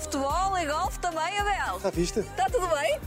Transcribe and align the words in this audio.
softball 0.00 0.58
e 0.58 0.66
golfe 0.66 0.98
também, 1.00 1.38
Abel. 1.38 1.76
Está 1.76 1.90
vista? 1.90 2.20
Está 2.20 2.44
tudo 2.46 2.68
bem? 2.68 3.00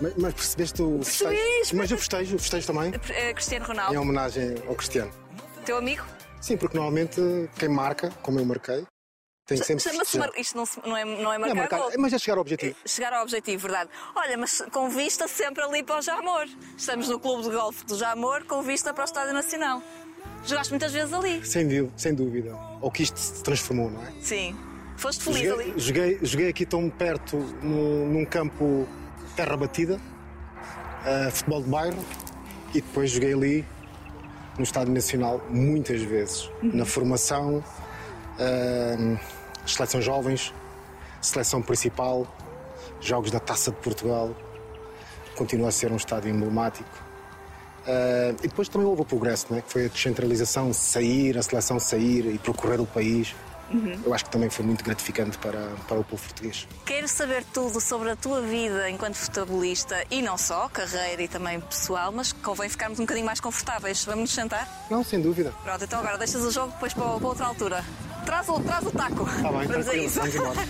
Mas, 0.00 0.14
mas 0.16 0.34
percebeste 0.34 0.80
o 0.82 0.98
Percebi, 0.98 1.36
festejo? 1.36 1.76
Mas 1.76 1.90
o 1.92 1.98
festejo, 1.98 2.36
o 2.36 2.38
festejo 2.38 2.66
também? 2.68 2.92
Eh, 3.10 3.34
Cristiano 3.34 3.64
Em 3.64 3.68
Ronaldo, 3.68 4.00
homenagem 4.00 4.54
ao 4.68 4.74
Cristiano. 4.74 5.10
teu 5.64 5.76
amigo? 5.76 6.04
Sim, 6.40 6.56
porque 6.56 6.76
normalmente 6.76 7.20
quem 7.58 7.68
marca, 7.68 8.10
como 8.22 8.38
eu 8.38 8.44
marquei, 8.46 8.86
tem 9.46 9.58
sempre. 9.58 9.82
Chama-se 9.82 10.18
mar... 10.18 10.30
Isto 10.38 10.56
não, 10.56 10.64
se- 10.64 10.80
não 10.86 10.96
é, 10.96 11.04
não 11.04 11.14
é 11.14 11.22
Não 11.22 11.32
é 11.32 11.38
marcar 11.38 11.54
marcar, 11.56 11.78
gol. 11.78 11.90
mas 11.98 12.12
é 12.14 12.18
chegar 12.18 12.36
ao 12.36 12.40
objetivo. 12.40 12.76
Chegar 12.86 13.12
ao 13.12 13.22
objetivo, 13.22 13.60
verdade. 13.62 13.90
Olha, 14.14 14.38
mas 14.38 14.62
com 14.72 14.88
vista 14.88 15.28
sempre 15.28 15.62
ali 15.62 15.82
para 15.82 15.98
o 15.98 16.02
Jamor. 16.02 16.46
Estamos 16.78 17.08
no 17.08 17.18
clube 17.20 17.42
de 17.42 17.50
golfe 17.50 17.84
do 17.84 17.98
Jamor 17.98 18.44
com 18.46 18.62
vista 18.62 18.94
para 18.94 19.02
o 19.02 19.04
Estádio 19.04 19.34
Nacional. 19.34 19.82
Jogaste 20.46 20.72
muitas 20.72 20.92
vezes 20.92 21.12
ali. 21.12 21.44
Sem, 21.44 21.92
sem 21.96 22.14
dúvida. 22.14 22.56
Ou 22.80 22.90
que 22.90 23.02
isto 23.02 23.18
se 23.18 23.42
transformou, 23.42 23.90
não 23.90 24.02
é? 24.06 24.12
Sim. 24.22 24.56
Foste 25.00 25.24
feliz 25.24 25.40
Joguei, 25.48 25.70
ali. 25.70 25.80
joguei, 25.80 26.18
joguei 26.22 26.48
aqui 26.50 26.66
tão 26.66 26.90
perto 26.90 27.36
no- 27.62 28.06
num 28.06 28.24
campo 28.26 28.86
terra 29.34 29.56
batida, 29.56 29.98
eh, 31.06 31.30
futebol 31.30 31.62
de 31.62 31.70
bairro, 31.70 32.04
e 32.74 32.82
depois 32.82 33.10
joguei 33.10 33.32
ali 33.32 33.64
no 34.58 34.62
Estádio 34.62 34.92
Nacional 34.92 35.40
muitas 35.48 36.02
vezes. 36.02 36.50
Na 36.62 36.84
formação, 36.84 37.64
eh, 38.38 39.16
seleção 39.66 40.02
jovens, 40.02 40.52
seleção 41.22 41.62
principal, 41.62 42.26
jogos 43.00 43.30
da 43.30 43.40
Taça 43.40 43.70
de 43.70 43.78
Portugal. 43.78 44.36
Continua 45.34 45.68
a 45.68 45.72
ser 45.72 45.90
um 45.90 45.96
estádio 45.96 46.30
emblemático. 46.30 46.90
Eh, 47.86 48.34
e 48.44 48.48
depois 48.48 48.68
também 48.68 48.86
houve 48.86 49.00
o 49.00 49.04
progresso, 49.06 49.46
não 49.48 49.56
é? 49.56 49.62
que 49.62 49.72
foi 49.72 49.86
a 49.86 49.88
descentralização, 49.88 50.74
sair, 50.74 51.38
a 51.38 51.42
seleção 51.42 51.78
sair 51.80 52.26
e 52.34 52.36
percorrer 52.38 52.78
o 52.82 52.86
país. 52.86 53.34
Eu 54.04 54.12
acho 54.12 54.24
que 54.24 54.30
também 54.30 54.50
foi 54.50 54.64
muito 54.64 54.84
gratificante 54.84 55.38
para, 55.38 55.60
para 55.86 55.98
o 55.98 56.04
povo 56.04 56.22
português. 56.22 56.66
Quero 56.84 57.06
saber 57.08 57.44
tudo 57.52 57.80
sobre 57.80 58.10
a 58.10 58.16
tua 58.16 58.40
vida 58.42 58.90
enquanto 58.90 59.14
futebolista 59.14 60.04
e 60.10 60.20
não 60.22 60.36
só, 60.36 60.68
carreira 60.68 61.22
e 61.22 61.28
também 61.28 61.60
pessoal, 61.60 62.10
mas 62.12 62.32
convém 62.32 62.68
ficarmos 62.68 62.98
um 62.98 63.04
bocadinho 63.04 63.26
mais 63.26 63.40
confortáveis. 63.40 64.04
Vamos 64.04 64.20
nos 64.22 64.32
sentar? 64.34 64.86
Não, 64.90 65.04
sem 65.04 65.20
dúvida. 65.20 65.52
Pronto, 65.62 65.84
então 65.84 66.00
agora 66.00 66.18
deixas 66.18 66.42
o 66.42 66.50
jogo 66.50 66.72
depois 66.72 66.92
para, 66.92 67.04
para 67.04 67.28
outra 67.28 67.46
altura. 67.46 67.84
Traz 68.24 68.48
o, 68.48 68.60
traz 68.60 68.86
o 68.86 68.90
taco. 68.90 69.22
Está 69.28 69.52
bem, 69.52 69.66
Vamos 69.66 69.88
a 69.88 69.94
isso. 69.94 70.18
vamos 70.20 70.34
embora. 70.34 70.60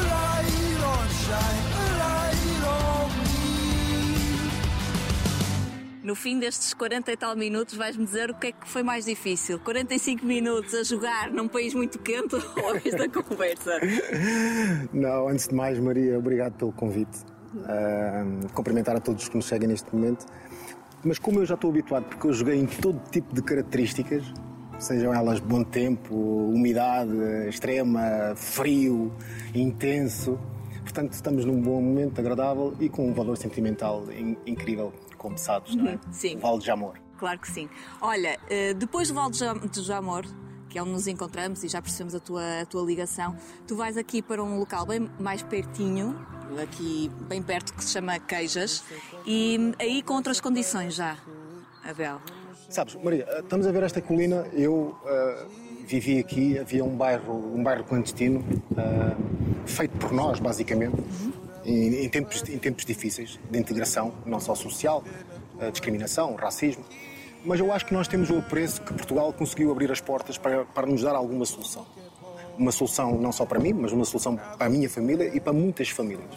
No 6.04 6.14
fim 6.14 6.38
destes 6.38 6.74
40 6.74 7.10
e 7.12 7.16
tal 7.16 7.34
minutos, 7.34 7.74
vais-me 7.76 8.04
dizer 8.04 8.30
o 8.30 8.34
que 8.34 8.48
é 8.48 8.52
que 8.52 8.68
foi 8.68 8.82
mais 8.82 9.06
difícil? 9.06 9.58
45 9.58 10.24
minutos 10.26 10.74
a 10.74 10.82
jogar 10.82 11.30
num 11.30 11.48
país 11.48 11.72
muito 11.72 11.98
quente 11.98 12.34
ou 12.62 12.76
esta 12.76 13.08
conversa? 13.08 13.80
Não, 14.92 15.28
antes 15.28 15.48
de 15.48 15.54
mais, 15.54 15.78
Maria, 15.78 16.18
obrigado 16.18 16.52
pelo 16.58 16.72
convite. 16.72 17.18
Ahm, 17.66 18.48
cumprimentar 18.52 18.94
a 18.96 19.00
todos 19.00 19.28
que 19.28 19.36
nos 19.36 19.46
seguem 19.46 19.66
neste 19.68 19.94
momento. 19.94 20.26
Mas 21.02 21.18
como 21.18 21.40
eu 21.40 21.46
já 21.46 21.54
estou 21.54 21.70
habituado, 21.70 22.04
porque 22.04 22.26
eu 22.26 22.32
joguei 22.34 22.56
em 22.60 22.66
todo 22.66 23.00
tipo 23.10 23.34
de 23.34 23.42
características, 23.42 24.24
sejam 24.78 25.14
elas 25.14 25.40
bom 25.40 25.64
tempo, 25.64 26.14
umidade 26.14 27.12
extrema, 27.48 28.34
frio, 28.36 29.10
intenso, 29.54 30.38
portanto 30.82 31.12
estamos 31.14 31.44
num 31.46 31.60
bom 31.62 31.80
momento 31.80 32.18
agradável 32.18 32.74
e 32.80 32.88
com 32.90 33.08
um 33.08 33.14
valor 33.14 33.36
sentimental 33.38 34.04
in- 34.12 34.36
incrível, 34.46 34.92
como 35.24 35.38
sabes, 35.38 35.74
não 35.74 35.88
é? 35.88 35.98
Sim. 36.12 36.36
Val 36.36 36.58
de 36.58 36.66
Jamor. 36.66 36.98
Claro 37.16 37.38
que 37.38 37.50
sim. 37.50 37.66
Olha, 37.98 38.38
eh, 38.50 38.74
depois 38.74 39.08
do 39.08 39.14
Val 39.14 39.30
de 39.30 39.82
Jamor, 39.82 40.26
que 40.68 40.78
é 40.78 40.82
onde 40.82 40.92
nos 40.92 41.06
encontramos 41.06 41.64
e 41.64 41.68
já 41.68 41.80
percebemos 41.80 42.14
a 42.14 42.20
tua, 42.20 42.60
a 42.60 42.66
tua 42.66 42.82
ligação, 42.82 43.34
tu 43.66 43.74
vais 43.74 43.96
aqui 43.96 44.20
para 44.20 44.44
um 44.44 44.58
local 44.58 44.84
bem 44.84 45.10
mais 45.18 45.42
pertinho, 45.42 46.14
aqui 46.62 47.10
bem 47.26 47.42
perto, 47.42 47.72
que 47.72 47.82
se 47.82 47.92
chama 47.92 48.18
Queijas, 48.18 48.84
e 49.24 49.72
aí 49.78 50.02
com 50.02 50.12
outras 50.12 50.42
condições 50.42 50.94
já, 50.94 51.16
Abel. 51.82 52.20
Sabes, 52.68 52.94
Maria, 52.96 53.24
eh, 53.26 53.40
estamos 53.40 53.66
a 53.66 53.72
ver 53.72 53.82
esta 53.82 54.02
colina. 54.02 54.46
Eu 54.52 54.94
eh, 55.06 55.46
vivi 55.86 56.18
aqui, 56.18 56.58
havia 56.58 56.84
um 56.84 56.94
bairro, 56.94 57.34
um 57.54 57.62
bairro 57.62 57.84
clandestino, 57.84 58.44
eh, 58.76 59.16
feito 59.64 59.96
por 59.96 60.12
nós, 60.12 60.38
basicamente, 60.38 60.96
em, 61.64 62.04
em 62.04 62.08
tempos, 62.08 62.42
em 62.48 62.58
tempos 62.58 62.84
difíceis 62.84 63.38
de 63.50 63.58
integração, 63.58 64.12
não 64.24 64.40
só 64.40 64.54
social, 64.54 65.02
eh, 65.60 65.70
discriminação, 65.70 66.34
racismo. 66.34 66.84
Mas 67.44 67.60
eu 67.60 67.72
acho 67.72 67.84
que 67.86 67.92
nós 67.92 68.08
temos 68.08 68.30
o 68.30 68.38
apreço 68.38 68.80
que 68.82 68.92
Portugal 68.92 69.32
conseguiu 69.32 69.70
abrir 69.70 69.90
as 69.92 70.00
portas 70.00 70.38
para, 70.38 70.64
para 70.64 70.86
nos 70.86 71.02
dar 71.02 71.14
alguma 71.14 71.44
solução. 71.44 71.86
Uma 72.56 72.72
solução 72.72 73.18
não 73.18 73.32
só 73.32 73.44
para 73.44 73.58
mim, 73.58 73.72
mas 73.72 73.92
uma 73.92 74.04
solução 74.04 74.36
para 74.36 74.66
a 74.66 74.68
minha 74.68 74.88
família 74.88 75.30
e 75.34 75.40
para 75.40 75.52
muitas 75.52 75.88
famílias. 75.88 76.30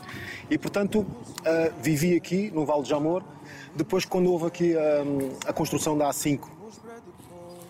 E, 0.49 0.57
portanto, 0.57 1.05
eh, 1.45 1.71
vivi 1.81 2.15
aqui, 2.15 2.51
no 2.53 2.65
Vale 2.65 2.83
de 2.83 2.89
Jamor. 2.89 3.23
Depois, 3.75 4.05
quando 4.05 4.31
houve 4.31 4.47
aqui 4.47 4.73
eh, 4.75 5.03
a 5.45 5.53
construção 5.53 5.97
da 5.97 6.09
A5, 6.09 6.41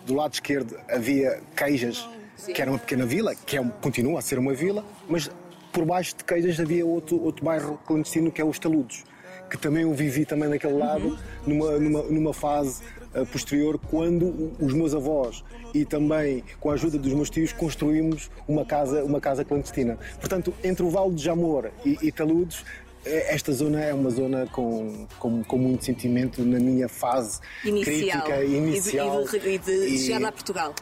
do 0.06 0.14
lado 0.14 0.32
esquerdo 0.32 0.76
havia 0.88 1.40
Queijas, 1.54 2.08
que 2.54 2.62
era 2.62 2.70
uma 2.70 2.78
pequena 2.78 3.04
vila, 3.04 3.34
que 3.34 3.58
é, 3.58 3.64
continua 3.80 4.18
a 4.18 4.22
ser 4.22 4.38
uma 4.38 4.54
vila, 4.54 4.84
mas 5.08 5.30
por 5.72 5.84
baixo 5.84 6.16
de 6.16 6.24
Queijas 6.24 6.58
havia 6.60 6.84
outro, 6.84 7.22
outro 7.22 7.44
bairro 7.44 7.78
clandestino 7.86 8.30
que 8.30 8.40
é 8.40 8.44
os 8.44 8.58
Taludos, 8.58 9.04
que 9.50 9.56
também 9.56 9.82
eu 9.82 9.92
vivi 9.94 10.24
também 10.24 10.48
naquele 10.48 10.74
lado, 10.76 11.18
numa, 11.46 11.78
numa, 11.78 12.02
numa 12.02 12.34
fase 12.34 12.82
eh, 13.14 13.24
posterior, 13.24 13.78
quando 13.90 14.52
os 14.60 14.72
meus 14.74 14.94
avós 14.94 15.42
e 15.74 15.84
também 15.84 16.42
com 16.60 16.70
a 16.70 16.74
ajuda 16.74 16.98
dos 16.98 17.12
meus 17.12 17.30
tios 17.30 17.52
construímos 17.52 18.30
uma 18.46 18.64
casa, 18.64 19.04
uma 19.04 19.20
casa 19.20 19.44
clandestina. 19.44 19.98
Portanto, 20.18 20.52
entre 20.64 20.82
o 20.84 20.90
Vale 20.90 21.14
de 21.14 21.22
Jamor 21.22 21.70
e, 21.84 21.96
e 22.02 22.12
Taludos, 22.12 22.64
eh, 23.04 23.34
esta 23.34 23.52
zona 23.52 23.80
é 23.82 23.94
uma 23.94 24.10
zona 24.10 24.46
com, 24.46 25.06
com, 25.18 25.42
com 25.44 25.58
muito 25.58 25.84
sentimento 25.84 26.42
na 26.42 26.58
minha 26.58 26.88
fase 26.88 27.40
Inicial. 27.64 28.22
crítica 28.22 28.44
E 28.44 28.48
de- 28.48 28.54
inicial 28.56 29.24
E 29.24 29.28
de, 29.38 29.48
e 29.48 29.58
de 29.58 29.72
e 29.94 29.98
chegada 29.98 30.28
a 30.28 30.32
Portugal. 30.32 30.74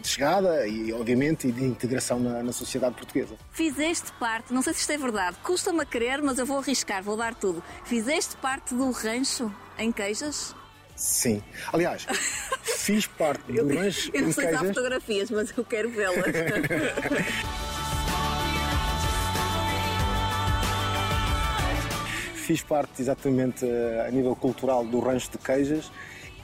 De 0.00 0.08
chegada 0.08 0.66
e 0.66 0.92
obviamente 0.92 1.48
e 1.48 1.52
de 1.52 1.64
integração 1.64 2.18
na, 2.18 2.42
na 2.42 2.52
sociedade 2.52 2.94
portuguesa. 2.94 3.34
Fizeste 3.52 4.12
parte, 4.18 4.52
não 4.52 4.62
sei 4.62 4.74
se 4.74 4.80
isto 4.80 4.92
é 4.92 4.98
verdade, 4.98 5.36
custa-me 5.42 5.80
a 5.80 5.86
crer, 5.86 6.22
mas 6.22 6.38
eu 6.38 6.46
vou 6.46 6.58
arriscar, 6.58 7.02
vou 7.02 7.16
dar 7.16 7.34
tudo. 7.34 7.62
Fizeste 7.84 8.36
parte 8.36 8.74
do 8.74 8.90
rancho 8.90 9.52
em 9.78 9.92
Queijas? 9.92 10.54
Sim. 10.96 11.42
Aliás, 11.72 12.06
fiz 12.62 13.06
parte 13.06 13.42
Eu, 13.48 13.66
do 13.66 13.74
rancho 13.74 14.10
eu 14.12 14.22
não 14.22 14.32
sei 14.32 14.48
se 14.48 14.54
há 14.54 14.58
fotografias, 14.58 15.30
mas 15.30 15.56
eu 15.56 15.64
quero 15.64 15.90
vê-las. 15.90 16.24
Fiz 22.50 22.62
parte 22.62 23.00
exatamente 23.00 23.64
eh, 23.64 24.06
a 24.08 24.10
nível 24.10 24.34
cultural 24.34 24.84
do 24.84 24.98
rancho 24.98 25.30
de 25.30 25.38
Queijas 25.38 25.88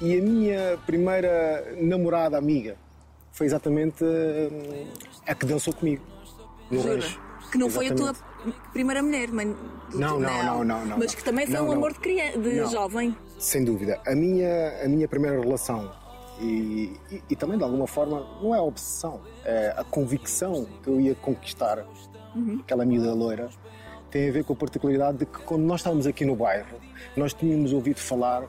e 0.00 0.16
a 0.16 0.22
minha 0.22 0.78
primeira 0.86 1.74
namorada 1.80 2.38
amiga 2.38 2.76
foi 3.36 3.46
exatamente 3.46 4.02
eh, 4.02 4.86
a 5.26 5.34
que 5.34 5.44
dançou 5.44 5.72
comigo 5.74 6.02
no 6.70 6.80
Jura? 6.80 6.94
rancho. 6.94 7.20
Que 7.52 7.58
não 7.58 7.68
foi 7.70 7.88
a 7.88 7.94
tua 7.94 8.10
Exatamente. 8.10 8.58
primeira 8.72 9.02
mulher, 9.02 9.28
mãe? 9.30 9.46
do- 9.90 9.98
Não, 9.98 10.18
não, 10.18 10.42
não, 10.42 10.64
não, 10.64 10.86
não, 10.86 10.98
Mas 10.98 11.14
que 11.14 11.22
também 11.22 11.46
foi 11.46 11.60
um 11.60 11.70
amor 11.70 11.92
de, 11.92 12.00
criança, 12.00 12.38
de 12.38 12.64
jovem. 12.66 13.16
Sem 13.38 13.62
dúvida. 13.62 14.00
A 14.06 14.14
minha, 14.16 14.82
a 14.84 14.88
minha 14.88 15.06
primeira 15.06 15.38
relação 15.40 15.92
e, 16.40 16.98
e, 17.12 17.22
e 17.30 17.36
também 17.36 17.56
de 17.58 17.62
alguma 17.64 17.86
forma 17.86 18.26
não 18.42 18.54
é 18.54 18.58
a 18.58 18.62
obsessão, 18.62 19.20
é 19.44 19.74
a 19.76 19.84
convicção 19.84 20.66
que 20.82 20.88
eu 20.88 20.98
ia 21.00 21.14
conquistar 21.14 21.84
aquela 22.60 22.84
miúda 22.84 23.14
loira 23.14 23.48
tem 24.10 24.28
a 24.28 24.32
ver 24.32 24.44
com 24.44 24.52
a 24.52 24.56
particularidade 24.56 25.18
de 25.18 25.26
que 25.26 25.38
quando 25.40 25.62
nós 25.62 25.80
estávamos 25.80 26.06
aqui 26.06 26.24
no 26.26 26.36
bairro 26.36 26.76
nós 27.16 27.32
tínhamos 27.32 27.72
ouvido 27.72 27.98
falar 27.98 28.42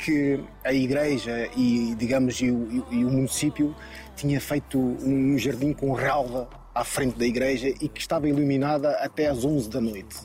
que 0.00 0.42
a 0.64 0.72
igreja 0.72 1.48
e 1.56 1.94
digamos 1.96 2.40
e 2.40 2.50
o, 2.50 2.86
e 2.90 3.04
o 3.04 3.10
município 3.10 3.74
tinha 4.16 4.40
feito 4.40 4.78
um 4.78 5.36
jardim 5.38 5.72
com 5.72 5.92
relva 5.92 6.48
à 6.74 6.84
frente 6.84 7.18
da 7.18 7.26
igreja 7.26 7.68
e 7.68 7.88
que 7.88 8.00
estava 8.00 8.28
iluminada 8.28 8.92
até 8.96 9.26
às 9.26 9.44
11 9.44 9.68
da 9.68 9.80
noite. 9.80 10.16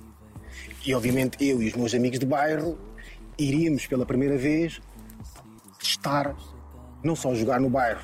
E 0.86 0.94
obviamente 0.94 1.44
eu 1.45 1.62
e 1.62 1.68
os 1.68 1.74
meus 1.74 1.94
amigos 1.94 2.19
de 2.19 2.25
bairro 2.25 2.77
iríamos 3.38 3.86
pela 3.88 4.06
primeira 4.06 4.38
vez 4.38 4.80
testar, 5.80 6.36
não 7.04 7.16
só 7.16 7.36
jogar 7.36 7.60
no 7.60 7.69
bairro 7.69 8.01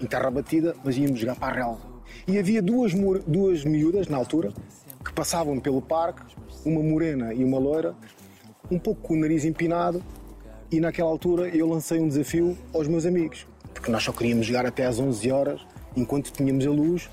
em 0.00 0.06
terra 0.06 0.30
batida, 0.30 0.74
mas 0.84 0.96
íamos 0.96 1.20
jogar 1.20 1.36
para 1.36 1.52
a 1.52 1.56
relva. 1.56 1.92
E 2.26 2.38
havia 2.38 2.60
duas, 2.60 2.92
duas 3.26 3.64
miúdas 3.64 4.08
na 4.08 4.16
altura 4.16 4.52
que 5.04 5.12
passavam 5.12 5.58
pelo 5.60 5.80
parque, 5.80 6.34
uma 6.64 6.82
morena 6.82 7.32
e 7.32 7.44
uma 7.44 7.58
loira, 7.58 7.94
um 8.70 8.78
pouco 8.78 9.02
com 9.02 9.14
o 9.14 9.16
nariz 9.16 9.44
empinado, 9.44 10.02
e 10.72 10.80
naquela 10.80 11.10
altura 11.10 11.48
eu 11.48 11.68
lancei 11.68 12.00
um 12.00 12.08
desafio 12.08 12.56
aos 12.72 12.88
meus 12.88 13.04
amigos, 13.04 13.46
porque 13.74 13.90
nós 13.90 14.02
só 14.02 14.10
queríamos 14.10 14.46
jogar 14.46 14.64
até 14.64 14.86
às 14.86 14.98
11 14.98 15.30
horas, 15.30 15.60
enquanto 15.94 16.32
tínhamos 16.32 16.66
a 16.66 16.70
luz. 16.70 17.10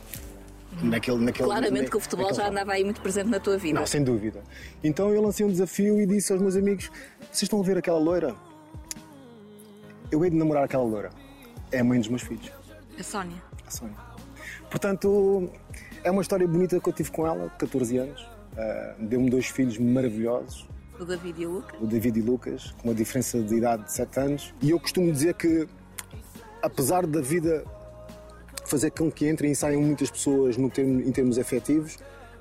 Naquele, 0.81 1.17
naquele, 1.17 1.45
Claramente 1.45 1.89
que 1.91 1.97
o 1.97 1.99
futebol 1.99 2.33
já 2.33 2.47
andava 2.47 2.71
aí 2.71 2.85
muito 2.85 3.01
presente 3.01 3.27
na 3.27 3.39
tua 3.39 3.57
vida. 3.57 3.77
não, 3.77 3.85
sem 3.85 4.01
dúvida. 4.01 4.41
Então 4.81 5.09
eu 5.13 5.21
lancei 5.21 5.45
um 5.45 5.49
desafio 5.49 5.99
e 5.99 6.05
disse 6.05 6.31
aos 6.31 6.41
meus 6.41 6.55
amigos: 6.55 6.89
vocês 7.19 7.43
estão 7.43 7.59
a 7.59 7.63
ver 7.63 7.77
aquela 7.77 7.99
loira? 7.99 8.33
Eu 10.09 10.23
hei 10.23 10.29
de 10.29 10.37
namorar 10.37 10.63
aquela 10.63 10.83
loira. 10.83 11.09
É 11.71 11.79
a 11.79 11.83
mãe 11.83 11.99
dos 11.99 12.07
meus 12.07 12.21
filhos, 12.21 12.49
A 12.97 13.03
Sónia. 13.03 13.41
a 13.67 13.71
Sónia. 13.71 13.95
Portanto, 14.69 15.49
é 16.03 16.09
uma 16.09 16.21
história 16.21 16.47
bonita 16.47 16.79
que 16.79 16.87
eu 16.87 16.93
tive 16.93 17.11
com 17.11 17.27
ela, 17.27 17.49
14 17.57 17.97
anos. 17.97 18.21
Uh, 18.21 19.05
Deu-me 19.05 19.29
dois 19.29 19.47
filhos 19.47 19.77
maravilhosos. 19.77 20.65
O 20.99 21.05
David 21.05 21.41
e 21.41 21.45
o 21.45 21.51
Lucas? 21.51 21.81
O 21.81 21.87
David 21.87 22.19
e 22.19 22.21
Lucas, 22.21 22.75
com 22.77 22.89
uma 22.89 22.93
diferença 22.93 23.41
de 23.41 23.55
idade 23.55 23.85
de 23.85 23.93
7 23.93 24.19
anos. 24.19 24.53
E 24.61 24.71
eu 24.71 24.79
costumo 24.79 25.11
dizer 25.11 25.33
que, 25.33 25.67
apesar 26.61 27.07
da 27.07 27.21
vida 27.21 27.63
fazer 28.65 28.91
com 28.91 29.09
que 29.11 29.27
entrem 29.27 29.51
e 29.51 29.55
saiam 29.55 29.81
muitas 29.81 30.11
pessoas 30.11 30.55
no 30.57 30.69
termo, 30.69 31.01
em 31.01 31.11
termos 31.11 31.39
afetivos, 31.39 31.97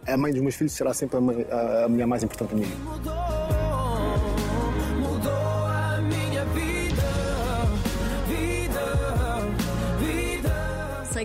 a 0.06 0.16
mãe 0.16 0.32
dos 0.32 0.42
meus 0.42 0.54
filhos 0.54 0.72
será 0.72 0.92
sempre 0.92 1.16
a, 1.16 1.20
mãe, 1.20 1.46
a, 1.50 1.84
a 1.84 1.88
mulher 1.88 2.06
mais 2.06 2.22
importante 2.22 2.48
para 2.50 2.58
mim. 2.58 3.57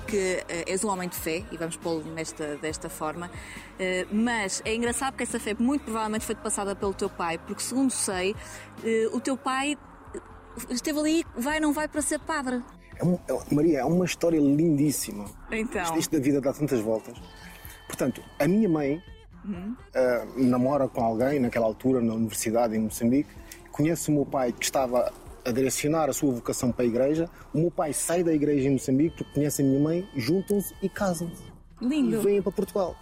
Que 0.04 0.44
uh, 0.44 0.70
és 0.70 0.84
um 0.84 0.90
homem 0.90 1.10
de 1.10 1.16
fé, 1.16 1.44
e 1.52 1.58
vamos 1.58 1.76
pô-lo 1.76 2.04
nesta, 2.14 2.56
desta 2.58 2.90
forma, 2.90 3.28
uh, 3.28 4.16
mas 4.16 4.62
é 4.66 4.76
engraçado 4.76 5.16
que 5.16 5.24
essa 5.24 5.40
fé 5.40 5.56
muito 5.58 5.84
provavelmente 5.84 6.26
foi 6.26 6.36
passada 6.36 6.76
pelo 6.76 6.94
teu 6.94 7.10
pai, 7.10 7.38
porque 7.38 7.62
segundo 7.62 7.92
sei, 7.92 8.32
uh, 8.32 9.16
o 9.16 9.20
teu 9.20 9.38
pai 9.38 9.78
esteve 10.70 11.00
ali, 11.00 11.26
vai 11.36 11.56
ou 11.56 11.62
não 11.62 11.74
vai 11.74 11.88
para 11.88 12.02
ser 12.02 12.20
padre. 12.20 12.62
É 12.96 13.04
um, 13.04 13.16
é, 13.28 13.56
Maria, 13.56 13.80
é 13.80 13.86
uma 13.86 14.06
história 14.06 14.40
lindíssima. 14.40 15.26
Então. 15.52 15.82
Isto, 15.82 16.00
isto, 16.00 16.12
da 16.12 16.20
vida 16.20 16.40
dá 16.40 16.54
tantas 16.54 16.80
voltas. 16.80 17.20
Portanto, 17.88 18.22
a 18.40 18.48
minha 18.48 18.70
mãe 18.70 19.02
uhum. 19.44 19.76
namora 20.38 20.88
com 20.88 21.04
alguém 21.04 21.40
naquela 21.40 21.66
altura 21.66 22.02
na 22.02 22.14
universidade 22.14 22.76
em 22.76 22.80
Moçambique, 22.80 23.30
conhece 23.72 24.10
o 24.10 24.14
meu 24.14 24.26
pai 24.26 24.52
que 24.52 24.64
estava 24.64 25.12
a 25.46 25.52
direcionar 25.52 26.10
a 26.10 26.14
sua 26.14 26.32
vocação 26.32 26.72
para 26.72 26.86
a 26.86 26.88
igreja. 26.88 27.30
O 27.54 27.60
meu 27.60 27.72
pai 27.72 27.94
sai 27.94 28.24
da 28.24 28.34
igreja 28.34 28.68
em 28.68 28.72
Moçambique 28.72 29.18
porque 29.18 29.34
conhece 29.34 29.62
a 29.62 29.66
minha 29.66 29.80
mãe, 29.80 30.08
juntam-se 30.16 30.74
e 30.82 30.90
casam-se. 30.90 31.44
Lindo. 31.82 32.16
E 32.16 32.20
vêm 32.20 32.42
para 32.42 32.52
Portugal. 32.52 32.96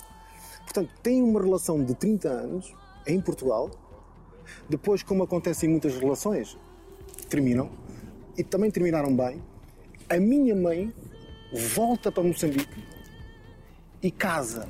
Portanto, 0.63 0.89
têm 1.03 1.21
uma 1.21 1.41
relação 1.41 1.83
de 1.83 1.93
30 1.93 2.29
anos 2.29 2.73
em 3.05 3.19
Portugal. 3.21 3.69
Depois, 4.69 5.03
como 5.03 5.23
acontece 5.23 5.65
em 5.65 5.69
muitas 5.69 5.95
relações, 5.95 6.57
terminam. 7.29 7.69
E 8.37 8.43
também 8.43 8.71
terminaram 8.71 9.15
bem. 9.15 9.41
A 10.09 10.17
minha 10.17 10.55
mãe 10.55 10.93
volta 11.75 12.11
para 12.11 12.23
Moçambique 12.23 12.83
e 14.01 14.09
casa. 14.09 14.67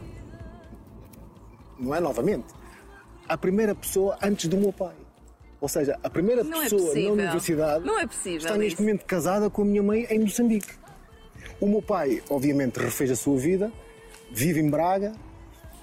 Não 1.80 1.96
é 1.96 2.00
novamente. 2.00 2.54
A 3.28 3.38
primeira 3.38 3.74
pessoa 3.74 4.18
antes 4.22 4.48
do 4.48 4.58
meu 4.58 4.74
pai. 4.74 4.96
Ou 5.62 5.70
seja, 5.70 5.98
a 6.04 6.10
primeira 6.10 6.44
não 6.44 6.60
é 6.60 6.64
pessoa 6.64 6.98
é 6.98 7.04
na 7.04 7.12
universidade 7.12 7.86
não 7.86 8.00
é 8.00 8.08
possível 8.08 8.38
está 8.40 8.58
neste 8.58 8.74
isso. 8.74 8.82
momento 8.82 9.06
casada 9.06 9.48
com 9.48 9.62
a 9.62 9.66
minha 9.66 9.84
mãe 9.84 10.08
em 10.10 10.20
Moçambique. 10.20 10.74
O 11.60 11.68
meu 11.68 11.84
pai, 11.84 12.24
obviamente, 12.32 12.78
refez 12.78 13.12
a 13.12 13.16
sua 13.16 13.38
vida, 13.38 13.72
vive 14.32 14.60
em 14.60 14.68
Braga, 14.68 15.14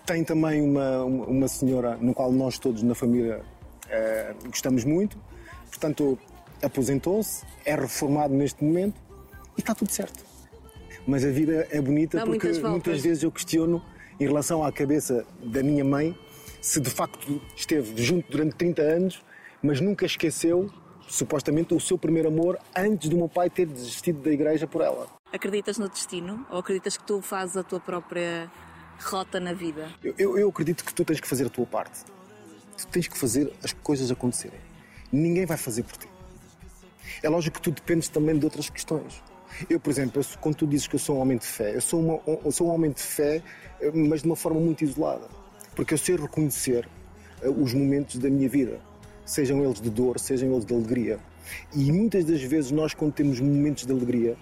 tem 0.05 0.25
também 0.25 0.61
uma, 0.61 1.05
uma 1.05 1.47
senhora 1.47 1.97
no 2.01 2.13
qual 2.13 2.33
nós 2.33 2.59
todos 2.59 2.83
na 2.83 2.95
família 2.95 3.43
eh, 3.89 4.35
gostamos 4.47 4.85
muito, 4.85 5.17
portanto, 5.69 6.19
aposentou-se, 6.61 7.45
é 7.65 7.77
reformado 7.77 8.35
neste 8.35 8.65
momento 8.65 9.01
e 9.57 9.61
está 9.61 9.77
tudo 9.77 9.93
certo. 9.93 10.25
Mas 11.07 11.25
a 11.25 11.31
vida 11.31 11.69
é 11.71 11.81
bonita 11.81 12.19
Dá 12.19 12.27
porque 12.27 12.49
muitas, 12.49 12.71
muitas 12.71 13.01
vezes 13.01 13.23
eu 13.23 13.31
questiono 13.31 13.81
em 14.19 14.27
relação 14.27 14.65
à 14.65 14.73
cabeça 14.73 15.25
da 15.41 15.63
minha 15.63 15.85
mãe 15.85 16.19
se 16.61 16.81
de 16.81 16.91
facto 16.91 17.41
esteve 17.55 18.03
junto 18.03 18.29
durante 18.31 18.57
30 18.57 18.83
anos 18.83 19.28
mas 19.69 19.83
nunca 19.83 20.07
esqueceu, 20.07 20.71
supostamente, 21.07 21.75
o 21.75 21.81
seu 21.81 21.99
primeiro 21.99 22.29
amor 22.29 22.59
antes 22.75 23.11
do 23.11 23.19
meu 23.19 23.29
pai 23.29 23.51
ter 23.51 23.67
desistido 23.67 24.23
da 24.23 24.31
igreja 24.31 24.67
por 24.67 24.81
ela. 24.81 25.07
Acreditas 25.31 25.77
no 25.77 25.91
destino 25.91 26.47
ou 26.51 26.61
acreditas 26.61 26.97
que 26.97 27.05
tu 27.05 27.21
fazes 27.21 27.55
a 27.55 27.63
tua 27.63 27.79
própria 27.79 28.51
rota 28.99 29.39
na 29.39 29.53
vida? 29.53 29.91
Eu, 30.03 30.15
eu, 30.17 30.39
eu 30.39 30.49
acredito 30.49 30.83
que 30.83 30.95
tu 30.95 31.05
tens 31.05 31.21
que 31.21 31.29
fazer 31.29 31.45
a 31.45 31.51
tua 31.51 31.67
parte. 31.67 32.03
Tu 32.79 32.87
tens 32.87 33.09
que 33.09 33.19
fazer 33.19 33.53
as 33.63 33.75
coisas 33.75 34.11
acontecerem. 34.11 34.59
Ninguém 35.13 35.45
vai 35.45 35.59
fazer 35.59 35.83
por 35.83 35.99
ti. 35.99 36.09
É 37.23 37.29
lógico 37.29 37.57
que 37.57 37.63
tu 37.63 37.71
dependes 37.71 38.09
também 38.09 38.39
de 38.39 38.47
outras 38.47 38.71
questões. 38.71 39.23
Eu, 39.69 39.79
por 39.79 39.91
exemplo, 39.91 40.23
eu, 40.23 40.39
quando 40.41 40.55
tu 40.55 40.67
dizes 40.67 40.87
que 40.87 40.95
eu 40.95 40.99
sou 40.99 41.19
um 41.19 41.21
homem 41.21 41.37
de 41.37 41.45
fé, 41.45 41.77
eu 41.77 41.83
sou, 41.83 42.01
uma, 42.01 42.39
eu 42.43 42.51
sou 42.51 42.69
um 42.69 42.71
homem 42.71 42.91
de 42.91 43.03
fé, 43.03 43.43
mas 43.93 44.23
de 44.23 44.29
uma 44.29 44.37
forma 44.37 44.61
muito 44.61 44.83
isolada. 44.83 45.29
Porque 45.77 45.93
eu 45.93 45.99
sei 45.99 46.17
reconhecer 46.17 46.89
eh, 47.43 47.51
os 47.51 47.75
momentos 47.75 48.17
da 48.17 48.31
minha 48.31 48.49
vida 48.49 48.81
sejam 49.29 49.63
eles 49.63 49.81
de 49.81 49.91
dor, 49.91 50.19
sejam 50.19 50.51
eles 50.51 50.65
de 50.65 50.75
alegria. 50.75 51.19
E 51.75 51.93
muitas 51.93 52.25
das 52.25 52.43
vezes 52.43 52.71
nós 52.71 52.95
quando 52.95 53.13
temos 53.13 53.39
momentos 53.41 53.85
de 53.85 53.93
alegria, 53.93 54.37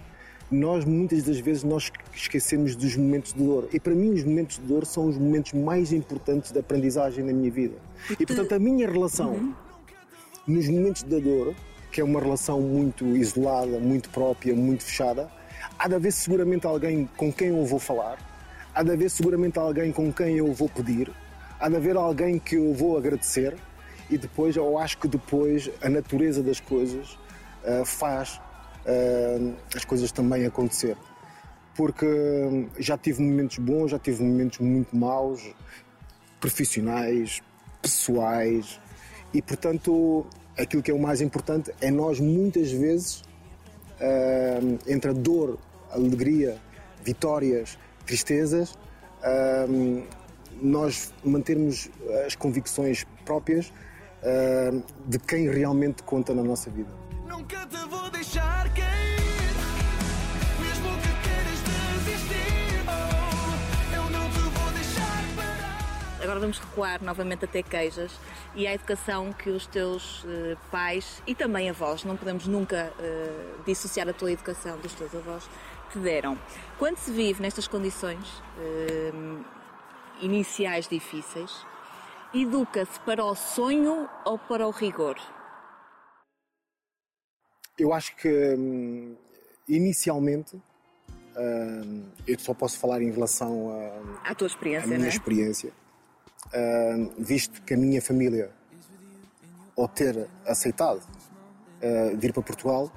nós 0.50 0.84
muitas 0.84 1.24
das 1.24 1.40
vezes 1.40 1.64
nós 1.64 1.90
esquecemos 2.14 2.76
dos 2.76 2.96
momentos 2.96 3.32
de 3.32 3.42
dor. 3.42 3.68
E 3.72 3.80
para 3.80 3.94
mim 3.94 4.12
os 4.12 4.22
momentos 4.22 4.58
de 4.58 4.62
dor 4.62 4.86
são 4.86 5.08
os 5.08 5.18
momentos 5.18 5.52
mais 5.52 5.92
importantes 5.92 6.52
da 6.52 6.60
aprendizagem 6.60 7.24
na 7.24 7.32
minha 7.32 7.50
vida. 7.50 7.74
E 8.10 8.24
portanto 8.24 8.52
a 8.52 8.58
minha 8.58 8.88
relação 8.88 9.32
uhum. 9.32 9.54
nos 10.46 10.68
momentos 10.68 11.02
da 11.02 11.18
dor, 11.18 11.52
que 11.90 12.00
é 12.00 12.04
uma 12.04 12.20
relação 12.20 12.60
muito 12.60 13.04
isolada, 13.04 13.80
muito 13.80 14.08
própria, 14.10 14.54
muito 14.54 14.84
fechada, 14.84 15.28
há 15.76 15.88
de 15.88 15.96
haver 15.96 16.12
seguramente 16.12 16.64
alguém 16.64 17.08
com 17.16 17.32
quem 17.32 17.48
eu 17.48 17.64
vou 17.64 17.80
falar, 17.80 18.18
há 18.72 18.84
de 18.84 18.92
haver 18.92 19.10
seguramente 19.10 19.58
alguém 19.58 19.90
com 19.90 20.12
quem 20.12 20.36
eu 20.36 20.52
vou 20.52 20.68
pedir, 20.68 21.10
há 21.58 21.68
de 21.68 21.74
haver 21.74 21.96
alguém 21.96 22.38
que 22.38 22.54
eu 22.54 22.72
vou 22.72 22.96
agradecer 22.96 23.56
e 24.08 24.16
depois 24.16 24.56
eu 24.56 24.78
acho 24.78 24.98
que 24.98 25.08
depois 25.08 25.70
a 25.82 25.88
natureza 25.88 26.42
das 26.42 26.60
coisas 26.60 27.18
uh, 27.64 27.84
faz 27.84 28.40
uh, 28.86 29.54
as 29.74 29.84
coisas 29.84 30.12
também 30.12 30.46
acontecer. 30.46 30.96
Porque 31.74 32.06
já 32.78 32.96
tive 32.96 33.22
momentos 33.22 33.58
bons, 33.58 33.90
já 33.90 33.98
tive 33.98 34.22
momentos 34.22 34.60
muito 34.60 34.96
maus, 34.96 35.42
profissionais, 36.40 37.42
pessoais, 37.82 38.80
e 39.34 39.42
portanto 39.42 40.26
aquilo 40.56 40.82
que 40.82 40.90
é 40.90 40.94
o 40.94 40.98
mais 40.98 41.20
importante 41.20 41.70
é 41.80 41.90
nós 41.90 42.18
muitas 42.18 42.70
vezes 42.70 43.20
uh, 44.00 44.78
entre 44.86 45.10
a 45.10 45.14
dor, 45.14 45.58
a 45.90 45.94
alegria, 45.94 46.56
vitórias, 47.04 47.78
tristezas, 48.04 48.76
nós 50.62 51.12
mantermos 51.24 51.90
as 52.24 52.36
convicções 52.36 53.04
próprias 53.24 53.72
uh, 54.22 54.82
de 55.06 55.18
quem 55.18 55.50
realmente 55.50 56.02
conta 56.02 56.34
na 56.34 56.42
nossa 56.42 56.70
vida. 56.70 56.90
Nunca 57.26 57.66
te 57.66 57.76
vou 57.88 58.10
deixar 58.10 58.68
cair, 58.74 59.54
mesmo 60.60 60.88
que 61.02 61.12
queiras 61.28 61.60
desistir. 62.04 62.84
Oh, 62.86 63.94
eu 63.94 64.10
não 64.10 64.30
te 64.30 64.38
vou 64.38 64.72
deixar 64.72 65.22
parar. 65.36 66.22
Agora 66.22 66.40
vamos 66.40 66.58
recuar 66.58 67.02
novamente 67.02 67.44
até 67.44 67.62
Queijas 67.62 68.12
e 68.54 68.66
a 68.66 68.74
educação 68.74 69.32
que 69.32 69.50
os 69.50 69.66
teus 69.66 70.24
uh, 70.24 70.56
pais 70.70 71.22
e 71.26 71.34
também 71.34 71.68
avós, 71.68 72.04
não 72.04 72.16
podemos 72.16 72.46
nunca 72.46 72.92
uh, 72.98 73.62
dissociar 73.64 74.08
a 74.08 74.12
tua 74.12 74.32
educação 74.32 74.78
dos 74.78 74.94
teus 74.94 75.14
avós, 75.14 75.48
te 75.92 75.98
deram. 75.98 76.38
Quando 76.78 76.96
se 76.96 77.10
vive 77.10 77.40
nestas 77.42 77.68
condições 77.68 78.42
uh, 78.58 79.44
iniciais 80.20 80.88
difíceis, 80.88 81.64
educa-se 82.34 82.98
para 83.00 83.24
o 83.24 83.34
sonho 83.34 84.08
ou 84.24 84.38
para 84.38 84.66
o 84.66 84.70
rigor? 84.70 85.16
Eu 87.78 87.92
acho 87.92 88.16
que 88.16 88.28
hum, 88.28 89.16
inicialmente 89.68 90.60
hum, 91.36 92.04
eu 92.26 92.38
só 92.38 92.54
posso 92.54 92.78
falar 92.78 93.02
em 93.02 93.10
relação 93.10 93.70
à 94.24 94.34
tua 94.34 94.46
experiência, 94.46 94.94
à 94.94 94.98
minha 94.98 95.06
é? 95.06 95.08
experiência, 95.08 95.72
hum, 96.54 97.10
visto 97.18 97.62
que 97.62 97.74
a 97.74 97.76
minha 97.76 98.00
família, 98.00 98.50
ao 99.76 99.88
ter 99.88 100.26
aceitado 100.46 101.02
vir 102.18 102.32
para 102.32 102.42
Portugal, 102.42 102.90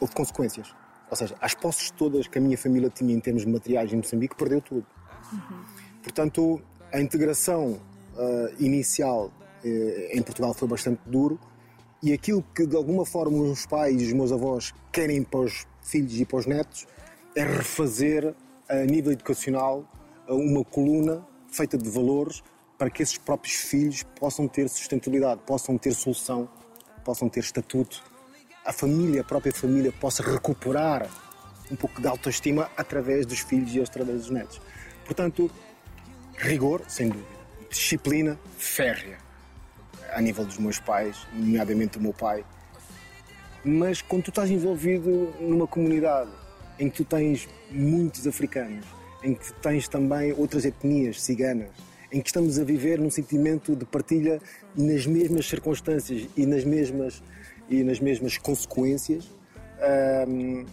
houve 0.00 0.12
consequências. 0.14 0.74
Ou 1.08 1.16
seja, 1.16 1.36
as 1.40 1.54
posses 1.54 1.90
todas 1.90 2.26
que 2.26 2.38
a 2.38 2.40
minha 2.40 2.58
família 2.58 2.90
tinha 2.90 3.14
em 3.14 3.20
termos 3.20 3.42
de 3.42 3.48
materiais 3.48 3.92
em 3.92 3.96
Moçambique, 3.96 4.34
perdeu 4.34 4.60
tudo. 4.60 4.86
Uhum. 5.32 5.64
Portanto, 6.02 6.60
a 6.92 7.00
integração 7.00 7.80
uh, 8.16 8.62
inicial 8.62 9.32
uh, 9.64 9.68
em 10.16 10.22
Portugal 10.22 10.54
foi 10.54 10.68
bastante 10.68 11.00
duro. 11.06 11.38
E 12.02 12.12
aquilo 12.12 12.44
que 12.54 12.66
de 12.66 12.76
alguma 12.76 13.06
forma 13.06 13.38
os 13.44 13.64
pais 13.64 14.00
e 14.00 14.06
os 14.06 14.12
meus 14.12 14.32
avós 14.32 14.74
querem 14.90 15.22
para 15.22 15.40
os 15.40 15.66
filhos 15.82 16.18
e 16.20 16.24
para 16.24 16.38
os 16.38 16.46
netos 16.46 16.86
é 17.36 17.44
refazer 17.44 18.34
a 18.68 18.84
nível 18.84 19.12
educacional 19.12 19.84
uma 20.28 20.64
coluna 20.64 21.24
feita 21.48 21.78
de 21.78 21.88
valores 21.88 22.42
para 22.76 22.90
que 22.90 23.02
esses 23.02 23.18
próprios 23.18 23.54
filhos 23.54 24.02
possam 24.18 24.48
ter 24.48 24.68
sustentabilidade, 24.68 25.42
possam 25.46 25.78
ter 25.78 25.94
solução, 25.94 26.48
possam 27.04 27.28
ter 27.28 27.40
estatuto, 27.40 28.02
a 28.64 28.72
família, 28.72 29.20
a 29.20 29.24
própria 29.24 29.52
família 29.52 29.92
possa 29.92 30.22
recuperar 30.22 31.08
um 31.70 31.76
pouco 31.76 32.00
de 32.00 32.08
autoestima 32.08 32.70
através 32.76 33.26
dos 33.26 33.40
filhos 33.40 33.74
e 33.74 33.80
através 33.80 34.22
dos 34.22 34.30
netos. 34.30 34.60
Portanto, 35.04 35.50
rigor, 36.36 36.82
sem 36.88 37.08
dúvida 37.08 37.41
disciplina 37.72 38.38
férrea 38.58 39.18
a 40.12 40.20
nível 40.20 40.44
dos 40.44 40.58
meus 40.58 40.78
pais, 40.78 41.16
nomeadamente 41.32 41.98
o 41.98 42.00
meu 42.00 42.12
pai. 42.12 42.44
Mas 43.64 44.02
quando 44.02 44.24
tu 44.24 44.30
estás 44.30 44.50
envolvido 44.50 45.34
numa 45.40 45.66
comunidade 45.66 46.30
em 46.78 46.90
que 46.90 46.98
tu 46.98 47.04
tens 47.04 47.48
muitos 47.70 48.26
africanos, 48.26 48.84
em 49.22 49.34
que 49.34 49.52
tens 49.54 49.88
também 49.88 50.32
outras 50.32 50.64
etnias 50.64 51.22
ciganas, 51.22 51.70
em 52.10 52.20
que 52.20 52.28
estamos 52.28 52.58
a 52.58 52.64
viver 52.64 52.98
num 52.98 53.10
sentimento 53.10 53.74
de 53.74 53.86
partilha 53.86 54.40
nas 54.76 55.06
mesmas 55.06 55.46
circunstâncias 55.46 56.28
e 56.36 56.44
nas 56.44 56.64
mesmas, 56.64 57.22
e 57.70 57.82
nas 57.82 58.00
mesmas 58.00 58.36
consequências, 58.36 59.30
hum, 60.28 60.66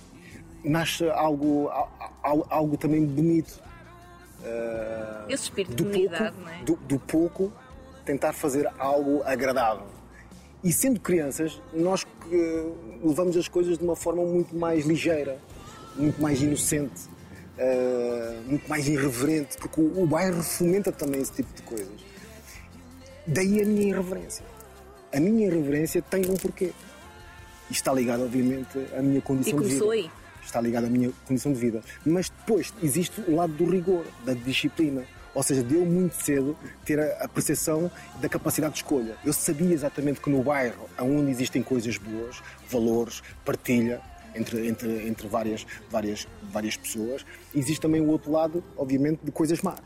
nasce 0.63 1.07
algo, 1.09 1.69
algo, 2.21 2.45
algo 2.49 2.77
também 2.77 3.05
bonito. 3.05 3.61
Uh, 4.41 5.29
Esse 5.29 5.43
espírito 5.43 5.75
de 5.75 5.83
unidade, 5.83 6.33
pouco, 6.33 6.41
não 6.41 6.49
é? 6.49 6.63
Do, 6.63 6.75
do 6.75 6.99
pouco, 6.99 7.53
tentar 8.05 8.33
fazer 8.33 8.69
algo 8.77 9.21
agradável. 9.23 9.85
E 10.63 10.71
sendo 10.73 10.99
crianças, 10.99 11.61
nós 11.73 12.03
uh, 12.03 12.75
levamos 13.03 13.37
as 13.37 13.47
coisas 13.47 13.77
de 13.77 13.83
uma 13.83 13.95
forma 13.95 14.23
muito 14.23 14.55
mais 14.55 14.85
ligeira, 14.85 15.37
muito 15.95 16.21
mais 16.21 16.41
inocente, 16.41 17.07
uh, 17.57 18.41
muito 18.45 18.67
mais 18.69 18.87
irreverente, 18.87 19.57
porque 19.57 19.79
o, 19.79 20.03
o 20.03 20.07
bairro 20.07 20.41
fomenta 20.41 20.91
também 20.91 21.21
esse 21.21 21.33
tipo 21.33 21.53
de 21.53 21.61
coisas. 21.61 22.09
Daí 23.25 23.61
a 23.61 23.65
minha 23.65 23.89
irreverência. 23.89 24.45
A 25.13 25.19
minha 25.19 25.47
irreverência 25.47 26.01
tem 26.01 26.29
um 26.29 26.35
porquê. 26.35 26.71
E 27.69 27.73
está 27.73 27.93
ligado, 27.93 28.23
obviamente, 28.23 28.79
à 28.97 29.01
minha 29.01 29.21
condição 29.21 29.59
e 29.59 29.63
de 29.63 29.69
vida. 29.69 29.91
Aí. 29.91 30.11
Está 30.49 30.59
ligado 30.59 30.85
à 30.85 30.89
minha 30.89 31.11
condição 31.27 31.53
de 31.53 31.59
vida. 31.59 31.83
Mas 32.03 32.31
depois 32.31 32.73
existe 32.81 33.21
o 33.27 33.35
lado 33.35 33.53
do 33.53 33.65
rigor, 33.65 34.03
da 34.25 34.33
disciplina. 34.33 35.03
Ou 35.35 35.43
seja, 35.43 35.61
deu 35.61 35.85
muito 35.85 36.15
cedo 36.15 36.57
ter 36.83 36.99
a, 36.99 37.27
percepção 37.27 37.91
da 38.19 38.27
capacidade 38.27 38.73
de 38.73 38.79
escolha. 38.79 39.15
Eu 39.23 39.31
sabia 39.31 39.71
exatamente 39.71 40.19
que 40.19 40.27
no 40.27 40.41
bairro, 40.41 40.89
onde 40.99 41.29
existem 41.29 41.61
coisas 41.61 41.97
boas, 41.97 42.41
valores, 42.67 43.21
partilha, 43.45 44.01
entre, 44.33 44.67
entre, 44.67 45.07
entre 45.07 45.27
várias, 45.27 45.67
várias, 45.87 46.27
várias 46.41 46.75
pessoas. 46.75 47.23
Existe 47.53 47.81
também 47.81 48.01
o 48.01 48.07
outro 48.07 48.31
lado, 48.31 48.63
obviamente, 48.75 49.19
de 49.23 49.31
coisas 49.31 49.61
más. 49.61 49.79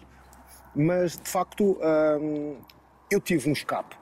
Mas, 0.73 1.17
de 1.17 1.29
facto, 1.29 1.77
hum, 2.21 2.55
eu 3.11 3.19
tive 3.19 3.49
um 3.49 3.51
escape. 3.51 3.97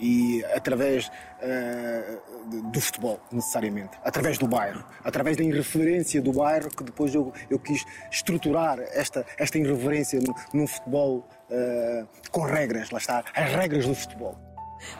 E 0.00 0.44
através 0.54 1.08
uh, 1.08 2.70
do 2.70 2.80
futebol, 2.80 3.20
necessariamente. 3.32 3.98
Através 4.02 4.38
do 4.38 4.46
bairro. 4.46 4.84
Através 5.04 5.36
da 5.36 5.42
irreferência 5.42 6.22
do 6.22 6.32
bairro, 6.32 6.70
que 6.70 6.84
depois 6.84 7.14
eu, 7.14 7.32
eu 7.50 7.58
quis 7.58 7.84
estruturar 8.10 8.78
esta, 8.92 9.26
esta 9.36 9.58
irreverência 9.58 10.20
num 10.52 10.66
futebol 10.66 11.28
uh, 11.50 12.08
com 12.30 12.42
regras. 12.42 12.90
Lá 12.90 12.98
está, 12.98 13.24
as 13.34 13.52
regras 13.52 13.86
do 13.86 13.94
futebol. 13.94 14.38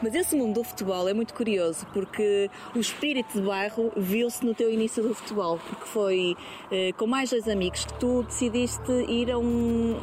Mas 0.02 0.14
esse 0.14 0.34
mundo 0.36 0.54
do 0.54 0.64
futebol 0.64 1.08
é 1.08 1.14
muito 1.14 1.34
curioso 1.34 1.86
porque 1.92 2.50
o 2.74 2.78
espírito 2.78 3.40
de 3.40 3.46
bairro 3.46 3.92
viu-se 3.96 4.44
no 4.44 4.54
teu 4.54 4.70
início 4.72 5.02
do 5.02 5.14
futebol, 5.14 5.58
porque 5.58 5.86
foi 5.86 6.36
eh, 6.70 6.92
com 6.92 7.06
mais 7.06 7.30
dois 7.30 7.48
amigos 7.48 7.84
que 7.84 7.94
tu 7.94 8.22
decidiste 8.22 8.90
ir 9.08 9.30
a 9.30 9.38
um, 9.38 9.96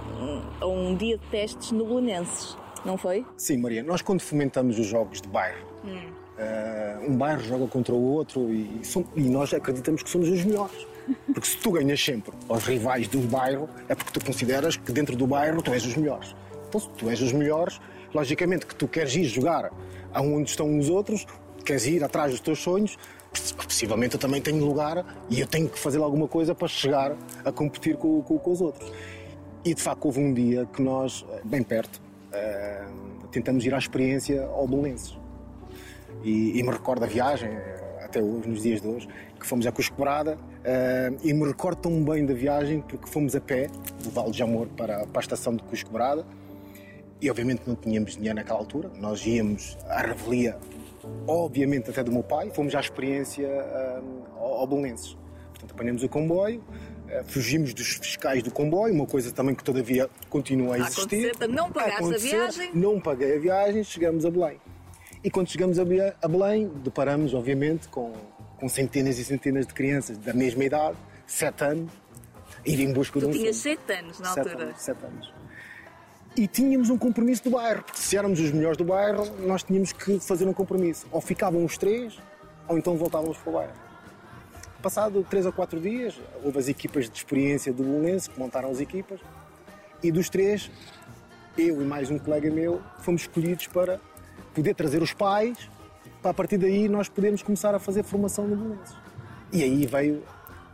a 0.60 0.66
um 0.66 0.96
dia 0.96 1.18
de 1.18 1.26
testes 1.28 1.72
no 1.72 1.86
Belenenses, 1.86 2.58
não 2.86 2.98
foi? 2.98 3.26
Sim, 3.36 3.58
Maria. 3.58 3.84
Nós 3.84 4.02
quando 4.02 4.22
fomentamos 4.22 4.78
os 4.78 4.86
jogos 4.86 5.22
de 5.22 5.28
bairro, 5.28 5.66
hum. 5.84 5.98
uh, 6.38 7.12
um 7.12 7.18
bairro 7.18 7.42
joga 7.42 7.68
contra 7.68 7.94
o 7.94 8.02
outro 8.02 8.50
e, 8.54 8.82
e 9.16 9.22
nós 9.30 9.54
acreditamos 9.54 10.04
que 10.04 10.10
somos 10.10 10.30
os 10.30 10.44
melhores. 10.44 10.88
Porque 11.34 11.48
se 11.48 11.58
tu 11.58 11.72
ganhas 11.72 12.04
sempre 12.04 12.32
aos 12.50 12.64
rivais 12.64 13.08
do 13.08 13.20
bairro, 13.20 13.70
é 13.88 13.96
porque 13.96 14.20
tu 14.20 14.26
consideras 14.26 14.76
que 14.76 14.92
dentro 14.92 15.16
do 15.16 15.28
bairro 15.28 15.62
tu 15.62 15.72
és 15.72 15.86
os 15.86 15.96
melhores. 15.96 16.36
Então, 16.68 16.80
se 16.80 16.90
tu 16.90 17.10
és 17.10 17.22
os 17.22 17.32
melhores, 17.32 17.80
logicamente 18.14 18.66
que 18.66 18.76
tu 18.76 18.88
queres 18.88 19.16
ir 19.16 19.26
jogar 19.26 19.72
aonde 20.14 20.50
estão 20.50 20.78
os 20.78 20.90
outros, 20.90 21.26
queres 21.64 21.86
ir 21.86 22.04
atrás 22.04 22.32
dos 22.32 22.40
teus 22.40 22.60
sonhos, 22.60 22.98
possivelmente 23.56 24.16
eu 24.16 24.20
também 24.20 24.42
tenho 24.42 24.64
lugar 24.66 25.06
e 25.30 25.40
eu 25.40 25.48
tenho 25.48 25.70
que 25.70 25.78
fazer 25.78 26.00
alguma 26.00 26.28
coisa 26.28 26.56
para 26.56 26.68
chegar 26.68 27.16
a 27.44 27.52
competir 27.52 27.98
com, 27.98 28.22
com, 28.22 28.40
com 28.40 28.52
os 28.52 28.62
outros. 28.62 28.92
E 29.64 29.74
de 29.74 29.82
facto 29.82 30.06
houve 30.06 30.20
um 30.20 30.34
dia 30.34 30.66
que 30.66 30.82
nós, 30.82 31.26
bem 31.44 31.64
perto, 31.64 32.00
uh, 32.36 33.28
tentamos 33.28 33.66
ir 33.66 33.74
à 33.74 33.78
experiência 33.78 34.44
ao 34.46 34.68
Belenenses. 34.68 35.18
E, 36.24 36.58
e, 36.58 36.64
me 36.64 36.72
recordo 36.72 37.04
a 37.04 37.08
viagem, 37.08 37.50
até 38.02 38.22
hoje, 38.22 38.48
nos 38.48 38.64
dias 38.64 38.82
de 38.82 38.88
hoje, 38.88 39.08
que 39.40 39.46
fomos 39.46 39.68
a 39.68 39.72
Cusquebrada 39.72 40.36
uh, 40.36 41.18
e 41.24 41.34
me 41.34 41.46
recordo 41.46 41.80
tão 41.80 42.04
bem 42.04 42.26
da 42.26 42.34
viagem 42.34 42.82
porque 42.82 43.08
fomos 43.08 43.36
a 43.36 43.42
pé 43.42 43.68
do 44.04 44.10
Vale 44.10 44.32
de 44.32 44.42
Amor 44.42 44.68
para, 44.76 45.06
para 45.06 45.20
a 45.20 45.22
estação 45.22 45.56
de 45.56 45.64
Cusquebrada 45.64 46.26
e 47.22 47.30
obviamente 47.30 47.64
não 47.66 47.76
tínhamos 47.76 48.16
dinheiro 48.16 48.36
naquela 48.36 48.60
altura. 48.60 48.90
Nós 49.00 49.26
íamos 49.26 49.78
à 49.88 50.02
revelia, 50.02 50.58
obviamente 51.28 51.90
até 51.90 52.04
do 52.04 52.12
meu 52.12 52.24
pai, 52.24 52.50
fomos 52.52 52.74
à 52.76 52.80
experiência 52.80 53.48
um, 54.04 54.40
ao 54.40 54.68
Belenenses. 54.68 55.18
Portanto, 55.52 55.72
apanhamos 55.72 56.04
o 56.04 56.10
comboio, 56.10 56.60
uh, 56.60 56.95
fugimos 57.28 57.74
dos 57.74 57.88
fiscais 57.96 58.44
do 58.44 58.52
comboio, 58.52 58.94
uma 58.94 59.06
coisa 59.06 59.32
também 59.32 59.56
que 59.56 59.64
todavia 59.64 60.10
continua 60.30 60.76
a 60.76 60.80
existir. 60.80 61.32
Não 61.50 61.72
pagaste 61.72 62.14
a, 62.14 62.18
viagem? 62.18 62.72
Não 62.74 63.00
paguei 63.00 63.36
a 63.36 63.40
viagem, 63.40 63.84
chegamos 63.84 64.26
a 64.26 64.32
Belém. 64.32 64.60
E 65.24 65.30
quando 65.30 65.50
chegamos 65.50 65.80
a 65.80 65.86
Belém, 66.28 66.72
deparamos, 66.84 67.34
obviamente, 67.34 67.88
com, 67.88 68.14
com 68.60 68.70
centenas 68.70 69.18
e 69.18 69.26
centenas 69.26 69.66
de 69.66 69.74
crianças 69.74 70.18
da 70.18 70.34
mesma 70.34 70.64
idade, 70.64 70.98
sete 71.26 71.64
anos, 71.64 71.92
ir 72.66 72.80
em 72.80 72.94
busca 72.94 73.20
tu 73.20 73.32
de 73.32 73.50
um 73.50 73.54
sete 73.54 73.94
anos 73.94 74.20
na 74.20 74.30
sete 74.30 74.48
altura? 74.48 74.66
Anos, 74.66 74.82
sete 74.82 75.06
anos 75.06 75.46
e 76.38 76.48
tínhamos 76.48 76.90
um 76.90 76.98
compromisso 76.98 77.44
do 77.44 77.52
bairro, 77.52 77.84
porque 77.84 78.00
se 78.00 78.18
éramos 78.18 78.40
os 78.40 78.52
melhores 78.52 78.78
do 78.78 78.84
bairro, 78.84 79.26
nós 79.40 79.64
tínhamos 79.64 79.94
que 79.94 80.20
fazer 80.20 80.46
um 80.46 80.54
compromisso. 80.54 81.08
Ou 81.12 81.22
ficavam 81.22 81.64
os 81.64 81.78
três, 81.78 82.18
ou 82.68 82.78
então 82.78 82.98
voltávamos 82.98 83.38
para 83.38 83.50
o 83.50 83.54
bairro. 83.54 83.85
Passado 84.86 85.26
três 85.28 85.48
ou 85.48 85.52
quatro 85.52 85.80
dias, 85.80 86.14
houve 86.44 86.60
as 86.60 86.68
equipas 86.68 87.10
de 87.10 87.18
experiência 87.18 87.74
do 87.74 87.82
Belenense 87.82 88.30
que 88.30 88.40
montaram 88.40 88.70
as 88.70 88.80
equipas, 88.80 89.20
e 90.04 90.12
dos 90.12 90.30
três, 90.30 90.70
eu 91.58 91.82
e 91.82 91.84
mais 91.84 92.12
um 92.12 92.20
colega 92.20 92.52
meu, 92.52 92.80
fomos 93.00 93.22
escolhidos 93.22 93.66
para 93.66 94.00
poder 94.54 94.76
trazer 94.76 95.02
os 95.02 95.12
pais, 95.12 95.72
para 96.22 96.30
a 96.30 96.34
partir 96.36 96.60
daí 96.60 96.88
nós 96.88 97.10
podermos 97.10 97.42
começar 97.42 97.74
a 97.74 97.80
fazer 97.80 98.04
formação 98.04 98.48
no 98.48 98.56
Belenense. 98.56 98.94
E 99.52 99.64
aí 99.64 99.88
veio 99.88 100.22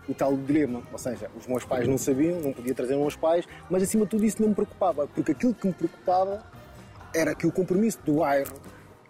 o 0.09 0.13
tal 0.13 0.35
dilema. 0.35 0.83
Ou 0.91 0.97
seja, 0.97 1.31
os 1.39 1.47
meus 1.47 1.63
pais 1.63 1.87
não 1.87 1.97
sabiam, 1.97 2.41
não 2.41 2.51
podia 2.51 2.75
trazer 2.75 2.95
os 2.95 2.99
meus 2.99 3.15
pais, 3.15 3.47
mas 3.69 3.81
acima 3.81 4.03
de 4.03 4.11
tudo 4.11 4.25
isso 4.25 4.41
não 4.41 4.49
me 4.49 4.55
preocupava, 4.55 5.07
porque 5.07 5.31
aquilo 5.31 5.53
que 5.53 5.67
me 5.67 5.73
preocupava 5.73 6.43
era 7.15 7.33
que 7.33 7.47
o 7.47 7.51
compromisso 7.51 7.99
do 8.03 8.15
bairro, 8.15 8.59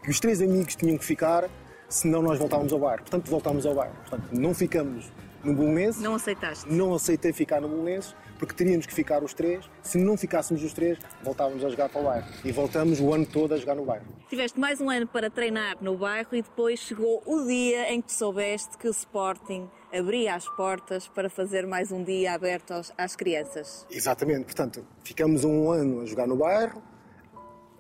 que 0.04 0.12
os 0.12 0.20
três 0.20 0.44
amigos 0.44 0.76
tinham 0.76 0.96
que 0.96 1.06
ficar, 1.06 1.50
senão 1.92 2.22
nós 2.22 2.40
voltávamos 2.40 2.72
ao 2.72 2.80
bairro. 2.80 3.02
Portanto, 3.02 3.30
voltámos 3.30 3.66
ao 3.66 3.76
bairro. 3.76 3.94
Portanto, 4.08 4.30
não 4.32 4.54
ficamos 4.54 5.12
no 5.44 5.54
Bolonense. 5.54 6.02
Não 6.02 6.16
aceitaste? 6.16 6.72
Não 6.72 6.94
aceitei 6.94 7.34
ficar 7.34 7.60
no 7.60 7.68
Bolonense, 7.68 8.16
porque 8.40 8.54
teríamos 8.54 8.86
que 8.86 8.94
ficar 8.94 9.24
os 9.24 9.34
três. 9.34 9.70
Se 9.84 9.98
não 9.98 10.16
ficássemos 10.16 10.64
os 10.64 10.74
três, 10.74 10.98
voltávamos 11.22 11.64
a 11.66 11.70
jogar 11.70 11.90
para 11.90 12.02
o 12.02 12.06
bairro. 12.06 12.28
E 12.46 12.52
voltamos 12.52 13.00
o 13.00 13.14
ano 13.14 13.26
todo 13.26 13.54
a 13.54 13.58
jogar 13.58 13.76
no 13.76 13.84
bairro. 13.84 14.06
Tiveste 14.30 14.60
mais 14.60 14.80
um 14.80 14.90
ano 14.90 15.06
para 15.06 15.30
treinar 15.30 15.78
no 15.82 15.98
bairro 15.98 16.30
e 16.32 16.42
depois 16.42 16.80
chegou 16.80 17.22
o 17.26 17.46
dia 17.46 17.92
em 17.94 18.02
que 18.02 18.14
soubeste 18.14 18.78
que 18.78 18.88
o 18.88 18.92
Sporting 18.92 19.70
abria 19.94 20.36
as 20.36 20.48
portas 20.56 21.08
para 21.10 21.30
fazer 21.30 21.68
mais 21.68 21.92
um 21.92 22.04
dia 22.04 22.34
aberto 22.34 22.72
aos, 22.72 22.94
às 22.98 23.16
crianças. 23.16 23.86
Exatamente. 23.92 24.46
Portanto, 24.46 24.86
ficamos 25.04 25.44
um 25.44 25.70
ano 25.70 26.02
a 26.02 26.06
jogar 26.06 26.28
no 26.28 26.38
bairro, 26.38 26.82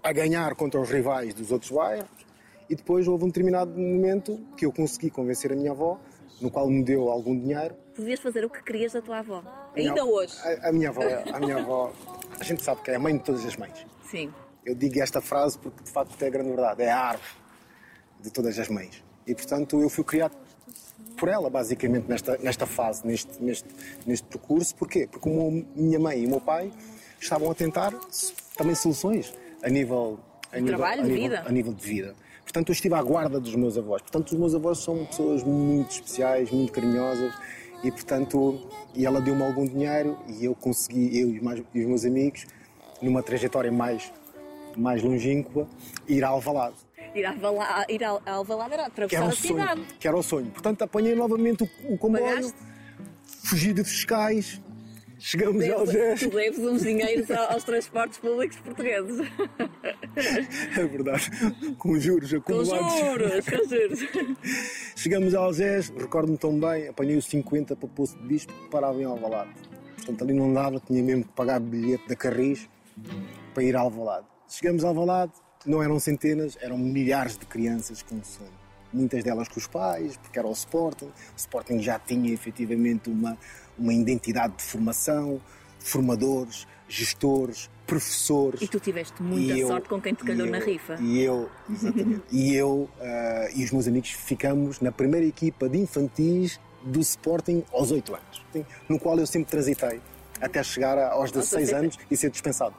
a 0.03 0.11
ganhar 0.11 0.53
contra 0.55 0.81
os 0.81 0.89
rivais 0.89 1.33
dos 1.33 1.51
outros 1.51 1.71
bairros 1.71 2.30
e 2.71 2.75
depois 2.75 3.07
houve 3.07 3.25
um 3.25 3.27
determinado 3.27 3.77
momento 3.77 4.39
que 4.55 4.65
eu 4.65 4.71
consegui 4.71 5.09
convencer 5.09 5.51
a 5.51 5.55
minha 5.55 5.71
avó, 5.71 5.99
no 6.39 6.49
qual 6.49 6.67
me 6.69 6.83
deu 6.83 7.09
algum 7.09 7.37
dinheiro 7.37 7.75
podias 8.01 8.19
fazer 8.19 8.43
o 8.45 8.49
que 8.49 8.63
querias 8.63 8.93
da 8.93 9.01
tua 9.01 9.19
avó. 9.19 9.43
Ainda 9.75 10.03
hoje. 10.03 10.33
A, 10.43 10.69
a, 10.69 10.71
minha 10.71 10.89
avó, 10.89 11.01
a 11.31 11.39
minha 11.39 11.57
avó, 11.57 11.93
a 12.39 12.43
gente 12.43 12.63
sabe 12.63 12.81
que 12.81 12.91
é 12.91 12.95
a 12.95 12.99
mãe 12.99 13.15
de 13.17 13.23
todas 13.23 13.45
as 13.45 13.55
mães. 13.55 13.85
Sim. 14.09 14.33
Eu 14.65 14.75
digo 14.75 15.01
esta 15.01 15.21
frase 15.21 15.57
porque 15.57 15.83
de 15.83 15.89
facto 15.89 16.21
é 16.21 16.27
a 16.27 16.29
grande 16.29 16.49
verdade, 16.49 16.83
é 16.83 16.91
a 16.91 16.99
árvore 16.99 17.29
de 18.21 18.31
todas 18.31 18.57
as 18.57 18.67
mães. 18.67 19.03
E 19.25 19.35
portanto 19.35 19.81
eu 19.81 19.89
fui 19.89 20.03
criado 20.03 20.35
por 21.17 21.29
ela, 21.29 21.49
basicamente, 21.49 22.07
nesta, 22.07 22.37
nesta 22.37 22.65
fase, 22.65 23.05
neste, 23.05 23.41
neste, 23.43 23.67
neste 24.05 24.27
percurso. 24.27 24.75
Porquê? 24.75 25.07
Porque 25.07 25.29
a 25.29 25.79
minha 25.79 25.99
mãe 25.99 26.23
e 26.23 26.25
o 26.25 26.29
meu 26.29 26.41
pai 26.41 26.71
estavam 27.19 27.51
a 27.51 27.55
tentar 27.55 27.93
também 28.57 28.73
soluções 28.73 29.33
a 29.61 29.69
nível, 29.69 30.19
a 30.51 30.57
nível, 30.57 30.77
Trabalho, 30.77 31.01
a 31.01 31.03
nível, 31.03 31.21
vida. 31.21 31.43
A 31.45 31.51
nível 31.51 31.73
de 31.73 31.85
vida. 31.85 32.15
Portanto, 32.43 32.69
eu 32.69 32.73
estive 32.73 32.95
à 32.95 33.01
guarda 33.01 33.39
dos 33.39 33.55
meus 33.55 33.77
avós. 33.77 34.01
Portanto, 34.01 34.31
os 34.31 34.37
meus 34.37 34.55
avós 34.55 34.79
são 34.79 35.05
pessoas 35.05 35.43
muito 35.43 35.91
especiais, 35.91 36.51
muito 36.51 36.71
carinhosas 36.71 37.33
e 37.83 37.89
portanto 37.91 38.59
e 38.93 39.05
ela 39.05 39.21
deu-me 39.21 39.43
algum 39.43 39.65
dinheiro 39.65 40.17
e 40.27 40.45
eu 40.45 40.53
consegui, 40.53 41.17
eu 41.19 41.29
e, 41.29 41.41
mais, 41.41 41.63
e 41.73 41.81
os 41.81 41.87
meus 41.87 42.05
amigos, 42.05 42.45
numa 43.01 43.23
trajetória 43.23 43.71
mais, 43.71 44.11
mais 44.75 45.01
longínqua, 45.01 45.67
ir 46.07 46.23
a 46.23 46.27
Alvalade. 46.29 46.75
Ir 47.15 47.25
a 47.25 47.31
Alvalade, 47.31 47.93
ir 47.93 48.03
a 48.03 48.21
Alvalade 48.25 48.73
era 48.73 48.85
atravessar 48.85 49.27
a 49.27 49.31
cidade. 49.31 49.81
que 49.99 50.07
era 50.07 50.17
o 50.17 50.23
sonho. 50.23 50.51
Portanto, 50.51 50.81
apanhei 50.83 51.15
novamente 51.15 51.63
o, 51.63 51.93
o 51.93 51.97
comboio, 51.97 52.23
Pagaste? 52.25 52.53
fugi 53.25 53.73
de 53.73 53.83
fiscais, 53.83 54.61
Chegamos 55.23 55.59
Deve, 55.59 55.71
ao 55.71 55.79
Algés. 55.81 56.19
Tu 56.19 56.29
deves 56.31 56.59
uns 56.59 56.81
dinheiros 56.81 57.29
aos 57.29 57.63
transportes 57.63 58.17
públicos 58.17 58.57
portugueses. 58.57 59.27
É 60.77 60.85
verdade. 60.85 61.31
Com 61.77 61.97
juros 61.97 62.33
acumulados. 62.33 62.91
Com 62.91 63.07
juros, 63.07 63.45
com 63.45 63.69
juros. 63.69 64.37
Chegamos 64.97 65.33
ao 65.33 65.45
Algés, 65.45 65.89
recordo-me 65.89 66.37
tão 66.37 66.59
bem, 66.59 66.89
apanhei 66.89 67.15
o 67.15 67.21
50 67.21 67.77
para 67.77 67.85
o 67.85 67.89
Poço 67.89 68.17
de 68.17 68.27
Bispo 68.27 68.51
parava 68.69 68.99
em 69.01 69.05
Alvalade. 69.05 69.51
Portanto, 69.95 70.23
ali 70.23 70.33
não 70.33 70.53
dava, 70.53 70.81
tinha 70.81 71.01
mesmo 71.01 71.23
que 71.23 71.31
pagar 71.31 71.61
bilhete 71.61 72.09
da 72.09 72.15
Carris 72.15 72.67
para 73.53 73.63
ir 73.63 73.75
ao 73.77 73.85
Alvalade. 73.85 74.25
Chegamos 74.49 74.83
ao 74.83 74.89
Alvalade, 74.89 75.31
não 75.65 75.81
eram 75.81 75.97
centenas, 75.97 76.57
eram 76.59 76.77
milhares 76.77 77.37
de 77.37 77.45
crianças 77.45 78.03
com 78.03 78.21
sonho. 78.21 78.51
Muitas 78.91 79.23
delas 79.23 79.47
com 79.47 79.57
os 79.57 79.67
pais, 79.67 80.17
porque 80.17 80.37
era 80.37 80.47
o 80.47 80.51
Sporting. 80.51 81.05
O 81.05 81.37
Sporting 81.37 81.79
já 81.79 81.97
tinha 81.97 82.33
efetivamente 82.33 83.09
uma, 83.09 83.37
uma 83.81 83.93
identidade 83.93 84.55
de 84.57 84.63
formação, 84.63 85.41
formadores, 85.79 86.67
gestores, 86.87 87.69
professores. 87.87 88.61
E 88.61 88.67
tu 88.67 88.79
tiveste 88.79 89.21
muita 89.21 89.57
eu- 89.57 89.67
sorte 89.67 89.89
com 89.89 89.99
quem 89.99 90.13
te 90.13 90.23
calhou 90.23 90.47
e 90.47 90.49
na 90.49 90.59
eu- 90.59 90.65
rifa. 90.65 90.97
E 91.01 91.19
eu, 91.21 91.49
exatamente. 91.69 92.21
e 92.31 92.55
eu 92.55 92.89
ah, 93.01 93.47
e 93.55 93.63
os 93.63 93.71
meus 93.71 93.87
amigos 93.87 94.11
ficamos 94.11 94.79
na 94.79 94.91
primeira 94.91 95.25
equipa 95.25 95.67
de 95.67 95.77
infantis 95.79 96.59
do 96.83 96.99
Sporting 96.99 97.63
aos 97.71 97.91
8 97.91 98.13
anos, 98.15 98.65
no 98.89 98.99
qual 98.99 99.17
eu 99.19 99.27
sempre 99.27 99.49
transitei, 99.51 99.99
até 100.39 100.63
chegar 100.63 100.97
aos 101.11 101.31
16 101.31 101.69
sempre- 101.69 101.85
anos 101.85 101.97
e 102.09 102.17
ser 102.17 102.29
dispensado. 102.29 102.75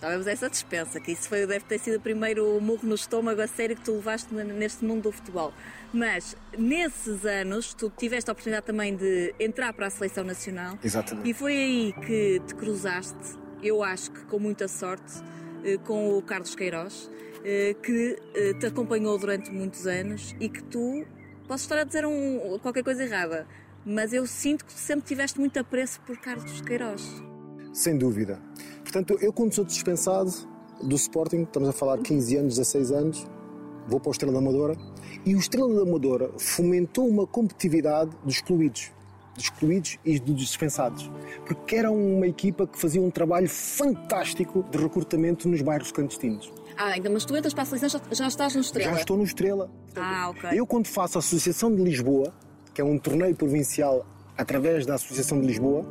Estávamos 0.00 0.26
essa 0.26 0.48
dispensa, 0.48 0.98
que 0.98 1.12
isso 1.12 1.28
foi, 1.28 1.46
deve 1.46 1.66
ter 1.66 1.78
sido 1.78 1.98
o 1.98 2.00
primeiro 2.00 2.58
murro 2.58 2.88
no 2.88 2.94
estômago 2.94 3.42
a 3.42 3.46
sério 3.46 3.76
que 3.76 3.82
tu 3.82 3.92
levaste 3.96 4.32
neste 4.34 4.82
mundo 4.82 5.02
do 5.02 5.12
futebol. 5.12 5.52
Mas 5.92 6.34
nesses 6.56 7.26
anos 7.26 7.74
tu 7.74 7.92
tiveste 7.94 8.30
a 8.30 8.32
oportunidade 8.32 8.64
também 8.64 8.96
de 8.96 9.34
entrar 9.38 9.74
para 9.74 9.88
a 9.88 9.90
seleção 9.90 10.24
nacional. 10.24 10.78
Exatamente. 10.82 11.28
E 11.28 11.34
foi 11.34 11.52
aí 11.54 11.92
que 12.06 12.40
te 12.46 12.54
cruzaste, 12.54 13.14
eu 13.62 13.82
acho 13.84 14.10
que 14.10 14.20
com 14.24 14.38
muita 14.38 14.66
sorte, 14.68 15.12
eh, 15.62 15.76
com 15.84 16.16
o 16.16 16.22
Carlos 16.22 16.54
Queiroz, 16.54 17.10
eh, 17.44 17.76
que 17.82 18.16
eh, 18.34 18.54
te 18.54 18.64
acompanhou 18.64 19.18
durante 19.18 19.50
muitos 19.50 19.86
anos 19.86 20.34
e 20.40 20.48
que 20.48 20.62
tu, 20.62 21.04
posso 21.46 21.64
estar 21.64 21.76
a 21.78 21.84
dizer 21.84 22.06
um- 22.06 22.58
qualquer 22.62 22.82
coisa 22.82 23.04
errada, 23.04 23.46
mas 23.84 24.14
eu 24.14 24.26
sinto 24.26 24.64
que 24.64 24.72
sempre 24.72 25.04
tiveste 25.06 25.38
muito 25.38 25.58
apreço 25.58 26.00
por 26.06 26.16
Carlos 26.16 26.62
Queiroz. 26.62 27.22
Sem 27.72 27.96
dúvida. 27.96 28.40
Portanto, 28.82 29.16
eu 29.20 29.32
quando 29.32 29.54
sou 29.54 29.64
dispensado 29.64 30.32
do 30.82 30.96
Sporting, 30.96 31.42
estamos 31.42 31.68
a 31.68 31.72
falar 31.72 31.98
15 31.98 32.36
anos, 32.36 32.56
16 32.56 32.92
anos, 32.92 33.26
vou 33.86 34.00
para 34.00 34.08
o 34.08 34.12
Estrela 34.12 34.32
da 34.32 34.38
Amadora, 34.38 34.76
e 35.24 35.34
o 35.34 35.38
Estrela 35.38 35.74
da 35.74 35.82
Amadora 35.82 36.30
fomentou 36.38 37.06
uma 37.06 37.26
competitividade 37.26 38.10
dos 38.24 38.36
excluídos, 38.36 38.90
dos 39.34 39.44
excluídos 39.44 39.98
e 40.04 40.18
dos 40.18 40.36
dispensados, 40.36 41.10
porque 41.46 41.76
era 41.76 41.90
uma 41.90 42.26
equipa 42.26 42.66
que 42.66 42.78
fazia 42.78 43.00
um 43.00 43.10
trabalho 43.10 43.48
fantástico 43.48 44.64
de 44.70 44.78
recrutamento 44.78 45.48
nos 45.48 45.62
bairros 45.62 45.92
clandestinos. 45.92 46.52
Ah, 46.76 46.92
ainda, 46.92 47.10
mas 47.10 47.24
tu 47.24 47.36
entras 47.36 47.52
para 47.52 47.64
a 47.64 47.66
seleção 47.66 47.88
já, 47.88 48.00
já 48.10 48.28
estás 48.28 48.54
no 48.54 48.62
Estrela. 48.62 48.92
Já 48.94 49.00
estou 49.00 49.16
no 49.16 49.24
Estrela. 49.24 49.70
Ah, 49.94 50.30
ok. 50.30 50.50
Eu, 50.58 50.66
quando 50.66 50.86
faço 50.86 51.18
a 51.18 51.20
Associação 51.20 51.74
de 51.74 51.82
Lisboa, 51.82 52.32
que 52.72 52.80
é 52.80 52.84
um 52.84 52.98
torneio 52.98 53.36
provincial 53.36 54.06
através 54.40 54.86
da 54.86 54.94
Associação 54.94 55.40
de 55.40 55.46
Lisboa, 55.46 55.84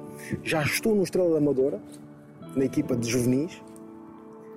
já 0.44 0.64
estou 0.64 0.96
no 0.96 1.04
Estrela 1.04 1.30
da 1.32 1.38
Amadora, 1.38 1.80
na 2.56 2.66
equipa 2.66 2.96
de 2.96 3.08
juvenis, 3.08 3.62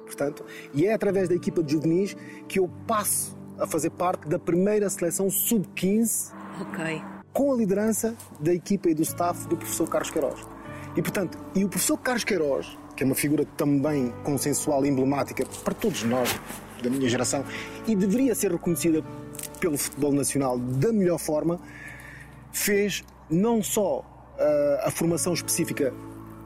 portanto, 0.07 0.45
e 0.73 0.87
é 0.87 0.95
através 0.95 1.29
da 1.29 1.35
equipa 1.35 1.63
de 1.63 1.73
juvenis 1.73 2.17
que 2.49 2.59
eu 2.59 2.71
passo 2.87 3.37
a 3.59 3.67
fazer 3.67 3.91
parte 3.91 4.27
da 4.29 4.39
primeira 4.39 4.89
seleção 4.89 5.29
sub-15 5.31 6.33
Ok. 6.61 7.03
com 7.33 7.53
a 7.53 7.57
liderança 7.57 8.17
da 8.41 8.53
equipa 8.53 8.89
e 8.89 8.95
do 8.95 9.03
staff 9.03 9.47
do 9.47 9.57
professor 9.57 9.89
Carlos 9.89 10.11
Queiroz. 10.11 10.41
E, 10.97 11.03
portanto, 11.03 11.39
e 11.55 11.65
o 11.65 11.69
professor 11.69 11.99
Carlos 11.99 12.25
Queiroz, 12.25 12.79
que 12.97 13.03
é 13.03 13.07
uma 13.07 13.15
figura 13.15 13.45
também 13.57 14.13
consensual 14.25 14.85
e 14.85 14.89
emblemática 14.89 15.45
para 15.65 15.75
todos 15.75 16.03
nós, 16.05 16.39
da 16.83 16.91
minha 16.91 17.09
geração, 17.09 17.45
e 17.87 17.95
deveria 17.95 18.35
ser 18.35 18.51
reconhecida 18.53 19.03
pelo 19.61 19.79
futebol 19.79 20.13
nacional 20.13 20.59
da 20.59 20.93
melhor 20.93 21.19
forma, 21.19 21.61
fez 22.53 23.05
não 23.33 23.63
só 23.63 24.05
ah, 24.39 24.83
a 24.85 24.91
formação 24.91 25.33
específica 25.33 25.93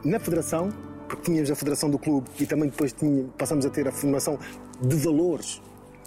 na 0.05 0.19
federação, 0.21 0.73
porque 1.09 1.25
tínhamos 1.25 1.51
a 1.51 1.55
federação 1.57 1.91
do 1.91 1.99
clube 1.99 2.29
e 2.39 2.47
também 2.47 2.69
depois 2.69 2.93
tinha- 2.93 3.27
passamos 3.37 3.67
a 3.67 3.71
ter 3.71 3.87
a 3.89 3.93
formação 3.93 4.39
de 4.81 4.97
valores, 4.97 5.61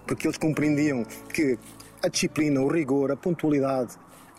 porque 0.07 0.27
eles 0.27 0.37
compreendiam 0.37 1.03
que 1.33 1.57
a 2.01 2.07
disciplina, 2.07 2.61
o 2.61 2.67
rigor, 2.67 3.11
a 3.11 3.15
pontualidade, 3.15 3.97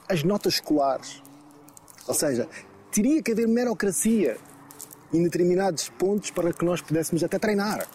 as 0.08 0.22
notas 0.24 0.54
escolares, 0.54 1.22
ou 2.06 2.14
seja, 2.14 2.48
teria 2.90 3.22
que 3.22 3.32
haver 3.32 3.46
merocracia 3.46 4.36
em 5.12 5.22
determinados 5.22 5.88
pontos 5.90 6.30
para 6.30 6.52
que 6.52 6.64
nós 6.64 6.80
pudéssemos 6.80 7.22
até 7.22 7.38
treinar. 7.38 7.86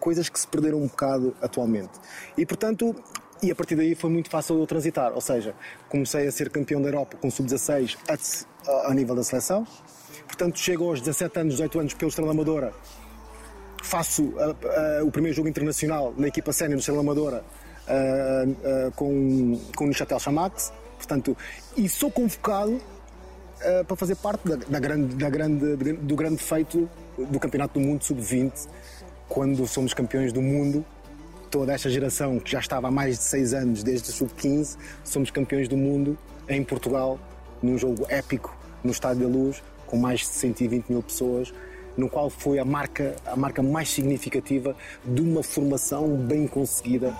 Coisas 0.00 0.28
que 0.28 0.38
se 0.38 0.46
perderam 0.46 0.78
um 0.78 0.86
bocado 0.86 1.34
atualmente. 1.42 1.90
E 2.36 2.46
portanto, 2.46 2.94
e 3.42 3.50
a 3.50 3.54
partir 3.54 3.76
daí 3.76 3.94
foi 3.94 4.10
muito 4.10 4.28
fácil 4.30 4.58
eu 4.58 4.66
transitar. 4.66 5.12
Ou 5.14 5.20
seja, 5.20 5.54
comecei 5.88 6.26
a 6.26 6.32
ser 6.32 6.50
campeão 6.50 6.80
da 6.82 6.88
Europa 6.88 7.16
com 7.20 7.30
sub-16 7.30 7.96
a, 8.08 8.70
a- 8.70 8.90
a 8.90 8.94
nível 8.94 9.14
da 9.14 9.22
seleção. 9.22 9.66
Portanto, 10.26 10.58
chego 10.58 10.88
aos 10.88 11.00
17 11.00 11.38
anos, 11.40 11.54
18 11.54 11.80
anos 11.80 11.94
pelo 11.94 12.08
Estrela 12.08 12.30
Amadora. 12.32 12.72
Faço 13.82 14.34
ah, 14.38 14.54
ah, 15.00 15.04
o 15.04 15.10
primeiro 15.10 15.34
jogo 15.36 15.48
internacional 15.48 16.12
na 16.16 16.28
equipa 16.28 16.52
sénior 16.52 16.76
do 16.76 16.80
Estrela 16.80 17.00
Amadora 17.00 17.44
com, 18.96 19.58
com 19.76 19.84
o 19.84 19.86
Neuchâtel 19.86 20.18
Chamax. 20.18 20.72
Portanto, 20.96 21.36
e 21.76 21.88
sou 21.88 22.10
convocado 22.10 22.80
para 23.86 23.96
fazer 23.96 24.14
parte 24.16 24.46
da, 24.48 24.56
da 24.56 24.78
grande, 24.78 25.16
da 25.16 25.30
grande, 25.30 25.76
do 25.96 26.14
grande 26.16 26.36
feito 26.42 26.88
do 27.16 27.40
Campeonato 27.40 27.78
do 27.78 27.84
Mundo 27.84 28.04
Sub-20, 28.04 28.68
quando 29.28 29.66
somos 29.66 29.92
campeões 29.94 30.32
do 30.32 30.40
mundo. 30.42 30.84
Toda 31.50 31.72
esta 31.72 31.88
geração 31.88 32.38
que 32.38 32.50
já 32.50 32.58
estava 32.58 32.88
há 32.88 32.90
mais 32.90 33.16
de 33.16 33.24
seis 33.24 33.54
anos, 33.54 33.82
desde 33.82 34.10
o 34.10 34.12
Sub-15, 34.12 34.76
somos 35.02 35.30
campeões 35.30 35.66
do 35.66 35.78
mundo 35.78 36.18
em 36.46 36.62
Portugal, 36.62 37.18
num 37.62 37.78
jogo 37.78 38.04
épico 38.10 38.54
no 38.84 38.90
Estádio 38.90 39.22
da 39.22 39.28
Luz, 39.28 39.62
com 39.86 39.96
mais 39.96 40.20
de 40.20 40.26
120 40.26 40.90
mil 40.90 41.02
pessoas, 41.02 41.52
no 41.96 42.08
qual 42.08 42.28
foi 42.28 42.58
a 42.58 42.64
marca, 42.66 43.16
a 43.26 43.34
marca 43.34 43.62
mais 43.62 43.88
significativa 43.88 44.76
de 45.04 45.22
uma 45.22 45.42
formação 45.42 46.16
bem 46.16 46.46
conseguida 46.46 47.14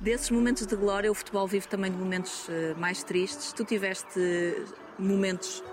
Desses 0.00 0.30
momentos 0.30 0.66
de 0.66 0.76
glória, 0.76 1.10
o 1.10 1.14
futebol 1.14 1.46
vive 1.46 1.66
também 1.66 1.90
de 1.90 1.96
momentos 1.96 2.46
eh, 2.50 2.74
mais 2.76 3.02
tristes. 3.02 3.54
Tu 3.54 3.64
tiveste 3.64 4.20
momentos 4.98 5.64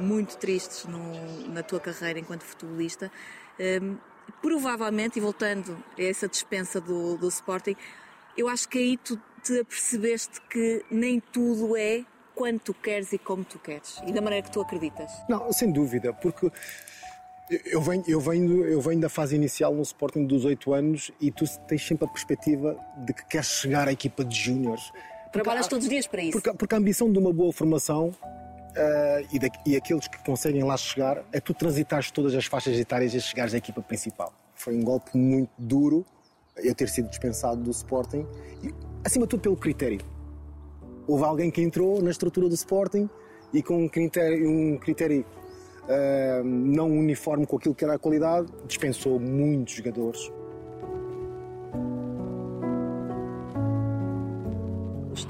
muito 0.00 0.36
tristes 0.36 0.84
no- 0.86 1.48
na 1.48 1.62
tua 1.62 1.78
carreira 1.80 2.18
enquanto 2.18 2.42
futebolista. 2.42 3.10
Ehm, 3.58 3.96
provavelmente, 4.40 5.18
e 5.18 5.20
voltando 5.20 5.76
a 5.98 6.02
essa 6.02 6.28
dispensa 6.28 6.80
do, 6.80 7.16
do 7.16 7.28
Sporting, 7.28 7.76
eu 8.36 8.48
acho 8.48 8.68
que 8.68 8.78
aí 8.78 8.96
tu 8.96 9.20
te 9.42 9.60
apercebeste 9.60 10.40
que 10.50 10.84
nem 10.90 11.20
tudo 11.20 11.76
é 11.76 12.04
quando 12.34 12.60
tu 12.60 12.72
queres 12.74 13.12
e 13.12 13.18
como 13.18 13.44
tu 13.44 13.58
queres 13.58 14.00
e 14.06 14.12
da 14.12 14.20
maneira 14.20 14.46
que 14.46 14.52
tu 14.52 14.60
acreditas. 14.60 15.10
Não, 15.28 15.52
sem 15.52 15.70
dúvida, 15.70 16.12
porque 16.14 16.50
eu 17.66 17.82
venho, 17.82 18.04
eu, 18.06 18.20
venho, 18.20 18.64
eu 18.64 18.80
venho 18.80 19.00
da 19.00 19.08
fase 19.08 19.34
inicial 19.34 19.74
no 19.74 19.82
Sporting 19.82 20.24
dos 20.26 20.44
8 20.44 20.72
anos 20.72 21.10
e 21.20 21.30
tu 21.30 21.44
tens 21.66 21.84
sempre 21.86 22.04
a 22.04 22.08
perspectiva 22.08 22.78
de 22.98 23.12
que 23.12 23.24
queres 23.26 23.46
chegar 23.48 23.88
à 23.88 23.92
equipa 23.92 24.24
de 24.24 24.36
júniores. 24.38 24.92
Trabalhas 25.32 25.66
todos 25.66 25.84
os 25.84 25.90
dias 25.90 26.06
para 26.06 26.22
isso. 26.22 26.32
Porque, 26.32 26.52
porque 26.56 26.74
a 26.74 26.78
ambição 26.78 27.12
de 27.12 27.18
uma 27.18 27.32
boa 27.32 27.52
formação 27.52 28.14
eh, 28.76 29.26
e, 29.32 29.38
da- 29.38 29.48
e 29.66 29.76
aqueles 29.76 30.06
que 30.08 30.22
conseguem 30.24 30.62
lá 30.64 30.76
chegar 30.76 31.24
é 31.32 31.40
tu 31.40 31.52
transitares 31.54 32.10
todas 32.10 32.34
as 32.34 32.46
faixas 32.46 32.78
etárias 32.78 33.14
e 33.14 33.20
chegares 33.20 33.54
à 33.54 33.58
equipa 33.58 33.80
principal. 33.82 34.32
Foi 34.54 34.76
um 34.76 34.82
golpe 34.82 35.16
muito 35.16 35.50
duro 35.58 36.04
eu 36.56 36.74
ter 36.74 36.88
sido 36.88 37.08
dispensado 37.08 37.62
do 37.62 37.70
Sporting, 37.70 38.26
e, 38.62 38.74
acima 39.04 39.24
de 39.24 39.30
tudo 39.30 39.40
pelo 39.40 39.56
critério. 39.56 40.00
Houve 41.06 41.24
alguém 41.24 41.50
que 41.50 41.62
entrou 41.62 42.02
na 42.02 42.10
estrutura 42.10 42.48
do 42.48 42.54
Sporting 42.54 43.08
e 43.52 43.62
com 43.62 43.84
um 43.84 43.88
critério, 43.88 44.48
um 44.48 44.76
critério 44.76 45.24
eh, 45.88 46.42
não 46.44 46.90
uniforme 46.90 47.46
com 47.46 47.56
aquilo 47.56 47.74
que 47.74 47.82
era 47.84 47.94
a 47.94 47.98
qualidade, 47.98 48.46
dispensou 48.66 49.18
muitos 49.18 49.74
jogadores. 49.74 50.30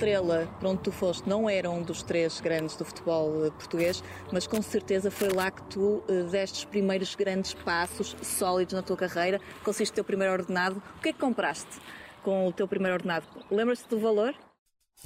Estrela, 0.01 0.49
para 0.59 0.71
onde 0.71 0.81
tu 0.81 0.91
foste, 0.91 1.29
não 1.29 1.49
era 1.49 1.71
um 1.71 1.83
dos 1.83 2.03
três 2.03 2.41
grandes 2.41 2.75
do 2.75 2.87
futebol 2.87 3.45
eh, 3.45 3.51
português, 3.51 4.03
mas 4.33 4.47
com 4.47 4.63
certeza 4.63 5.11
foi 5.11 5.29
lá 5.29 5.51
que 5.51 5.63
tu 5.65 6.03
eh, 6.09 6.23
deste 6.23 6.61
os 6.61 6.65
primeiros 6.65 7.15
grandes 7.15 7.53
passos 7.53 8.17
sólidos 8.23 8.73
na 8.73 8.81
tua 8.81 8.97
carreira, 8.97 9.39
conseguiste 9.63 9.93
o 9.93 9.97
teu 9.97 10.05
primeiro 10.05 10.33
ordenado. 10.33 10.83
O 10.97 11.03
que 11.03 11.11
é 11.11 11.13
que 11.13 11.19
compraste 11.19 11.79
com 12.23 12.49
o 12.49 12.53
teu 12.53 12.67
primeiro 12.67 12.95
ordenado? 12.95 13.27
Lembras-te 13.51 13.91
do 13.91 14.01
valor? 14.01 14.35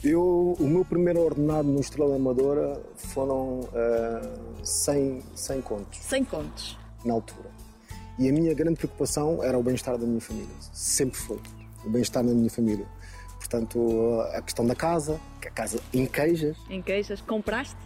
Eu, 0.05 0.55
o 0.61 0.65
meu 0.65 0.85
primeiro 0.85 1.23
ordenado 1.23 1.67
no 1.67 1.81
Estrela 1.81 2.15
Amadora 2.15 2.81
foram 2.95 3.69
eh, 3.75 4.33
100, 4.63 5.23
100 5.35 5.61
contos. 5.63 5.99
100 5.99 6.25
contos. 6.25 6.79
na 7.05 7.15
altura. 7.15 7.51
E 8.17 8.29
a 8.29 8.33
minha 8.33 8.55
grande 8.55 8.77
preocupação 8.77 9.43
era 9.43 9.59
o 9.59 9.63
bem-estar 9.65 9.99
da 9.99 10.07
minha 10.07 10.21
família. 10.21 10.55
Sempre 10.73 11.19
foi. 11.19 11.41
O 11.85 11.91
bem-estar 11.91 12.25
da 12.25 12.33
minha 12.33 12.49
família. 12.49 12.87
Portanto, 13.59 14.21
a 14.33 14.43
questão 14.43 14.67
da 14.67 14.75
casa, 14.75 15.21
que 15.41 15.47
a 15.47 15.51
casa 15.51 15.79
em 15.93 16.07
queijas, 16.07 16.57
Em 16.69 16.83
queixas, 16.83 17.21
compraste? 17.21 17.77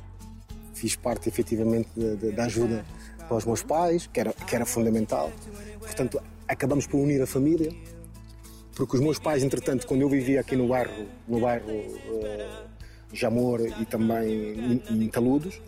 fiz 0.73 0.97
parte 0.97 1.29
efetivamente 1.29 1.91
de- 1.95 2.17
de- 2.17 2.33
da 2.33 2.45
ajuda 2.45 2.87
para 3.19 3.37
os 3.37 3.45
meus 3.45 3.63
pais, 3.63 4.07
que 4.11 4.19
era, 4.19 4.33
que 4.33 4.55
era 4.57 4.65
fundamental. 4.65 5.31
Portanto, 5.79 6.23
acabamos 6.47 6.87
por 6.87 6.99
unir 6.99 7.21
a 7.21 7.27
família. 7.27 7.71
porque 8.75 8.95
os 8.97 9.03
meus 9.03 9.19
pais, 9.19 9.43
entretanto, 9.43 9.85
quando 9.89 10.03
eu 10.03 10.09
vivia 10.09 10.41
aqui 10.41 10.55
no 10.55 10.69
bairro, 10.69 11.09
no 11.27 11.41
bairro 11.41 11.69
uh, 11.69 12.69
Jamor 13.13 13.61
e 13.61 13.85
também 13.85 14.81
em, 14.89 15.03
em 15.05 15.09
Taludos, 15.09 15.61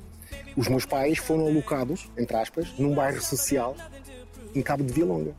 os 0.57 0.69
meus 0.69 0.87
pais 0.87 1.19
foram 1.19 1.49
alocados, 1.49 2.09
entre 2.17 2.37
aspas, 2.37 2.73
num 2.79 2.95
bairro 2.95 3.21
social 3.21 3.75
em 4.55 4.63
Cabo 4.63 4.85
de 4.85 4.93
Vilonga. 4.93 5.35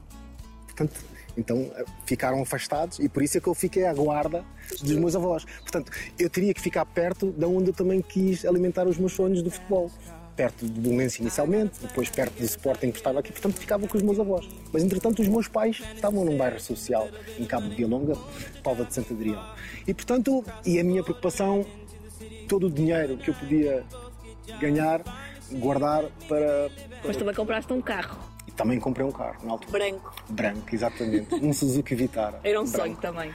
Portanto, 0.66 1.00
então 1.38 1.72
eh, 1.76 1.86
ficaram 2.06 2.42
afastados 2.42 3.00
e 3.00 3.08
por 3.08 3.24
isso 3.24 3.38
é 3.38 3.42
que 3.42 3.48
eu 3.48 3.54
fiquei 3.54 3.86
à 3.86 3.94
guarda 3.94 4.44
dos 4.82 4.96
meus 4.96 5.16
avós. 5.16 5.46
Portanto, 5.62 5.92
eu 6.20 6.30
teria 6.30 6.54
que 6.54 6.62
ficar 6.62 6.86
perto 6.86 7.32
da 7.32 7.48
onde 7.48 7.70
eu 7.70 7.74
também 7.74 8.02
quis 8.02 8.46
alimentar 8.46 8.88
os 8.88 8.98
meus 8.98 9.14
sonhos 9.14 9.42
do 9.42 9.52
futebol. 9.52 9.92
Perto 10.36 10.66
do 10.66 10.82
Bolonense 10.82 11.22
inicialmente, 11.22 11.80
depois 11.82 12.10
perto 12.10 12.34
do 12.36 12.46
Sporting 12.46 12.92
que 12.92 12.98
estava 12.98 13.20
aqui, 13.20 13.32
portanto 13.32 13.60
ficava 13.60 13.88
com 13.88 13.98
os 13.98 14.04
meus 14.04 14.20
avós. 14.20 14.48
Mas 14.72 14.84
entretanto 14.84 15.22
os 15.22 15.28
meus 15.28 15.48
pais 15.48 15.82
estavam 15.94 16.24
num 16.24 16.38
bairro 16.38 16.60
social 16.60 17.10
em 17.38 17.46
Cabo 17.46 17.70
de 17.70 17.76
Vilonga, 17.76 18.16
Palva 18.64 18.86
de 18.86 18.94
Santo 18.94 19.14
Adrião. 19.14 19.44
E 19.86 19.94
portanto, 19.94 20.44
e 20.66 20.80
a 20.80 20.84
minha 20.84 21.04
preocupação, 21.04 21.66
todo 22.48 22.68
o 22.68 22.72
dinheiro 22.72 23.18
que 23.18 23.30
eu 23.30 23.34
podia 23.34 23.84
ganhar, 24.60 25.04
guardar 25.52 26.06
para. 26.28 26.70
para... 26.70 27.08
Mas 27.08 27.18
também 27.18 27.36
compraste 27.36 27.72
um 27.74 27.82
carro. 27.82 28.31
E 28.52 28.56
também 28.56 28.80
comprei 28.80 29.06
um 29.06 29.12
carro 29.12 29.38
na 29.46 29.54
altura. 29.54 29.72
Branco. 29.72 30.14
Branco, 30.30 30.76
exatamente. 30.76 31.34
Um 31.36 31.54
Suzuki 31.54 31.96
Vitara. 31.96 32.40
Era 32.44 32.60
um 32.62 32.66
branco. 32.66 32.78
sonho 32.78 32.98
também. 32.98 33.32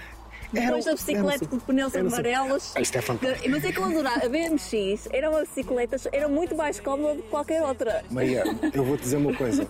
Depois 0.52 0.85
da 0.85 0.92
bicicleta 0.92 1.44
com 1.46 1.59
pneus 1.59 1.94
amarelos. 1.96 2.72
Ah, 2.76 2.81
Isto 2.81 2.98
é 2.98 3.02
fantástico. 3.02 3.48
Mas 3.50 3.64
é 3.64 3.72
que 3.72 3.79
eu 3.79 3.85
adorava. 3.85 4.24
A 4.24 4.29
BMX 4.29 5.09
era 5.12 5.29
uma 5.29 5.40
bicicleta, 5.40 5.96
era 6.12 6.29
muito 6.29 6.55
mais 6.55 6.79
cómoda 6.79 7.14
do 7.16 7.22
que 7.22 7.29
qualquer 7.29 7.62
outra. 7.62 8.05
Maria, 8.11 8.44
eu 8.72 8.85
vou 8.85 8.96
te 8.96 9.02
dizer 9.02 9.16
uma 9.16 9.35
coisa. 9.35 9.66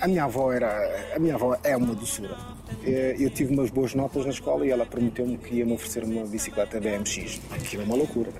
A 0.00 0.08
minha 0.08 0.24
avó 0.24 0.50
era. 0.52 1.12
A 1.14 1.18
minha 1.18 1.34
avó 1.34 1.56
é 1.62 1.76
uma 1.76 1.94
doçura. 1.94 2.34
Eh, 2.82 3.14
Eu 3.18 3.28
tive 3.28 3.52
umas 3.52 3.68
boas 3.70 3.94
notas 3.94 4.24
na 4.24 4.30
escola 4.30 4.66
e 4.66 4.70
ela 4.70 4.86
prometeu-me 4.86 5.36
que 5.36 5.56
ia 5.56 5.66
me 5.66 5.74
oferecer 5.74 6.02
uma 6.02 6.24
bicicleta 6.26 6.80
BMX. 6.80 7.40
Aquilo 7.50 7.82
é 7.82 7.84
uma 7.84 7.94
loucura. 7.96 8.32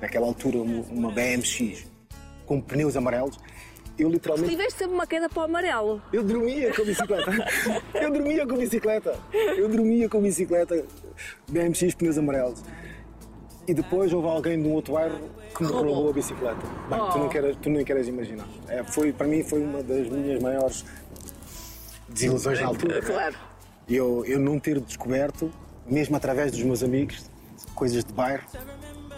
Naquela 0.00 0.26
altura, 0.26 0.58
uma 0.58 1.10
BMX 1.10 1.84
com 2.46 2.60
pneus 2.60 2.96
amarelos. 2.96 3.38
Eu 3.98 4.08
literalmente. 4.08 4.50
Tiveste 4.50 4.78
sempre 4.78 4.94
uma 4.94 5.06
queda 5.06 5.28
para 5.28 5.40
o 5.40 5.44
amarelo. 5.44 6.02
Eu 6.12 6.22
dormia 6.22 6.74
com 6.74 6.82
a 6.82 6.84
bicicleta. 6.84 7.30
Eu 7.94 8.10
dormia 8.10 8.46
com 8.46 8.54
a 8.54 8.58
bicicleta. 8.58 9.18
Eu 9.32 9.68
dormia 9.68 10.08
com 10.08 10.18
a 10.18 10.20
bicicleta 10.20 10.84
BMX 11.48 11.94
pneus 11.94 12.18
amarelos. 12.18 12.62
E 13.66 13.74
depois 13.74 14.12
houve 14.12 14.26
alguém 14.26 14.60
de 14.60 14.66
um 14.66 14.72
outro 14.72 14.94
bairro 14.94 15.18
que 15.54 15.62
me 15.62 15.70
Roubou. 15.70 16.10
a 16.10 16.12
bicicleta. 16.12 16.60
Bem, 16.88 16.98
tu, 17.12 17.18
não 17.18 17.28
queres, 17.28 17.56
tu 17.62 17.70
nem 17.70 17.84
queres 17.84 18.08
imaginar. 18.08 18.48
É, 18.68 18.82
foi, 18.82 19.12
para 19.12 19.26
mim 19.26 19.44
foi 19.44 19.62
uma 19.62 19.82
das 19.82 20.08
minhas 20.08 20.42
maiores 20.42 20.84
desilusões 22.08 22.60
na 22.60 22.66
altura. 22.66 23.00
Claro. 23.02 23.36
Eu, 23.88 24.24
eu 24.26 24.38
não 24.38 24.58
ter 24.58 24.80
descoberto, 24.80 25.52
mesmo 25.86 26.16
através 26.16 26.50
dos 26.50 26.62
meus 26.62 26.82
amigos, 26.82 27.24
coisas 27.74 28.04
de 28.04 28.12
bairro, 28.12 28.44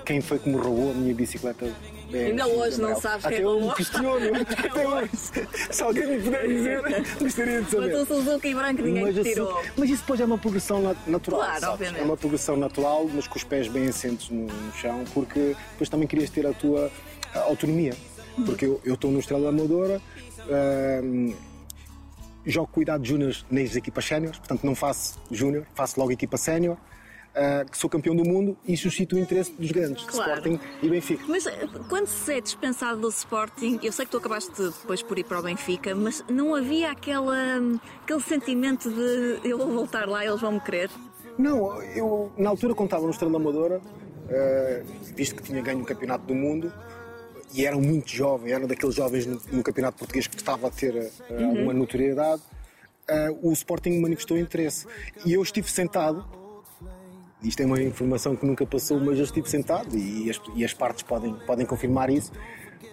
quem 0.04 0.20
foi 0.20 0.38
que 0.38 0.48
me 0.48 0.56
roubou 0.56 0.90
a 0.90 0.94
minha 0.94 1.14
bicicleta 1.14 1.66
BMX 2.14 2.30
Ainda 2.30 2.46
hoje 2.46 2.80
não 2.80 3.00
sabes 3.00 3.24
Até 3.26 3.36
quem 3.36 3.44
eu 3.44 3.60
me 3.60 3.74
questiono. 3.74 4.26
Até 4.70 4.88
hoje. 4.88 5.10
Se 5.70 5.82
alguém 5.82 6.06
me 6.06 6.22
puder 6.22 6.48
dizer, 6.48 6.82
gostaria 7.20 7.62
de 7.62 7.70
saber. 7.70 7.92
Mas 7.94 8.00
o 8.02 8.06
Suzuki 8.14 8.54
branco 8.54 8.82
ninguém 8.82 9.02
Mas, 9.04 9.18
assim- 9.18 9.30
tirou. 9.30 9.62
mas 9.76 9.90
isso 9.90 10.00
depois 10.02 10.20
é 10.20 10.24
uma 10.24 10.38
progressão 10.38 10.80
na- 10.82 10.96
natural. 11.06 11.40
Claro, 11.40 11.60
sabes? 11.60 11.74
obviamente. 11.74 12.00
É 12.00 12.04
uma 12.04 12.16
progressão 12.16 12.56
natural, 12.56 13.10
mas 13.12 13.26
com 13.26 13.36
os 13.36 13.44
pés 13.44 13.68
bem 13.68 13.88
assentos 13.88 14.30
no, 14.30 14.46
no 14.46 14.72
chão, 14.74 15.04
porque 15.12 15.56
depois 15.72 15.88
também 15.88 16.06
querias 16.08 16.30
ter 16.30 16.46
a 16.46 16.52
tua 16.52 16.90
autonomia. 17.34 17.94
Porque 18.46 18.64
eu 18.64 18.80
estou 18.94 19.10
no 19.12 19.20
Estrela 19.20 19.48
Amadora, 19.50 20.00
ahm, 20.50 21.32
jogo 22.46 22.68
cuidado 22.72 23.04
júniores 23.04 23.44
nas 23.50 23.74
equipas 23.76 24.04
séniores, 24.04 24.38
portanto 24.38 24.64
não 24.64 24.74
faço 24.74 25.18
júnior, 25.30 25.64
faço 25.74 25.98
logo 25.98 26.12
equipa 26.12 26.36
sénior. 26.36 26.76
Ah, 27.36 27.64
que 27.68 27.76
sou 27.76 27.90
campeão 27.90 28.14
do 28.14 28.24
mundo 28.24 28.56
e 28.66 28.76
suscito 28.76 29.16
o 29.16 29.18
interesse 29.18 29.52
dos 29.52 29.70
grandes, 29.72 30.04
Claro. 30.04 30.32
Sporting 30.38 30.60
e 30.82 30.88
Benfica. 30.88 31.24
Mas 31.28 31.46
eh, 31.46 31.68
quando 31.88 32.06
se 32.06 32.32
é 32.34 32.40
dispensado 32.40 33.00
do 33.00 33.08
Sporting, 33.08 33.80
eu 33.82 33.90
sei 33.92 34.04
que 34.04 34.10
tu 34.12 34.18
acabaste 34.18 34.52
depois 34.62 35.02
por 35.02 35.18
ir 35.18 35.24
para 35.24 35.40
o 35.40 35.42
Benfica, 35.42 35.94
mas 35.94 36.24
não 36.28 36.54
havia 36.54 36.90
aquela, 36.92 37.36
aquele 38.02 38.20
sentimento 38.20 38.88
de 38.90 39.40
eu 39.48 39.58
vou 39.58 39.68
voltar 39.68 40.08
lá, 40.08 40.24
eles 40.24 40.40
vão 40.40 40.52
me 40.52 40.60
querer. 40.60 40.90
Não, 41.36 41.82
eu 41.82 42.32
na 42.38 42.50
altura 42.50 42.74
contava 42.74 43.04
no 43.04 43.10
Estrela 43.10 43.36
Amadora, 43.36 43.80
eh, 44.28 44.84
visto 45.16 45.34
que 45.34 45.42
tinha 45.42 45.60
ganho 45.60 45.80
o 45.80 45.84
Campeonato 45.84 46.24
do 46.26 46.34
Mundo 46.34 46.72
e 47.52 47.66
era 47.66 47.76
muito 47.76 48.10
jovem, 48.10 48.52
era 48.52 48.66
daqueles 48.66 48.94
jovens 48.94 49.26
no, 49.26 49.40
no 49.52 49.62
Campeonato 49.62 49.98
Português 49.98 50.26
que 50.28 50.36
estava 50.36 50.68
a 50.68 50.70
ter 50.70 50.94
eh, 50.96 51.10
alguma 51.44 51.72
notoriedade, 51.72 52.42
eh, 53.08 53.34
o 53.42 53.52
Sporting 53.52 54.00
manifestou 54.00 54.38
interesse. 54.38 54.86
E 55.26 55.32
eu 55.32 55.42
estive 55.42 55.68
sentado, 55.68 56.24
isto 57.44 57.60
é 57.62 57.66
uma 57.66 57.80
informação 57.82 58.34
que 58.36 58.44
nunca 58.46 58.66
passou, 58.66 58.98
mas 59.00 59.18
eu 59.18 59.24
estive 59.24 59.48
sentado 59.48 59.96
e 59.96 60.30
as, 60.30 60.40
e 60.54 60.64
as 60.64 60.72
partes 60.74 61.02
podem, 61.02 61.34
podem 61.46 61.66
confirmar 61.66 62.10
isso. 62.10 62.32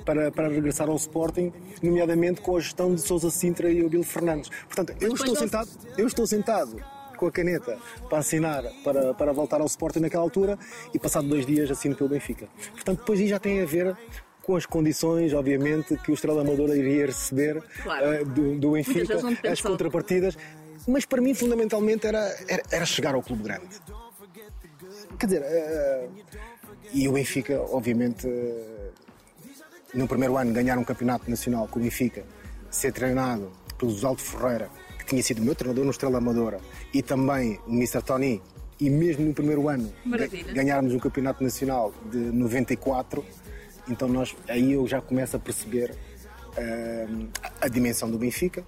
Para, 0.06 0.32
para 0.32 0.48
regressar 0.48 0.90
ao 0.90 0.96
Sporting, 0.96 1.54
nomeadamente 1.84 2.42
com 2.42 2.58
a 2.58 2.60
gestão 2.60 2.96
de 2.96 3.02
Sousa 3.02 3.30
Sintra 3.30 3.70
e 3.72 3.84
o 3.84 3.90
Bill 3.90 4.04
Fernandes. 4.04 4.50
Portanto, 4.66 4.96
eu 5.00 5.14
estou 5.14 5.36
sentado, 5.36 5.70
eu 5.96 6.08
estou 6.08 6.26
sentado 6.26 6.84
com 7.18 7.28
a 7.28 7.32
caneta 7.32 7.78
para 8.10 8.18
assinar 8.18 8.64
para, 8.84 9.14
para 9.14 9.32
voltar 9.32 9.62
ao 9.62 9.68
Sporting 9.68 10.00
naquela 10.00 10.24
altura 10.24 10.58
e 10.92 10.98
passado 10.98 11.28
dois 11.28 11.46
dias 11.46 11.70
assino 11.70 11.96
pelo 11.96 12.10
Benfica. 12.10 12.48
Portanto, 12.72 13.00
depois 13.00 13.20
aí 13.20 13.28
já 13.28 13.38
tem 13.38 13.62
a 13.62 13.66
ver 13.66 13.96
com 14.42 14.56
as 14.56 14.66
condições, 14.66 15.34
obviamente, 15.34 15.96
que 15.98 16.10
o 16.10 16.16
Estrela 16.16 16.42
Amadora 16.42 16.76
iria 16.76 17.06
receber 17.06 17.62
Claro. 17.84 18.06
eh, 18.06 18.24
do, 18.26 18.58
do 18.60 18.72
Benfica, 18.72 19.18
as 19.52 19.62
contrapartidas. 19.62 20.36
Mas 20.88 21.06
para 21.06 21.22
mim, 21.22 21.36
fundamentalmente, 21.36 22.08
era, 22.08 22.36
era, 22.48 22.64
era 22.72 22.86
chegar 22.88 23.14
ao 23.14 23.22
clube 23.22 23.44
grande. 23.44 23.68
Quer 25.22 25.26
dizer, 25.28 25.42
eh, 25.44 26.08
e 26.94 27.08
o 27.08 27.12
Benfica, 27.12 27.62
obviamente, 27.62 28.28
eh, 28.28 28.90
no 29.94 30.08
primeiro 30.08 30.36
ano 30.36 30.52
ganhar 30.52 30.80
um 30.80 30.84
campeonato 30.84 31.30
nacional 31.30 31.68
com 31.68 31.80
o 31.80 31.84
Benfica, 31.84 32.24
ser 32.72 32.92
treinado 32.92 33.52
pelo 33.78 33.92
Osvaldo 33.92 34.20
Ferreira, 34.20 34.68
que 34.98 35.06
tinha 35.06 35.22
sido 35.22 35.40
meu 35.44 35.54
treinador 35.54 35.86
no 35.86 35.92
Estrela 35.92 36.18
Amadora, 36.18 36.60
e 36.92 37.04
também 37.04 37.60
o 37.68 37.72
Mr. 37.72 38.02
Tony, 38.02 38.42
e 38.80 38.90
mesmo 38.90 39.24
no 39.24 39.32
primeiro 39.34 39.70
ano 39.70 39.94
Maravilha. 40.04 40.44
ga- 40.46 40.54
ganharmos 40.54 40.92
um 40.96 41.00
campeonato 41.00 41.44
nacional 41.44 41.94
de 42.10 42.18
94, 42.18 43.24
então 43.88 44.08
nós, 44.08 44.36
aí 44.48 44.74
eu 44.74 44.88
já 44.88 45.00
começo 45.02 45.36
a 45.36 45.40
perceber 45.40 45.94
eh, 46.58 47.08
a 47.62 47.68
dimensão 47.68 48.10
do 48.10 48.18
Benfica, 48.18 48.64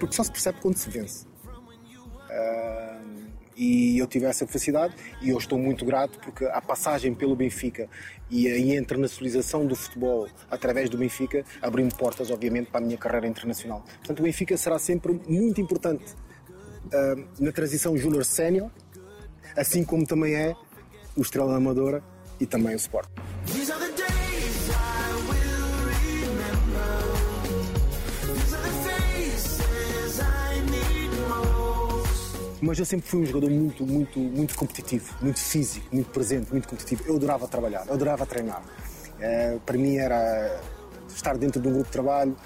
porque 0.00 0.16
só 0.16 0.24
se 0.24 0.32
percebe 0.32 0.58
quando 0.60 0.76
se 0.76 0.90
vence. 0.90 1.24
Ah, 2.28 2.91
e 3.56 3.98
eu 3.98 4.06
tive 4.06 4.26
essa 4.26 4.46
felicidade 4.46 4.94
e 5.20 5.30
eu 5.30 5.38
estou 5.38 5.58
muito 5.58 5.84
grato 5.84 6.18
porque 6.20 6.44
a 6.44 6.60
passagem 6.60 7.14
pelo 7.14 7.36
Benfica 7.36 7.88
e 8.30 8.48
a 8.48 8.76
internacionalização 8.76 9.66
do 9.66 9.76
futebol 9.76 10.28
através 10.50 10.88
do 10.88 10.96
Benfica 10.96 11.44
abriu-me 11.60 11.92
portas, 11.92 12.30
obviamente, 12.30 12.70
para 12.70 12.80
a 12.80 12.84
minha 12.84 12.96
carreira 12.96 13.26
internacional. 13.26 13.84
Portanto, 13.98 14.20
o 14.20 14.22
Benfica 14.22 14.56
será 14.56 14.78
sempre 14.78 15.20
muito 15.28 15.60
importante 15.60 16.14
ah, 16.92 17.14
na 17.38 17.52
transição 17.52 17.96
júnior-sénior, 17.96 18.70
assim 19.56 19.84
como 19.84 20.06
também 20.06 20.34
é 20.34 20.54
o 21.16 21.22
Estrela 21.22 21.56
Amadora 21.56 22.02
e 22.40 22.46
também 22.46 22.74
o 22.74 22.76
Sport. 22.76 23.08
Mas 32.62 32.78
eu 32.78 32.84
sempre 32.84 33.08
fui 33.08 33.20
um 33.22 33.26
jogador 33.26 33.50
muito, 33.50 33.84
muito, 33.84 34.18
muito 34.20 34.54
competitivo, 34.54 35.12
muito 35.20 35.40
físico, 35.40 35.84
muito 35.90 36.10
presente, 36.10 36.48
muito 36.52 36.68
competitivo. 36.68 37.02
Eu 37.08 37.16
adorava 37.16 37.48
trabalhar, 37.48 37.84
eu 37.88 37.94
adorava 37.94 38.24
treinar. 38.24 38.62
Eh, 39.20 39.58
para 39.66 39.76
mim 39.76 39.96
era 39.96 40.60
estar 41.12 41.36
dentro 41.36 41.60
de 41.60 41.66
um 41.66 41.72
grupo 41.72 41.86
de 41.86 41.92
trabalho, 41.92 42.36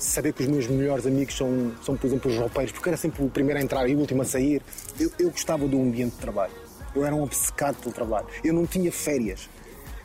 saber 0.00 0.32
que 0.32 0.42
os 0.42 0.48
meus 0.48 0.66
melhores 0.66 1.06
amigos 1.06 1.36
são, 1.36 1.72
são 1.80 1.96
por 1.96 2.08
exemplo, 2.08 2.28
os 2.28 2.36
roupeiros, 2.36 2.72
porque 2.72 2.88
era 2.88 2.96
sempre 2.96 3.24
o 3.24 3.30
primeiro 3.30 3.60
a 3.60 3.62
entrar 3.62 3.88
e 3.88 3.94
o 3.94 4.00
último 4.00 4.22
a 4.22 4.24
sair. 4.24 4.60
Eu, 4.98 5.12
eu 5.16 5.30
gostava 5.30 5.66
do 5.68 5.80
ambiente 5.80 6.14
de 6.14 6.18
trabalho. 6.18 6.52
Eu 6.92 7.04
era 7.04 7.14
um 7.14 7.22
obcecado 7.22 7.76
pelo 7.76 7.94
trabalho. 7.94 8.26
Eu 8.42 8.52
não 8.52 8.66
tinha 8.66 8.90
férias. 8.90 9.48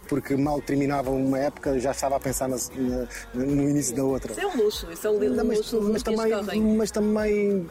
Porque 0.07 0.37
mal 0.37 0.61
terminava 0.61 1.09
uma 1.09 1.37
época, 1.39 1.77
já 1.79 1.91
estava 1.91 2.15
a 2.15 2.19
pensar 2.19 2.47
na- 2.47 2.55
na- 2.77 3.07
no 3.33 3.69
início 3.69 3.93
da 3.95 4.03
outra. 4.05 4.31
Isso 4.31 4.39
é 4.41 4.47
um 4.47 4.55
luxo, 4.55 4.87
isso 4.91 5.05
é 5.07 5.11
mas, 5.43 5.57
luxo 5.57 5.81
mas 5.81 6.01
que 6.03 6.13
correm. 6.15 6.31
também, 6.31 6.61
mas 6.77 6.91
também 6.91 7.69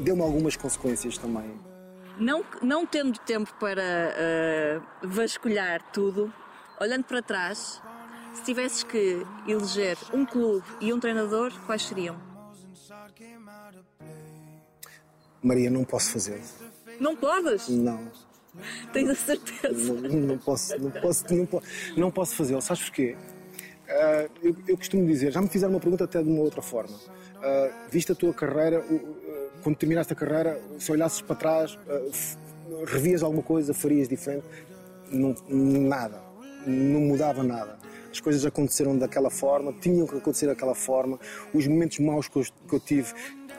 deu-me 0.00 0.22
algumas 0.22 0.56
consequências 0.56 1.16
também. 1.18 1.60
Não, 2.18 2.44
não 2.62 2.86
tendo 2.86 3.18
tempo 3.20 3.52
para 3.58 3.82
eh, 3.82 4.80
vasculhar 5.02 5.82
tudo, 5.92 6.32
olhando 6.78 7.04
para 7.04 7.22
trás, 7.22 7.80
se 8.34 8.42
tivesses 8.42 8.82
que 8.82 9.24
eleger 9.46 9.96
um 10.12 10.26
clube 10.26 10.66
e 10.80 10.92
um 10.92 11.00
treinador, 11.00 11.52
quais 11.66 11.82
seriam? 11.82 12.16
Maria, 15.42 15.70
não 15.70 15.84
posso 15.84 16.12
fazer. 16.12 16.42
Não 16.98 17.16
podes? 17.16 17.68
Não. 17.68 18.10
Tens 18.92 19.08
a 19.08 19.14
certeza. 19.14 19.94
Não, 19.94 20.20
não 20.20 20.38
posso, 20.38 20.78
não 20.78 20.90
posso, 20.90 21.34
não 21.34 21.46
posso, 21.46 21.66
não 21.96 22.10
posso 22.10 22.34
fazê-lo. 22.34 22.60
Sabes 22.60 22.82
porquê? 22.84 23.16
Ah, 23.88 24.28
eu, 24.42 24.54
eu 24.68 24.76
costumo 24.76 25.06
dizer, 25.06 25.32
já 25.32 25.40
me 25.40 25.48
fizeram 25.48 25.72
uma 25.72 25.80
pergunta 25.80 26.04
até 26.04 26.22
de 26.22 26.28
uma 26.28 26.42
outra 26.42 26.60
forma. 26.60 26.96
Ah, 27.42 27.86
vista 27.90 28.12
a 28.12 28.16
tua 28.16 28.34
carreira, 28.34 28.84
quando 29.62 29.76
terminaste 29.76 30.12
a 30.12 30.16
carreira, 30.16 30.60
se 30.78 30.90
olhasses 30.92 31.20
para 31.20 31.36
trás, 31.36 31.78
eh, 31.88 32.10
revias 32.86 33.22
alguma 33.22 33.42
coisa, 33.42 33.74
farias 33.74 34.08
diferente? 34.08 34.44
Não, 35.10 35.34
nada. 35.48 36.20
Não 36.66 37.00
mudava 37.00 37.42
nada. 37.42 37.78
As 38.10 38.20
coisas 38.20 38.44
aconteceram 38.44 38.98
daquela 38.98 39.30
forma, 39.30 39.72
tinham 39.80 40.06
que 40.06 40.16
acontecer 40.16 40.46
daquela 40.46 40.74
forma. 40.74 41.18
Os 41.54 41.66
momentos 41.66 41.98
maus 42.00 42.28
que 42.28 42.38
eu, 42.38 42.44
que 42.68 42.74
eu 42.74 42.80
tive 42.80 43.14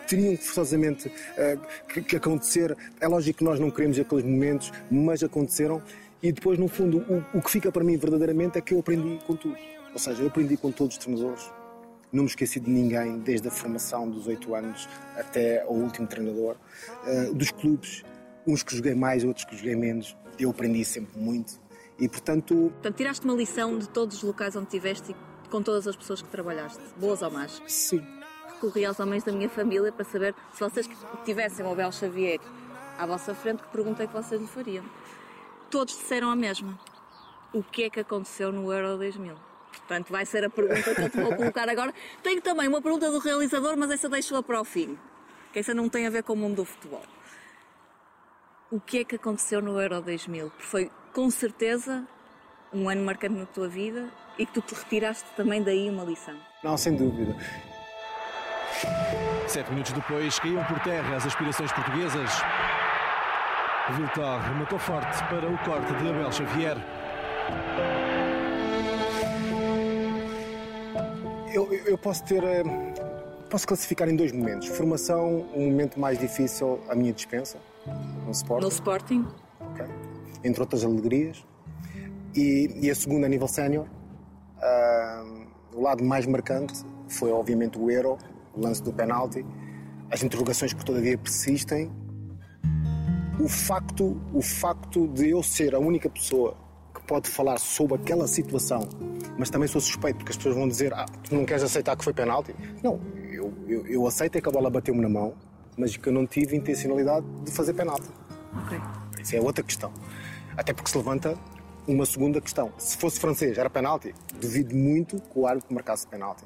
que 0.07 0.37
forçosamente 0.37 1.11
eh, 1.37 1.57
que, 1.87 2.01
que 2.01 2.15
acontecer. 2.17 2.75
É 2.99 3.07
lógico 3.07 3.39
que 3.39 3.43
nós 3.45 3.59
não 3.59 3.71
queremos 3.71 3.97
aqueles 3.97 4.25
momentos, 4.25 4.71
mas 4.89 5.23
aconteceram. 5.23 5.81
E 6.21 6.31
depois, 6.31 6.59
no 6.59 6.67
fundo, 6.67 6.99
o, 7.33 7.37
o 7.37 7.41
que 7.41 7.49
fica 7.49 7.71
para 7.71 7.83
mim 7.83 7.97
verdadeiramente 7.97 8.57
é 8.57 8.61
que 8.61 8.73
eu 8.73 8.79
aprendi 8.79 9.19
com 9.25 9.35
tudo. 9.35 9.55
Ou 9.93 9.99
seja, 9.99 10.21
eu 10.21 10.27
aprendi 10.27 10.57
com 10.57 10.71
todos 10.71 10.97
os 10.97 11.03
treinadores. 11.03 11.61
Não 12.12 12.24
me 12.24 12.30
esqueci 12.30 12.60
de 12.60 12.69
ninguém, 12.69 13.19
desde 13.19 13.47
a 13.47 13.52
formação 13.52 14.10
dos 14.10 14.28
oito 14.28 14.54
anos 14.54 14.88
até 15.15 15.62
ao 15.63 15.74
último 15.74 16.08
treinador. 16.08 16.56
Eh, 17.06 17.32
dos 17.34 17.52
clubes, 17.52 18.04
uns 18.45 18.63
que 18.63 18.76
joguei 18.76 18.93
mais, 18.95 19.24
outros 19.24 19.45
que 19.45 19.56
joguei 19.56 19.76
menos. 19.76 20.17
Eu 20.38 20.50
aprendi 20.50 20.84
sempre 20.84 21.17
muito. 21.19 21.60
E, 22.00 22.10
portanto, 22.10 22.71
Portanto, 22.74 22.95
tiraste 22.95 23.24
uma 23.26 23.36
lição 23.36 23.78
de 23.78 23.88
todos 23.88 24.17
os 24.17 24.24
locais 24.24 24.56
onde 24.56 24.65
estiveste 24.65 25.12
e 25.12 25.50
com 25.50 25.62
todas 25.62 25.88
as 25.88 25.95
pessoas 25.95 26.21
que 26.21 26.30
trabalhaste, 26.30 26.80
boas 26.97 27.21
ou 27.21 27.30
más. 27.32 27.62
sim, 27.67 28.02
Recorri 28.54 28.86
aos 28.86 29.00
homens 29.00 29.24
da 29.24 29.32
minha 29.32 29.50
família 29.50 29.91
para 29.91 30.06
saber 30.06 30.36
se 30.54 30.60
vocês 30.60 30.89
tivessem 31.26 31.65
o 31.65 31.71
Abel 31.71 31.91
Xavier 31.91 32.39
à 32.97 33.06
vossa 33.06 33.34
frente, 33.34 33.63
que 33.63 33.69
pergunta 33.69 34.04
é 34.04 34.08
que 34.08 34.13
vocês 34.13 34.39
lhe 34.39 34.47
fariam. 34.47 34.84
Todos 35.69 35.95
disseram 35.97 36.30
a 36.30 36.36
mesma. 36.36 36.78
O 37.54 37.63
que 37.63 37.84
é 37.84 37.89
que 37.89 38.00
aconteceu 38.00 38.52
no 38.52 38.71
Euro 38.71 38.97
2000? 38.97 39.36
Portanto, 39.91 40.10
vai 40.10 40.25
ser 40.25 40.45
a 40.45 40.49
pergunta 40.49 40.95
que 40.95 41.01
eu 41.01 41.10
te 41.10 41.19
vou 41.19 41.36
colocar 41.36 41.67
agora. 41.67 41.93
Tenho 42.23 42.41
também 42.41 42.65
uma 42.65 42.82
pergunta 42.82 43.12
do 43.12 43.19
realizador, 43.19 43.75
mas 43.75 43.91
essa 43.91 44.08
deixo-a 44.08 44.41
para 44.41 44.62
o 44.62 44.63
fim. 44.63 44.97
Que 45.51 45.60
essa 45.60 45.73
não 45.73 45.89
tem 45.89 46.08
a 46.08 46.10
ver 46.10 46.23
com 46.23 46.32
o 46.32 46.36
mundo 46.38 46.56
do 46.56 46.65
futebol. 46.65 47.04
O 48.71 48.80
que 48.80 48.99
é 48.99 49.04
que 49.04 49.17
aconteceu 49.17 49.62
no 49.62 49.82
Euro 49.82 50.01
2000? 50.01 50.49
Porque 50.49 50.63
foi, 50.63 50.91
com 51.12 51.30
certeza, 51.30 52.08
um 52.71 52.88
ano 52.88 53.04
marcante 53.04 53.36
na 53.36 53.45
tua 53.45 53.67
vida 53.67 54.10
e 54.38 54.45
que 54.45 54.54
tu 54.54 54.62
te 54.62 54.73
retiraste 54.75 55.25
também 55.36 55.62
daí 55.62 55.89
uma 55.89 56.06
lição. 56.06 56.38
não, 56.63 56.77
sem 56.77 56.95
dúvida. 56.95 57.36
Sete 59.45 59.69
minutos 59.71 59.91
depois 59.91 60.39
caíam 60.39 60.63
por 60.63 60.80
terra 60.80 61.17
as 61.17 61.25
aspirações 61.25 61.69
portuguesas. 61.73 62.32
Viltor 63.97 64.39
rematou 64.39 64.80
forte 64.80 65.21
para 65.25 65.49
o 65.49 65.58
corte 65.65 65.93
de 65.95 66.10
Abel 66.10 66.32
Xavier. 66.32 66.77
Eu, 71.53 71.71
eu- 71.73 71.97
posso 71.97 72.23
ter. 72.23 72.43
eh, 72.43 72.63
Posso 73.49 73.67
classificar 73.67 74.07
em 74.07 74.15
dois 74.15 74.31
momentos. 74.31 74.69
Formação, 74.69 75.45
um 75.53 75.65
momento 75.69 75.99
mais 75.99 76.17
difícil, 76.17 76.79
a 76.87 76.95
minha 76.95 77.11
dispensa, 77.11 77.57
no 78.25 78.31
Sport, 78.31 78.61
No 78.63 78.69
Sporting, 78.69 79.27
ok? 79.59 79.85
entre 80.41 80.61
outras 80.61 80.85
alegrias. 80.85 81.45
E, 82.33 82.71
e 82.81 82.89
a 82.89 82.95
segunda, 82.95 83.25
a 83.25 83.29
nível 83.29 83.49
sénior, 83.49 83.87
ah, 84.61 85.25
o 85.75 85.81
lado 85.81 86.01
mais 86.01 86.25
marcante 86.25 86.81
foi, 87.09 87.29
obviamente, 87.33 87.77
o 87.77 87.91
Euro, 87.91 88.17
o 88.55 88.61
lance 88.61 88.81
do 88.81 88.93
penalti. 88.93 89.45
As 90.09 90.23
interrogações 90.23 90.71
que 90.71 90.85
todavia 90.85 91.17
persistem. 91.17 91.91
O 93.37 93.49
facto, 93.49 94.15
o 94.33 94.41
facto 94.41 95.09
de 95.09 95.31
eu 95.31 95.43
ser 95.43 95.75
a 95.75 95.79
única 95.79 96.09
pessoa 96.09 96.55
que 96.95 97.01
pode 97.03 97.27
falar 97.27 97.57
sobre 97.59 97.95
aquela 97.95 98.27
situação, 98.27 98.87
mas 99.38 99.50
também 99.50 99.67
sou 99.67 99.82
suspeito, 99.82 100.17
porque 100.17 100.32
as 100.32 100.38
pessoas 100.38 100.56
vão 100.56 100.67
dizer: 100.67 100.94
Ah, 100.94 101.06
tu 101.24 101.34
não 101.36 101.46
queres 101.46 101.63
aceitar 101.63 101.96
que 101.96 102.04
foi 102.04 102.13
penalti? 102.13 102.54
Não, 102.84 103.00
eu, 103.32 103.54
eu, 103.67 103.86
eu 103.88 104.08
aceito 104.08 104.38
é 104.38 104.41
que 104.41 104.48
a 104.50 104.52
bola 104.52 104.70
bateu-me 104.70 105.02
na 105.02 105.10
mão, 105.10 105.34
mas 105.78 105.96
que 105.98 106.08
eu 106.08 106.13
não 106.13 106.26
tive 106.28 106.56
intencionalidade 106.56 107.26
de 107.44 107.52
fazer 107.52 107.74
penalti. 107.74 108.08
ok. 108.65 108.80
Isso 109.22 109.36
é 109.36 109.39
outra 109.41 109.63
questão. 109.63 109.91
Até 110.58 110.74
porque 110.74 110.89
se 110.89 110.98
levanta 110.98 111.38
uma 111.88 112.06
segunda 112.06 112.39
questão. 112.41 112.72
Se 112.78 112.98
fosse 112.98 113.20
francês, 113.20 113.58
era 113.58 113.70
penalti? 113.70 114.13
Duvido 114.39 114.76
muito 114.76 115.20
que 115.22 115.39
o 115.39 115.46
árbitro 115.48 115.74
marcasse 115.74 116.06
penalti. 116.08 116.44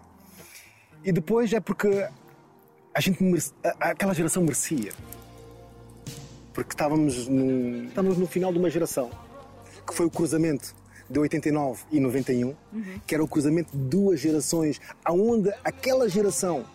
E 1.04 1.12
depois 1.12 1.52
é 1.54 1.60
porque 1.60 2.08
a 2.94 3.00
gente 3.02 3.22
merece- 3.24 3.54
a- 3.64 3.90
aquela 3.92 4.14
geração 4.14 4.44
merecia. 4.44 4.92
Porque 6.54 6.74
estávamos 6.74 7.28
no, 7.28 7.86
estávamos 7.86 8.18
no 8.18 8.28
final 8.28 8.52
de 8.54 8.60
uma 8.60 8.70
geração 8.70 9.10
que 9.86 9.94
foi 9.94 10.06
o 10.06 10.10
cruzamento 10.10 10.74
de 11.10 11.20
89 11.20 11.84
e 11.92 12.00
91, 12.00 12.56
que 13.06 13.14
era 13.14 13.24
o 13.24 13.28
cruzamento 13.28 13.76
de 13.76 13.84
duas 13.84 14.20
gerações, 14.20 14.82
aonde 15.04 15.52
aquela 15.64 16.10
geração 16.10 16.66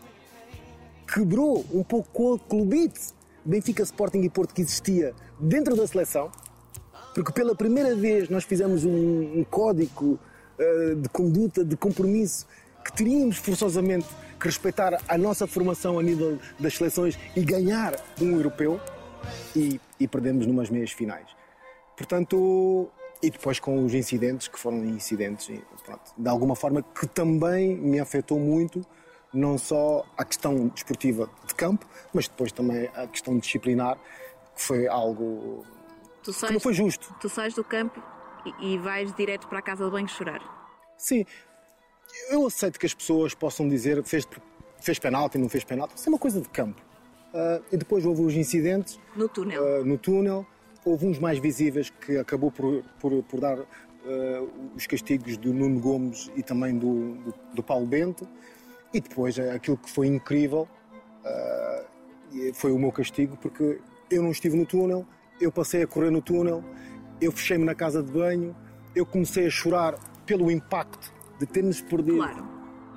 quebrou 1.12 1.64
um 1.72 1.82
pouco 1.82 2.34
o 2.34 2.38
clubite 2.38 3.00
Benfica, 3.44 3.82
Sporting 3.82 4.20
e 4.20 4.28
Porto 4.28 4.54
que 4.54 4.62
existia 4.62 5.14
dentro 5.38 5.74
da 5.74 5.86
seleção, 5.86 6.30
porque 7.14 7.32
pela 7.32 7.54
primeira 7.54 7.94
vez 7.94 8.28
nós 8.28 8.44
fizemos 8.44 8.84
um, 8.84 9.40
um 9.40 9.44
código 9.44 10.18
eh, 10.58 10.94
de 10.94 11.08
conduta, 11.08 11.64
de 11.64 11.76
compromisso, 11.76 12.46
que 12.84 12.92
teríamos 12.92 13.38
forçosamente 13.38 14.06
que 14.38 14.46
respeitar 14.46 15.00
a 15.08 15.18
nossa 15.18 15.46
formação 15.46 15.98
a 15.98 16.02
nível 16.02 16.38
das 16.58 16.76
seleções 16.76 17.18
e 17.34 17.42
ganhar 17.42 17.94
um 18.20 18.32
europeu, 18.32 18.80
e, 19.54 19.80
e 19.98 20.08
perdemos 20.08 20.46
numas 20.46 20.70
meias 20.70 20.92
finais. 20.92 21.26
Portanto, 21.96 22.88
e 23.22 23.30
depois 23.30 23.58
com 23.60 23.84
os 23.84 23.92
incidentes, 23.94 24.48
que 24.48 24.58
foram 24.58 24.84
incidentes, 24.84 25.50
pronto, 25.84 26.12
de 26.16 26.28
alguma 26.28 26.56
forma, 26.56 26.82
que 26.82 27.06
também 27.06 27.76
me 27.76 27.98
afetou 28.00 28.38
muito, 28.38 28.84
não 29.32 29.58
só 29.58 30.04
a 30.16 30.24
questão 30.24 30.68
desportiva 30.68 31.28
de 31.46 31.54
campo, 31.54 31.86
mas 32.12 32.26
depois 32.28 32.50
também 32.52 32.88
a 32.94 33.06
questão 33.06 33.38
disciplinar, 33.38 33.96
que 34.56 34.62
foi 34.62 34.88
algo 34.88 35.64
Tu 36.22 36.32
que 36.32 36.38
sais, 36.38 36.52
não 36.52 36.60
foi 36.60 36.72
justo. 36.74 37.14
tu 37.20 37.28
sais 37.28 37.54
do 37.54 37.62
campo 37.64 38.02
e, 38.60 38.74
e 38.74 38.78
vais 38.78 39.14
direto 39.14 39.46
para 39.48 39.58
a 39.58 39.62
casa 39.62 39.84
de 39.84 39.90
banho 39.90 40.08
chorar. 40.08 40.40
Sim, 40.96 41.24
eu 42.30 42.46
aceito 42.46 42.78
que 42.78 42.86
as 42.86 42.94
pessoas 42.94 43.34
possam 43.34 43.68
dizer 43.68 44.02
fez, 44.04 44.26
fez 44.80 44.98
penalti, 44.98 45.38
não 45.38 45.48
fez 45.48 45.62
penalti, 45.64 45.96
isso 45.96 46.08
é 46.08 46.10
uma 46.10 46.18
coisa 46.18 46.40
de 46.40 46.48
campo. 46.48 46.80
Ah, 47.32 47.60
e 47.70 47.76
depois 47.76 48.04
houve 48.04 48.22
os 48.22 48.34
incidentes 48.34 48.98
No 49.14 49.28
túnel. 49.28 49.62
ah, 49.64 49.84
no 49.84 49.96
túnel, 49.96 50.44
houve 50.84 51.06
uns 51.06 51.18
mais 51.18 51.38
visíveis 51.38 51.90
que 51.90 52.16
acabou 52.18 52.50
por, 52.50 52.82
por, 53.00 53.22
por 53.24 53.40
dar 53.40 53.58
ah, 53.58 54.46
os 54.76 54.86
castigos 54.86 55.36
do 55.36 55.52
Nuno 55.52 55.80
Gomes 55.80 56.30
e 56.36 56.42
também 56.42 56.76
do, 56.78 57.14
do, 57.16 57.34
do 57.54 57.62
Paulo 57.62 57.86
Bento. 57.86 58.26
E 58.92 59.00
depois 59.00 59.38
ah, 59.38 59.54
aquilo 59.54 59.76
que 59.76 59.90
foi 59.90 60.06
incrível 60.06 60.66
e 62.32 62.52
foi 62.54 62.72
o 62.72 62.78
meu 62.78 62.92
castigo, 62.92 63.36
porque 63.36 63.78
eu 64.10 64.22
não 64.22 64.30
estive 64.30 64.56
no 64.56 64.64
túnel, 64.64 65.04
eu 65.40 65.50
passei 65.50 65.82
a 65.82 65.86
correr 65.86 66.10
no 66.10 66.22
túnel, 66.22 66.62
eu 67.20 67.32
fechei-me 67.32 67.64
na 67.64 67.74
casa 67.74 68.02
de 68.02 68.10
banho, 68.12 68.54
eu 68.94 69.04
comecei 69.04 69.46
a 69.46 69.50
chorar 69.50 69.98
pelo 70.24 70.50
impacto 70.50 71.12
de 71.38 71.46
termos 71.46 71.80
perdido 71.80 72.16
Claro, 72.18 72.46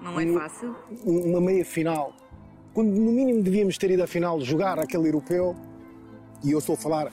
não 0.01 0.19
é 0.19 0.25
Hum. 0.25 0.33
fácil. 0.39 0.75
um- 1.05 1.31
uma 1.31 1.41
meia 1.41 1.65
final, 1.65 2.13
quando 2.73 2.89
no 2.89 3.11
mínimo 3.11 3.41
devíamos 3.41 3.77
ter 3.77 3.91
ido 3.91 4.03
à 4.03 4.07
final 4.07 4.39
jogar 4.39 4.79
aquele 4.79 5.07
europeu, 5.07 5.55
e 6.43 6.51
eu 6.51 6.59
estou 6.59 6.75
a 6.75 6.77
falar 6.77 7.11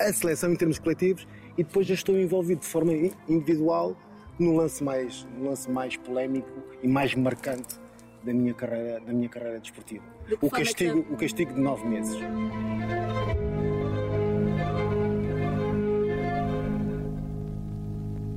a 0.00 0.12
seleção 0.12 0.52
em 0.52 0.56
termos 0.56 0.78
coletivos, 0.78 1.26
e 1.56 1.62
depois 1.64 1.86
já 1.86 1.94
estou 1.94 2.18
envolvido 2.18 2.60
de 2.60 2.66
forma 2.66 2.92
individual 3.28 3.96
no 4.38 4.56
lance 4.56 4.82
mais, 4.82 5.26
no 5.36 5.48
lance 5.50 5.70
mais 5.70 5.96
polémico 5.96 6.50
e 6.82 6.88
mais 6.88 7.14
marcante 7.14 7.78
da 8.24 8.32
minha 8.32 8.54
carreira, 8.54 9.00
da 9.00 9.12
minha 9.12 9.28
carreira 9.28 9.60
desportiva. 9.60 10.04
De 10.26 10.34
O 10.34 10.46
é 10.46 10.50
que 10.50 10.50
castigo, 10.50 11.06
o 11.10 11.16
castigo 11.16 11.52
de 11.52 11.60
nove 11.60 11.86
meses. 11.86 12.16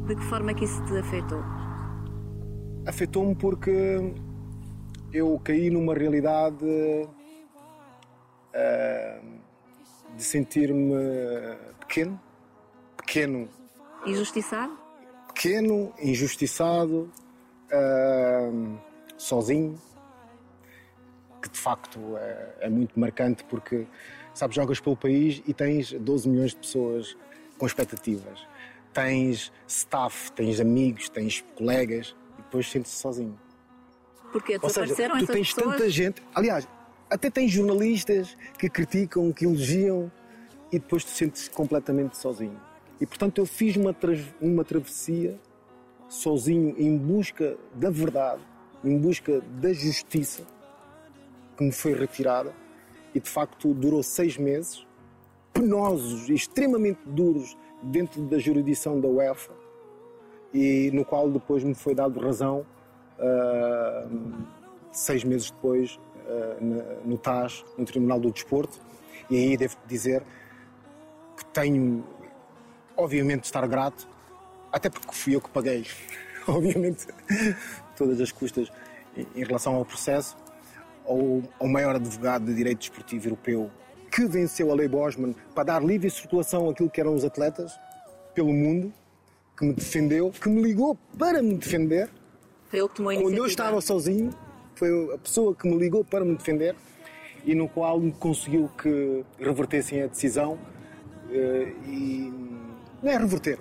De 0.08 0.16
que 0.16 0.24
forma 0.24 0.52
é 0.52 0.54
que 0.54 0.66
isso 0.66 0.84
te 0.86 0.98
afetou? 0.98 1.44
afetou-me 2.86 3.36
porque 3.36 4.14
eu 5.12 5.40
caí 5.44 5.70
numa 5.70 5.94
realidade 5.94 6.66
ah, 8.54 9.20
de 10.16 10.24
sentir-me 10.24 10.94
pequeno, 11.80 12.20
pequeno, 12.98 13.50
Injustiçado? 14.06 14.78
pequeno, 15.28 15.94
injustiçado, 16.00 17.12
ah, 17.72 18.50
sozinho, 19.18 19.80
que 21.42 21.50
de 21.50 21.58
facto 21.60 22.00
é, 22.18 22.56
é 22.62 22.70
muito 22.70 23.00
marcante 23.00 23.44
porque, 23.46 23.86
sabes, 24.34 24.56
jogas 24.56 24.80
pelo 24.80 24.96
país 24.96 25.42
e 25.46 25.54
tens 25.54 25.92
12 25.92 26.30
milhões 26.30 26.52
de 26.52 26.58
pessoas 26.58 27.18
com 27.58 27.66
expectativas. 27.66 28.48
Tens 28.94 29.52
staff, 29.68 30.32
tens 30.32 30.60
amigos, 30.60 31.10
tens 31.10 31.42
colegas 31.56 32.16
e 32.40 32.42
depois 32.42 32.70
sentes-te 32.72 32.98
sozinho. 32.98 33.38
Porque 34.32 34.58
Ou 34.62 34.70
seja, 34.70 34.96
tu 34.96 35.28
tens 35.28 35.54
pessoas? 35.54 35.76
tanta 35.76 35.90
gente. 35.90 36.22
Aliás, 36.34 36.68
até 37.10 37.30
tens 37.30 37.52
jornalistas 37.52 38.38
que 38.58 38.70
criticam, 38.70 39.32
que 39.32 39.46
elogiam 39.46 40.12
e 40.72 40.80
depois 40.80 41.04
te 41.04 41.12
sentes 41.12 41.48
completamente 41.48 42.18
sozinho. 42.18 42.60
E 43.00 43.06
portanto 43.06 43.40
eu 43.40 43.46
fiz 43.46 43.76
uma, 43.76 43.94
tra- 43.94 44.18
uma 44.42 44.64
travessia 44.64 45.40
sozinho 46.10 46.76
em 46.78 46.98
busca 46.98 47.58
da 47.74 47.90
verdade, 47.90 48.42
em 48.84 48.98
busca 48.98 49.42
da 49.60 49.74
justiça 49.74 50.44
que 51.58 51.64
me 51.64 51.72
foi 51.72 51.94
retirada 51.94 52.54
e 53.14 53.20
de 53.20 53.30
facto 53.30 53.74
durou 53.74 54.04
seis 54.04 54.38
meses, 54.38 54.86
penosos 55.54 56.30
extremamente 56.30 57.00
duros 57.06 57.58
dentro 57.82 58.22
da 58.24 58.38
jurisdição 58.38 59.00
da 59.00 59.08
UEFA, 59.08 59.54
e 60.54 60.90
no 60.94 61.06
qual 61.06 61.30
depois 61.30 61.64
me 61.64 61.74
foi 61.74 61.96
dado 61.96 62.20
razão 62.20 62.66
ah, 63.20 64.08
seis 64.92 65.24
meses 65.24 65.50
depois 65.52 66.00
no 67.04 67.18
TAS, 67.18 67.64
no 67.78 67.86
Tribunal 67.86 68.20
do 68.20 68.32
Desporto, 68.32 68.80
e 69.30 69.36
aí 69.36 69.58
devo 69.58 69.76
dizer 69.88 70.24
que 71.38 71.46
tenho, 71.46 72.04
obviamente, 72.96 73.42
de 73.42 73.48
estar 73.48 73.68
grato, 73.68 74.08
até 74.72 74.90
porque 74.90 75.14
fui 75.14 75.36
eu 75.36 75.42
que 75.42 75.50
paguei, 75.50 75.86
obviamente, 76.48 77.08
todas 77.96 78.20
as 78.22 78.32
custas 78.32 78.72
em, 79.16 79.44
relação 79.44 79.76
ao 79.76 79.86
processo, 79.86 80.36
ao, 81.06 81.42
ao 81.60 81.68
maior 81.68 81.96
advogado 81.96 82.46
de 82.46 82.56
direito 82.56 82.80
desportivo 82.80 83.28
europeu 83.28 83.72
que 84.16 84.26
venceu 84.26 84.72
a 84.72 84.76
lei 84.76 84.88
Bosman 84.88 85.36
para 85.54 85.66
dar 85.66 85.84
livre 85.84 86.10
circulação 86.10 86.70
àquilo 86.70 86.90
que 86.90 87.02
eram 87.02 87.14
os 87.14 87.26
atletas 87.26 87.78
pelo 88.34 88.54
mundo, 88.54 88.94
que 89.58 89.66
me 89.66 89.74
defendeu, 89.74 90.32
que 90.32 90.48
me 90.48 90.62
ligou 90.62 90.98
para 91.18 91.42
me 91.42 91.56
defender, 91.56 92.10
Foi 92.70 92.80
ele 92.80 92.88
que 92.88 92.96
tomou 92.96 93.12
a 93.12 93.14
onde 93.16 93.24
eu 93.24 93.30
iniciativa. 93.30 93.48
estava 93.48 93.82
sozinho, 93.82 94.30
foi 94.76 95.14
a 95.14 95.18
pessoa 95.18 95.56
que 95.56 95.68
me 95.68 95.78
ligou 95.78 96.04
para 96.04 96.24
me 96.24 96.36
defender 96.36 96.76
e 97.46 97.56
no 97.56 97.68
qual 97.68 98.00
me 98.00 98.12
conseguiu 98.12 98.70
que 98.82 99.24
revertessem 99.40 100.02
a 100.04 100.08
decisão 100.08 100.58
eh, 101.32 101.74
e 101.88 102.34
não 103.02 103.12
é 103.12 103.18
reverter, 103.18 103.60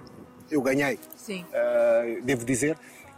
eu 0.51 0.63
ganhei, 0.63 0.99
Sim. 1.17 1.45
eh, 1.53 2.21
devo 2.23 2.45
dizer, 2.45 2.77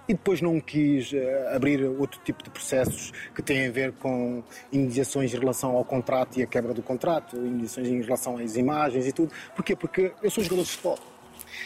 e 0.08 0.14
depois 0.14 0.40
não 0.40 0.60
quis 0.60 1.12
eh, 1.12 1.52
abrir 1.54 1.84
outro 1.84 2.20
tipo 2.24 2.42
de 2.42 2.50
processos 2.50 3.12
que 3.34 3.42
têm 3.42 3.66
a 3.66 3.70
ver 3.70 3.92
com 3.92 4.42
indiciações 4.72 5.34
em 5.34 5.38
relação 5.38 5.76
ao 5.76 5.84
contrato 5.84 6.38
e 6.38 6.42
a 6.42 6.46
quebra 6.46 6.72
do 6.72 6.82
contrato, 6.82 7.36
indiciações 7.36 7.88
em 7.88 8.02
relação 8.02 8.36
às 8.36 8.56
imagens 8.56 9.06
e 9.06 9.12
tudo. 9.12 9.32
Porquê? 9.54 9.74
Porque 9.74 10.12
eu 10.22 10.30
sou 10.30 10.42
jogador 10.44 10.62
de 10.62 10.70
futebol. 10.70 10.98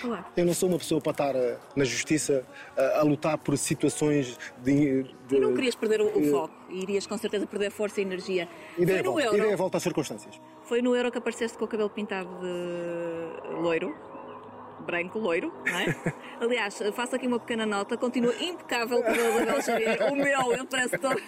Claro. 0.00 0.24
Eu 0.37 0.44
não 0.44 0.55
sou 0.55 0.68
uma 0.68 0.79
pessoa 0.79 1.00
para 1.00 1.12
estar 1.12 1.35
eh, 1.37 1.57
na 1.76 1.85
justiça 1.85 2.44
eh, 2.76 2.98
a 2.98 3.03
lutar 3.03 3.37
por 3.38 3.57
situações 3.59 4.38
de. 4.62 5.03
de 5.29 5.37
E 5.37 5.40
não 5.40 5.55
querias 5.55 5.74
perder 5.74 6.00
o, 6.00 6.07
o 6.07 6.22
eh, 6.24 6.31
foco. 6.31 6.55
Irias 6.70 7.07
com 7.07 7.18
certeza 7.18 7.46
perder 7.46 7.70
força 7.70 8.00
e 8.00 8.05
energia. 8.05 8.48
Ideia 8.79 8.98
Foi 8.98 9.07
no 9.07 9.12
volta, 9.12 9.26
Euro. 9.26 9.38
ideia 9.38 9.57
volta 9.57 9.76
às 9.76 9.83
circunstâncias. 9.83 10.40
Foi 10.64 10.81
no 10.83 10.94
Euro 10.94 11.11
que 11.11 11.18
apareceste 11.18 11.59
com 11.59 11.64
o 11.64 11.68
cabelo 11.68 11.90
pintado 11.90 12.29
de 12.40 13.61
loiro. 13.61 13.94
Branco, 14.81 15.18
loiro, 15.18 15.53
não 15.66 15.79
é? 15.79 15.94
Aliás, 16.40 16.81
faço 16.94 17.14
aqui 17.14 17.26
uma 17.26 17.38
pequena 17.38 17.66
nota, 17.66 17.98
continua 17.98 18.35
impecável 18.40 19.00
o 19.00 19.03
cabelo 19.03 19.38
da 19.38 19.44
Bela 19.44 19.61
Xavier. 19.62 19.98
O 20.11 20.16
meu, 20.16 20.53
ele 20.53 20.66
parece 20.70 20.96
todo, 20.96 21.20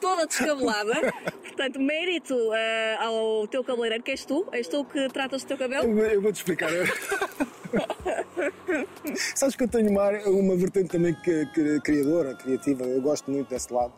toda 0.00 0.24
descabelada. 0.24 1.12
Portanto, 1.42 1.80
mérito 1.80 2.34
eh, 2.54 2.96
ao 3.00 3.48
teu 3.48 3.64
cabeleireiro, 3.64 4.04
que 4.04 4.12
és 4.12 4.24
tu. 4.24 4.46
És 4.52 4.68
tu 4.68 4.84
que 4.84 5.08
tratas 5.08 5.42
do 5.42 5.48
teu 5.48 5.58
cabelo. 5.58 5.98
Eu, 5.98 6.06
eu 6.10 6.22
vou-te 6.22 6.36
explicar. 6.36 6.70
Sabes 9.34 9.56
que 9.56 9.64
eu 9.64 9.68
tenho 9.68 9.90
uma, 9.90 10.10
uma 10.28 10.56
vertente 10.56 10.88
também 10.88 11.14
que, 11.22 11.46
que- 11.46 11.80
criadora, 11.80 12.34
criativa, 12.34 12.84
eu 12.84 13.00
gosto 13.00 13.30
muito 13.30 13.48
desse 13.48 13.72
lado. 13.72 13.92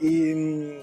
E, 0.00 0.80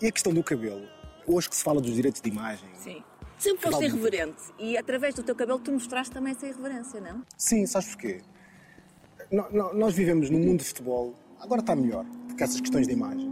e 0.00 0.06
a 0.06 0.12
questão 0.12 0.32
do 0.32 0.42
cabelo, 0.42 0.86
hoje 1.26 1.48
que 1.48 1.56
se 1.56 1.62
fala 1.62 1.80
dos 1.80 1.94
direitos 1.94 2.20
de 2.20 2.28
imagem, 2.28 2.68
Sim. 2.76 3.02
Sempre 3.38 3.62
foste 3.64 3.74
Totalmente. 3.82 3.92
irreverente 3.92 4.42
e 4.58 4.78
através 4.78 5.14
do 5.14 5.22
teu 5.22 5.34
cabelo 5.36 5.58
tu 5.58 5.70
mostraste 5.70 6.10
também 6.12 6.32
essa 6.32 6.46
irreverência, 6.46 7.00
não? 7.02 7.22
Sim, 7.36 7.66
sabes 7.66 7.88
porquê? 7.88 8.22
No- 9.30 9.50
no- 9.50 9.74
Nós 9.74 9.94
vivemos 9.94 10.30
num 10.30 10.38
mundo 10.38 10.60
de 10.60 10.64
futebol, 10.64 11.14
agora 11.38 11.60
está 11.60 11.76
melhor, 11.76 12.06
porque 12.28 12.42
essas 12.42 12.60
questões 12.62 12.86
de 12.86 12.94
imagem. 12.94 13.30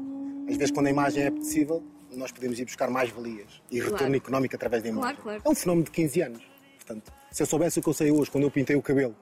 Às 0.49 0.59
vezes, 0.59 0.73
quando 0.73 0.89
a 0.89 0.91
imagem 0.91 1.23
é 1.23 1.29
apetecível, 1.29 1.83
nós 2.13 2.31
podemos 2.31 2.59
ir 2.61 2.67
buscar 2.67 2.91
mais 2.91 3.09
valias 3.11 3.63
e 3.71 3.77
retorno 3.77 3.97
Claro. 3.99 4.17
económico 4.17 4.55
através 4.55 4.83
da 4.83 4.91
imagem. 4.91 5.17
Claro, 5.17 5.23
claro. 5.23 5.43
É 5.43 5.49
um 5.49 5.55
fenómeno 5.55 5.85
de 5.87 5.91
15 5.91 6.21
anos. 6.21 6.43
Portanto, 6.77 7.11
se 7.35 7.43
eu 7.43 7.47
soubesse 7.47 7.81
o 7.81 7.83
que 7.83 7.89
eu 7.89 7.93
sei 7.93 8.13
hoje, 8.13 8.31
quando 8.31 8.45
eu 8.45 8.51
pintei 8.51 8.77
o 8.77 8.81
cabelo, 8.83 9.17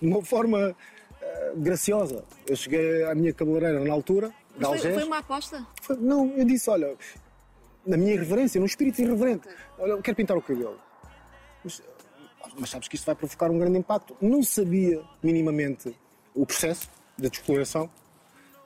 de 0.00 0.06
uma 0.06 0.22
forma 0.22 0.72
eh, 1.20 1.52
graciosa, 1.56 2.24
eu 2.46 2.54
cheguei 2.54 3.02
à 3.02 3.12
minha 3.12 3.32
cabeleireira 3.34 3.80
na 3.84 3.92
altura, 3.92 4.32
Mas 4.56 4.80
foi, 4.80 4.92
foi 4.92 5.02
uma 5.04 5.18
aposta? 5.18 5.66
Foi- 5.82 5.96
Não, 5.96 6.28
eu 6.36 6.44
disse, 6.44 6.70
olha, 6.70 6.96
na 7.84 7.96
minha 7.96 8.12
irreverência, 8.14 8.60
num 8.60 8.66
espírito 8.66 9.02
irreverente, 9.02 9.48
olha, 9.80 9.90
eu 9.90 10.00
quero 10.00 10.16
pintar 10.16 10.36
o 10.36 10.42
cabelo. 10.42 10.78
Mas, 11.64 11.82
mas 12.56 12.70
sabes 12.70 12.86
que 12.86 12.94
isto 12.94 13.04
vai 13.04 13.16
provocar 13.16 13.50
um 13.50 13.58
grande 13.58 13.78
impacto. 13.78 14.16
Não 14.20 14.44
sabia 14.44 15.02
minimamente 15.20 15.92
o 16.32 16.46
processo 16.46 16.88
de 17.18 17.28
descoloração. 17.28 17.90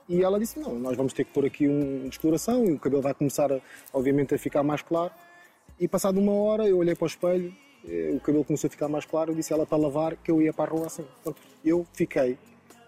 E 0.07 0.21
ela 0.21 0.39
disse, 0.39 0.59
não, 0.59 0.75
nós 0.75 0.95
vamos 0.95 1.11
ter 1.11 1.23
que 1.25 1.31
pôr 1.33 1.43
aqui 1.47 1.67
um 1.67 2.03
de 2.03 2.09
descoloração 2.09 2.63
e 2.65 2.73
o 2.73 2.79
cabelo 2.79 3.01
vai 3.01 3.15
começar, 3.15 3.51
a, 3.51 3.59
obviamente, 3.91 4.35
a 4.35 4.37
ficar 4.37 4.61
mais 4.61 4.83
claro. 4.83 5.11
E 5.79 5.87
passado 5.87 6.19
uma 6.19 6.33
hora, 6.33 6.67
eu 6.67 6.77
olhei 6.77 6.93
para 6.93 7.05
o 7.05 7.07
espelho, 7.07 7.51
o 8.15 8.19
cabelo 8.19 8.43
começou 8.43 8.67
a 8.67 8.71
ficar 8.71 8.87
mais 8.87 9.05
claro, 9.05 9.31
eu 9.31 9.35
disse 9.35 9.53
ela 9.53 9.65
para 9.65 9.77
lavar 9.77 10.15
que 10.17 10.31
eu 10.31 10.41
ia 10.41 10.51
para 10.53 10.71
a 10.71 10.73
rua 10.73 10.87
assim. 10.87 11.03
Portanto, 11.23 11.41
eu 11.63 11.85
fiquei 11.93 12.37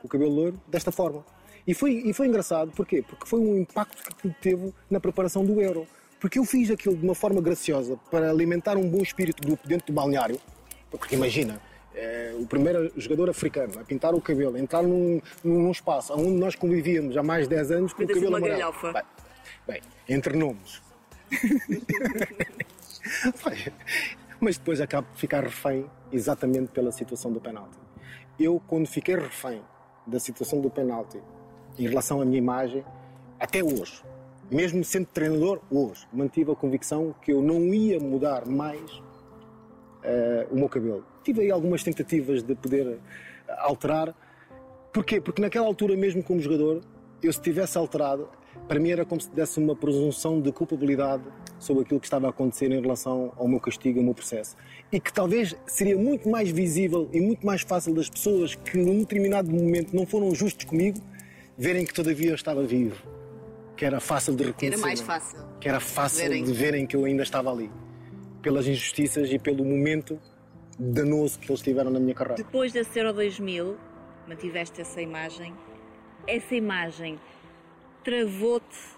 com 0.01 0.07
o 0.07 0.09
cabelo 0.09 0.31
loiro 0.31 0.59
desta 0.67 0.91
forma. 0.91 1.23
E 1.67 1.73
foi, 1.73 1.91
e 2.05 2.13
foi 2.13 2.27
engraçado, 2.27 2.71
porquê? 2.71 3.03
Porque 3.07 3.25
foi 3.27 3.39
um 3.39 3.57
impacto 3.59 4.01
que 4.03 4.11
aquilo 4.13 4.35
teve 4.41 4.73
na 4.89 4.99
preparação 4.99 5.45
do 5.45 5.61
Euro. 5.61 5.85
Porque 6.19 6.39
eu 6.39 6.45
fiz 6.45 6.71
aquilo 6.71 6.95
de 6.95 7.03
uma 7.03 7.13
forma 7.13 7.39
graciosa 7.41 7.97
para 8.09 8.31
alimentar 8.31 8.75
um 8.77 8.89
bom 8.89 9.01
espírito 9.03 9.45
do- 9.45 9.59
dentro 9.65 9.85
do 9.87 9.93
balneário. 9.93 10.39
Porque 10.89 11.13
imagina, 11.15 11.61
eh, 11.93 12.33
o 12.39 12.47
primeiro 12.47 12.91
jogador 12.97 13.29
africano 13.29 13.79
a 13.79 13.83
pintar 13.83 14.15
o 14.15 14.21
cabelo, 14.21 14.57
entrar 14.57 14.81
num, 14.81 15.21
num 15.43 15.69
espaço 15.69 16.13
onde 16.13 16.31
nós 16.31 16.55
convivíamos 16.55 17.15
há 17.17 17.21
mais 17.21 17.43
de 17.47 17.55
10 17.55 17.71
anos 17.71 17.93
com 17.93 18.03
o 18.03 18.07
ser 18.07 18.13
cabelo 18.13 18.29
uma 18.31 18.37
amarelo. 18.39 18.59
galhofa. 18.59 18.93
Bem, 18.93 19.03
bem, 19.67 19.81
entre 20.09 20.35
nomes. 20.37 20.81
Mas 24.39 24.57
depois 24.57 24.79
acabo 24.79 25.07
de 25.13 25.19
ficar 25.19 25.43
refém 25.43 25.85
exatamente 26.11 26.71
pela 26.71 26.91
situação 26.91 27.31
do 27.31 27.41
penalti. 27.41 27.77
Eu, 28.39 28.61
quando 28.67 28.85
fiquei 28.85 29.15
refém 29.15 29.61
da 30.05 30.19
situação 30.19 30.61
do 30.61 30.69
penalti 30.69 31.19
em 31.77 31.87
relação 31.87 32.21
à 32.21 32.25
minha 32.25 32.37
imagem, 32.37 32.83
até 33.39 33.63
hoje, 33.63 34.03
mesmo 34.49 34.83
sendo 34.83 35.07
treinador, 35.07 35.59
hoje, 35.69 36.07
mantive 36.13 36.51
a 36.51 36.55
convicção 36.55 37.13
que 37.21 37.31
eu 37.31 37.41
não 37.41 37.73
ia 37.73 37.99
mudar 37.99 38.45
mais 38.45 39.01
eh, 40.03 40.47
o 40.51 40.55
meu 40.55 40.69
cabelo. 40.69 41.03
Tive 41.23 41.41
aí 41.41 41.51
algumas 41.51 41.83
tentativas 41.83 42.41
de 42.41 42.55
poder 42.55 42.87
eh, 42.87 43.55
alterar. 43.57 44.15
Porquê? 44.93 45.19
Porque 45.19 45.41
naquela 45.41 45.67
altura, 45.67 45.95
mesmo 45.95 46.23
como 46.23 46.39
jogador, 46.39 46.81
eu 47.21 47.33
se 47.33 47.41
tivesse 47.41 47.77
alterado, 47.77 48.29
para 48.67 48.79
mim 48.79 48.89
era 48.91 49.05
como 49.05 49.19
se 49.19 49.29
desse 49.29 49.59
uma 49.59 49.75
presunção 49.75 50.39
de 50.39 50.51
culpabilidade 50.51 51.23
sobre 51.59 51.83
aquilo 51.83 51.99
que 51.99 52.05
estava 52.05 52.27
a 52.27 52.29
acontecer 52.29 52.71
em 52.71 52.81
relação 52.81 53.33
ao 53.35 53.47
meu 53.47 53.59
castigo, 53.59 53.99
ao 53.99 54.05
meu 54.05 54.13
processo. 54.13 54.55
E 54.91 54.99
que 54.99 55.11
talvez 55.11 55.55
seria 55.65 55.97
muito 55.97 56.29
mais 56.29 56.49
visível 56.49 57.09
e 57.11 57.19
muito 57.19 57.45
mais 57.45 57.61
fácil 57.61 57.93
das 57.93 58.09
pessoas 58.09 58.55
que 58.55 58.77
num 58.77 58.99
determinado 58.99 59.51
momento 59.51 59.95
não 59.95 60.05
foram 60.05 60.33
justos 60.33 60.65
comigo, 60.65 60.99
verem 61.57 61.85
que 61.85 61.93
todavia 61.93 62.29
eu 62.29 62.35
estava 62.35 62.63
vivo. 62.63 62.95
Que 63.75 63.85
era 63.85 63.99
fácil 63.99 64.35
de 64.35 64.43
reconhecer. 64.45 64.75
Era 64.75 64.81
mais 64.81 65.01
fácil. 65.01 65.39
Que 65.59 65.69
era 65.69 65.79
fácil 65.79 66.27
Verem. 66.27 66.43
de 66.43 66.51
verem 66.51 66.87
que 66.87 66.95
eu 66.95 67.05
ainda 67.05 67.23
estava 67.23 67.51
ali. 67.51 67.69
Pelas 68.41 68.67
injustiças 68.67 69.31
e 69.31 69.37
pelo 69.37 69.63
momento 69.63 70.19
danoso 70.79 71.39
que 71.39 71.51
eles 71.51 71.61
tiveram 71.61 71.91
na 71.91 71.99
minha 71.99 72.13
carreira. 72.13 72.41
Depois 72.41 72.71
desse 72.71 72.97
Euro 72.99 73.13
2000, 73.13 73.77
mantiveste 74.27 74.81
essa 74.81 75.01
imagem. 75.01 75.53
Essa 76.27 76.55
imagem 76.55 77.19
travou-te 78.03 78.96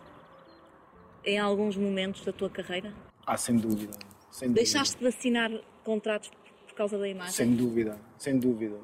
em 1.29 1.37
alguns 1.37 1.75
momentos 1.77 2.23
da 2.25 2.31
tua 2.31 2.49
carreira? 2.49 2.93
Ah, 3.25 3.37
sem 3.37 3.57
dúvida. 3.57 3.93
Sem 4.31 4.49
dúvida. 4.49 4.63
Deixaste 4.63 4.97
de 4.97 5.07
assinar 5.07 5.51
contratos 5.83 6.31
por 6.67 6.73
causa 6.75 6.97
da 6.97 7.07
imagem? 7.07 7.33
Sem 7.33 7.55
dúvida, 7.55 7.97
sem 8.17 8.37
dúvida. 8.37 8.75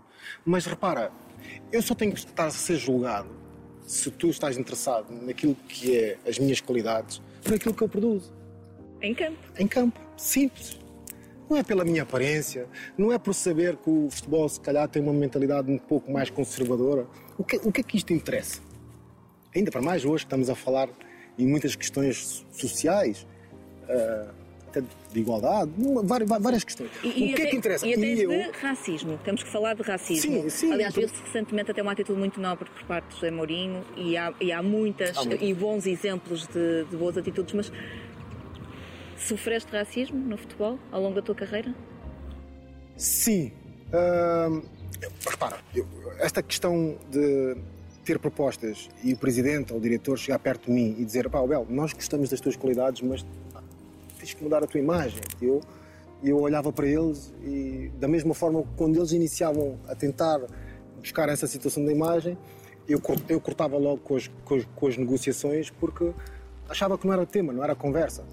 Mas 0.46 0.66
repara, 0.66 1.12
eu 1.72 1.82
só 1.82 1.96
tenho 1.96 2.14
que 2.14 2.20
estar 2.20 2.48
a 2.48 2.52
ser 2.52 2.78
julgado 2.78 3.30
se 3.86 4.10
tu 4.10 4.30
estás 4.30 4.58
interessado 4.58 5.12
naquilo 5.12 5.56
que 5.68 5.96
é 5.96 6.18
as 6.28 6.40
minhas 6.40 6.60
qualidades, 6.60 7.22
por 7.44 7.54
aquilo 7.54 7.74
que 7.74 7.84
eu 7.84 7.90
produzo. 7.90 8.34
Em 9.02 9.14
campo. 9.14 9.38
Em 9.58 9.68
campo, 9.68 10.00
simples. 10.18 10.80
Não 11.48 11.58
é 11.58 11.64
pela 11.64 11.86
minha 11.86 12.02
aparência, 12.02 12.68
não 12.98 13.14
é 13.14 13.20
por 13.20 13.34
saber 13.34 13.76
que 13.78 13.90
o 13.90 14.10
futebol 14.10 14.50
se 14.50 14.60
calhar 14.60 14.88
tem 14.90 15.02
uma 15.02 15.14
mentalidade 15.14 15.72
um 15.72 15.78
pouco 15.78 16.12
mais 16.12 16.30
conservadora. 16.32 17.06
O 17.38 17.44
que, 17.44 17.58
o 17.58 17.72
que 17.72 17.82
é 17.82 17.84
que 17.84 17.98
isto 17.98 18.12
interessa? 18.12 18.62
Ainda 19.56 19.70
para 19.70 19.82
mais 19.82 20.04
hoje 20.04 20.24
estamos 20.24 20.50
a 20.50 20.56
falar 20.56 20.90
em 21.38 21.48
muitas 21.48 21.76
questões 21.76 22.46
sociais, 22.52 23.26
ah, 23.90 24.32
até 24.70 24.82
de 24.82 25.20
igualdade, 25.20 25.72
várias, 26.04 26.30
várias 26.30 26.64
questões. 26.64 26.90
o 26.98 27.02
que 27.10 27.30
é 27.30 27.34
até- 27.34 27.46
que 27.48 27.56
interessa? 27.56 27.88
E 27.88 27.94
até 27.94 28.06
eu, 28.14 28.30
de 28.30 28.58
racismo. 28.60 29.18
Temos 29.24 29.42
que 29.44 29.50
falar 29.50 29.74
de 29.74 29.82
racismo. 29.84 30.42
Sim, 30.44 30.50
sim. 30.50 30.72
Aliás, 30.74 30.94
viu-se 30.94 31.16
recentemente 31.24 31.72
até 31.72 31.82
uma 31.82 31.94
atitude 31.94 32.20
muito 32.20 32.40
nobre 32.42 32.70
por 32.70 32.84
parte 32.84 33.08
de 33.10 33.16
José 33.16 33.32
Mourinho 33.32 33.86
e 33.96 34.18
há, 34.18 34.34
e 34.42 34.52
há 34.52 34.62
muitas 34.62 35.18
Há 35.18 35.24
e 35.36 35.54
bons 35.54 35.86
exemplos 35.88 36.46
de, 36.48 36.84
de 36.90 36.98
boas 36.98 37.18
atitudes, 37.18 37.54
mas 37.54 37.72
sofreste 39.18 39.72
racismo 39.72 40.18
no 40.20 40.38
futebol 40.38 40.78
ao 40.92 41.02
longo 41.02 41.16
da 41.16 41.22
tua 41.22 41.36
carreira? 41.36 41.74
Sim. 42.98 43.52
Ahm, 43.94 44.62
repara, 45.30 45.58
eu- 45.74 45.88
esta 46.20 46.42
questão 46.44 46.98
de 47.10 47.56
ter 48.06 48.20
propostas 48.20 48.90
e 49.04 49.14
o 49.14 49.18
presidente 49.18 49.74
ou 49.74 49.80
o 49.80 49.82
diretor 49.82 50.18
chegar 50.18 50.40
perto 50.40 50.68
de 50.68 50.72
mim 50.72 50.96
e 50.98 51.04
dizer: 51.04 51.30
pá, 51.30 51.46
Bel, 51.46 51.66
nós 51.70 51.92
gostamos 51.92 52.30
das 52.30 52.40
tuas 52.40 52.56
qualidades, 52.56 53.02
mas 53.02 53.26
tens 54.20 54.34
que 54.34 54.44
mudar 54.44 54.64
a 54.64 54.68
tua 54.68 54.80
imagem. 54.80 55.20
Eu, 55.42 55.62
eu 56.24 56.40
olhava 56.40 56.72
para 56.72 56.88
eles 56.88 57.34
e, 57.44 57.92
da 58.00 58.08
mesma 58.08 58.34
forma, 58.34 58.64
quando 58.78 58.96
eles 58.98 59.12
iniciavam 59.12 59.78
a 59.88 59.96
tentar 59.96 60.40
buscar 61.00 61.28
essa 61.30 61.46
situação 61.48 61.84
da 61.84 61.92
imagem, 61.92 62.38
eu, 62.88 63.02
eu 63.28 63.42
cortava 63.42 63.78
logo 63.78 63.98
com 63.98 64.16
as, 64.16 64.28
com 64.46 64.56
as- 64.56 64.66
com 64.76 64.88
as 64.88 64.98
negociações 64.98 65.70
porque 65.72 66.12
achava 66.70 66.98
que 66.98 67.06
não 67.06 67.14
era 67.14 67.26
tema, 67.26 67.52
não 67.52 67.64
era 67.64 67.76
conversa. 67.76 68.24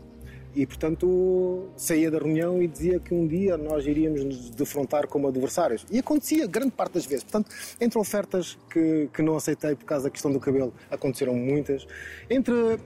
E, 0.54 0.66
portanto, 0.66 1.70
saía 1.76 2.10
da 2.10 2.18
reunião 2.18 2.62
e 2.62 2.68
dizia 2.68 3.00
que 3.00 3.14
um 3.14 3.26
dia 3.26 3.56
nós 3.56 3.86
iríamos 3.86 4.22
nos 4.22 4.50
defrontar 4.50 5.06
como 5.06 5.28
adversários. 5.28 5.86
E 5.90 5.98
acontecia 5.98 6.46
grande 6.46 6.72
parte 6.72 6.94
das 6.94 7.06
vezes. 7.06 7.24
Portanto, 7.24 7.50
entre 7.80 7.98
ofertas 7.98 8.58
que, 8.70 9.08
que 9.12 9.22
não 9.22 9.36
aceitei 9.36 9.74
por 9.74 9.84
causa 9.84 10.04
da 10.04 10.10
questão 10.10 10.32
do 10.32 10.38
cabelo, 10.38 10.72
aconteceram 10.90 11.34
muitas. 11.34 11.86
Entre. 12.28 12.78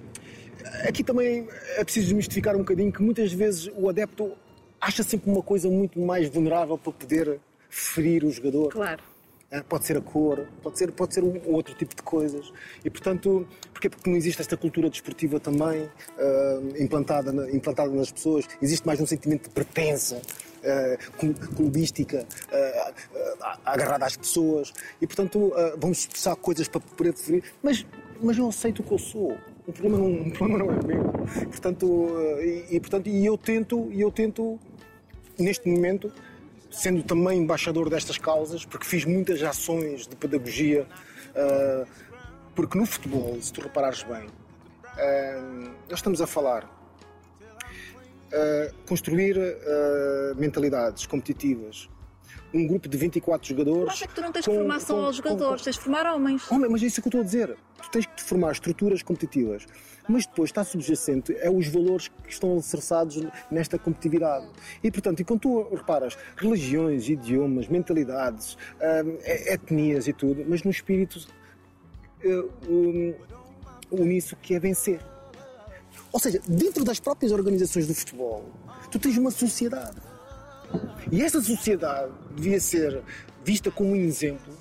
Aqui 0.88 1.04
também 1.04 1.46
é 1.76 1.84
preciso 1.84 2.06
desmistificar 2.06 2.56
um 2.56 2.60
bocadinho 2.60 2.92
que 2.92 3.02
muitas 3.02 3.32
vezes 3.32 3.70
o 3.76 3.88
adepto 3.88 4.32
acha 4.80 5.02
sempre 5.02 5.30
uma 5.30 5.42
coisa 5.42 5.68
muito 5.68 5.98
mais 6.00 6.28
vulnerável 6.28 6.76
para 6.76 6.92
poder 6.92 7.40
ferir 7.68 8.24
o 8.24 8.30
jogador. 8.30 8.68
Claro. 8.70 9.02
Ah, 9.50 9.62
Pode 9.68 9.84
ser 9.86 9.96
a 9.96 10.00
cor, 10.00 10.44
pode 10.62 10.76
ser, 10.78 10.90
pode 10.90 11.14
ser 11.14 11.22
um 11.22 11.40
outro 11.54 11.72
tipo 11.74 11.94
de 11.94 12.02
coisas. 12.02 12.52
E, 12.84 12.90
portanto, 12.90 13.46
porquê? 13.72 13.88
Porque 13.88 14.10
não 14.10 14.16
existe 14.16 14.40
esta 14.40 14.56
cultura 14.56 14.90
desportiva 14.90 15.38
também 15.38 15.88
ah, 16.18 16.60
implantada, 16.78 17.30
na- 17.32 17.48
implantada 17.50 17.90
nas 17.90 18.10
pessoas. 18.10 18.44
Existe 18.60 18.84
mais 18.86 19.00
um 19.00 19.06
sentimento 19.06 19.44
de 19.44 19.50
pertença, 19.50 20.20
clu- 21.18 21.34
clubística, 21.54 22.26
ah, 22.52 23.58
agarrada 23.64 24.04
às 24.06 24.16
pessoas. 24.16 24.72
E, 25.00 25.06
portanto, 25.06 25.52
vamos 25.78 25.98
expressar 25.98 26.34
coisas 26.36 26.66
para 26.66 26.80
poder 26.80 27.14
ferir. 27.14 27.44
Mas, 27.62 27.86
mas 28.20 28.36
eu 28.36 28.48
aceito 28.48 28.80
o 28.80 28.82
que 28.82 28.92
eu 28.92 28.98
sou. 28.98 29.36
O 29.66 29.72
problema 29.72 29.98
não, 29.98 30.22
o 30.28 30.30
problema 30.32 30.64
não 30.64 30.70
é 30.72 30.84
meu. 30.84 31.04
Portanto, 31.50 32.16
e, 32.40 32.76
e, 32.76 32.80
portanto, 32.80 33.06
e 33.08 33.24
eu 33.24 33.38
tento, 33.38 33.88
e 33.92 34.00
eu 34.00 34.10
tento 34.10 34.58
neste 35.38 35.68
momento, 35.68 36.12
sendo 36.76 37.02
também 37.02 37.38
embaixador 37.40 37.88
destas 37.88 38.18
causas, 38.18 38.64
porque 38.64 38.84
fiz 38.86 39.04
muitas 39.04 39.42
ações 39.42 40.06
de 40.06 40.14
pedagogia, 40.14 40.86
ah, 41.34 41.84
porque 42.54 42.78
no 42.78 42.84
futebol, 42.86 43.36
se 43.40 43.52
tu 43.52 43.62
reparares 43.62 44.02
bem, 44.02 44.26
ah, 44.84 45.70
nós 45.88 45.98
estamos 45.98 46.20
a 46.20 46.26
falar 46.26 46.70
ah, 48.32 48.70
construir 48.86 49.36
mentalidades 50.36 51.06
competitivas. 51.06 51.88
Um 52.54 52.66
grupo 52.66 52.88
de 52.88 52.96
24 52.96 53.46
jogadores. 53.48 53.84
Mas 53.86 54.02
é 54.02 54.06
que 54.06 54.14
tu 54.14 54.20
não 54.20 54.32
tens 54.32 54.46
com- 54.46 54.54
formar 54.54 54.80
só 54.80 54.94
com- 54.94 55.04
aos 55.04 55.20
com- 55.20 55.28
jogadores, 55.28 55.62
tens 55.62 55.76
de 55.76 55.82
formar 55.82 56.06
homens. 56.14 56.50
Homem, 56.50 56.70
mas 56.70 56.82
é 56.82 56.86
isso 56.86 57.02
que 57.02 57.08
eu 57.08 57.10
estou 57.10 57.20
a 57.20 57.24
dizer. 57.24 57.56
Tu 57.82 57.90
tens 57.90 58.06
que 58.06 58.22
formar 58.22 58.52
estruturas 58.52 59.02
competitivas. 59.02 59.66
Mas 60.08 60.26
depois 60.26 60.50
está 60.50 60.64
subjacente 60.64 61.36
é 61.38 61.50
os 61.50 61.66
valores 61.68 62.08
que 62.08 62.30
estão 62.30 62.52
alicerçados 62.52 63.20
nesta 63.50 63.78
competitividade. 63.78 64.46
E, 64.82 64.90
portanto, 64.90 65.20
e 65.20 65.24
quando 65.24 65.40
tu 65.40 65.74
reparas 65.74 66.16
religiões, 66.36 67.08
idiomas, 67.08 67.68
mentalidades, 67.68 68.56
hum, 68.80 69.18
etnias 69.24 70.06
e 70.06 70.12
tudo, 70.12 70.44
mas 70.48 70.62
no 70.62 70.70
espírito 70.70 71.26
eh, 72.24 72.44
uníssono 73.90 74.40
que 74.40 74.54
é 74.54 74.60
vencer. 74.60 75.00
Ou 76.12 76.20
seja, 76.20 76.40
dentro 76.48 76.84
das 76.84 76.98
próprias 77.00 77.32
organizações 77.32 77.86
do 77.86 77.94
futebol, 77.94 78.50
tu 78.90 78.98
tens 78.98 79.16
uma 79.18 79.30
sociedade. 79.30 79.96
E 81.10 81.22
essa 81.22 81.40
sociedade 81.40 82.12
devia 82.34 82.60
ser 82.60 83.02
vista 83.44 83.70
como 83.70 83.90
um 83.90 83.96
exemplo 83.96 84.52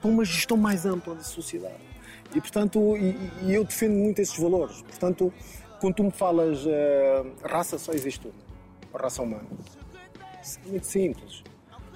para 0.00 0.10
uma 0.10 0.24
gestão 0.24 0.56
mais 0.56 0.84
ampla 0.84 1.14
da 1.14 1.22
sociedade. 1.22 1.93
E, 2.34 2.40
portanto, 2.40 2.96
e, 2.96 3.16
e 3.42 3.54
eu 3.54 3.64
defendo 3.64 3.94
muito 3.94 4.20
esses 4.20 4.36
valores. 4.38 4.82
Portanto, 4.82 5.32
quando 5.80 5.94
tu 5.94 6.04
me 6.04 6.10
falas 6.10 6.64
eh, 6.66 7.24
raça, 7.44 7.78
só 7.78 7.92
existe 7.92 8.26
uma. 8.26 8.44
A 8.98 9.02
raça 9.02 9.22
humana. 9.22 9.46
Muito 10.66 10.86
simples. 10.86 11.42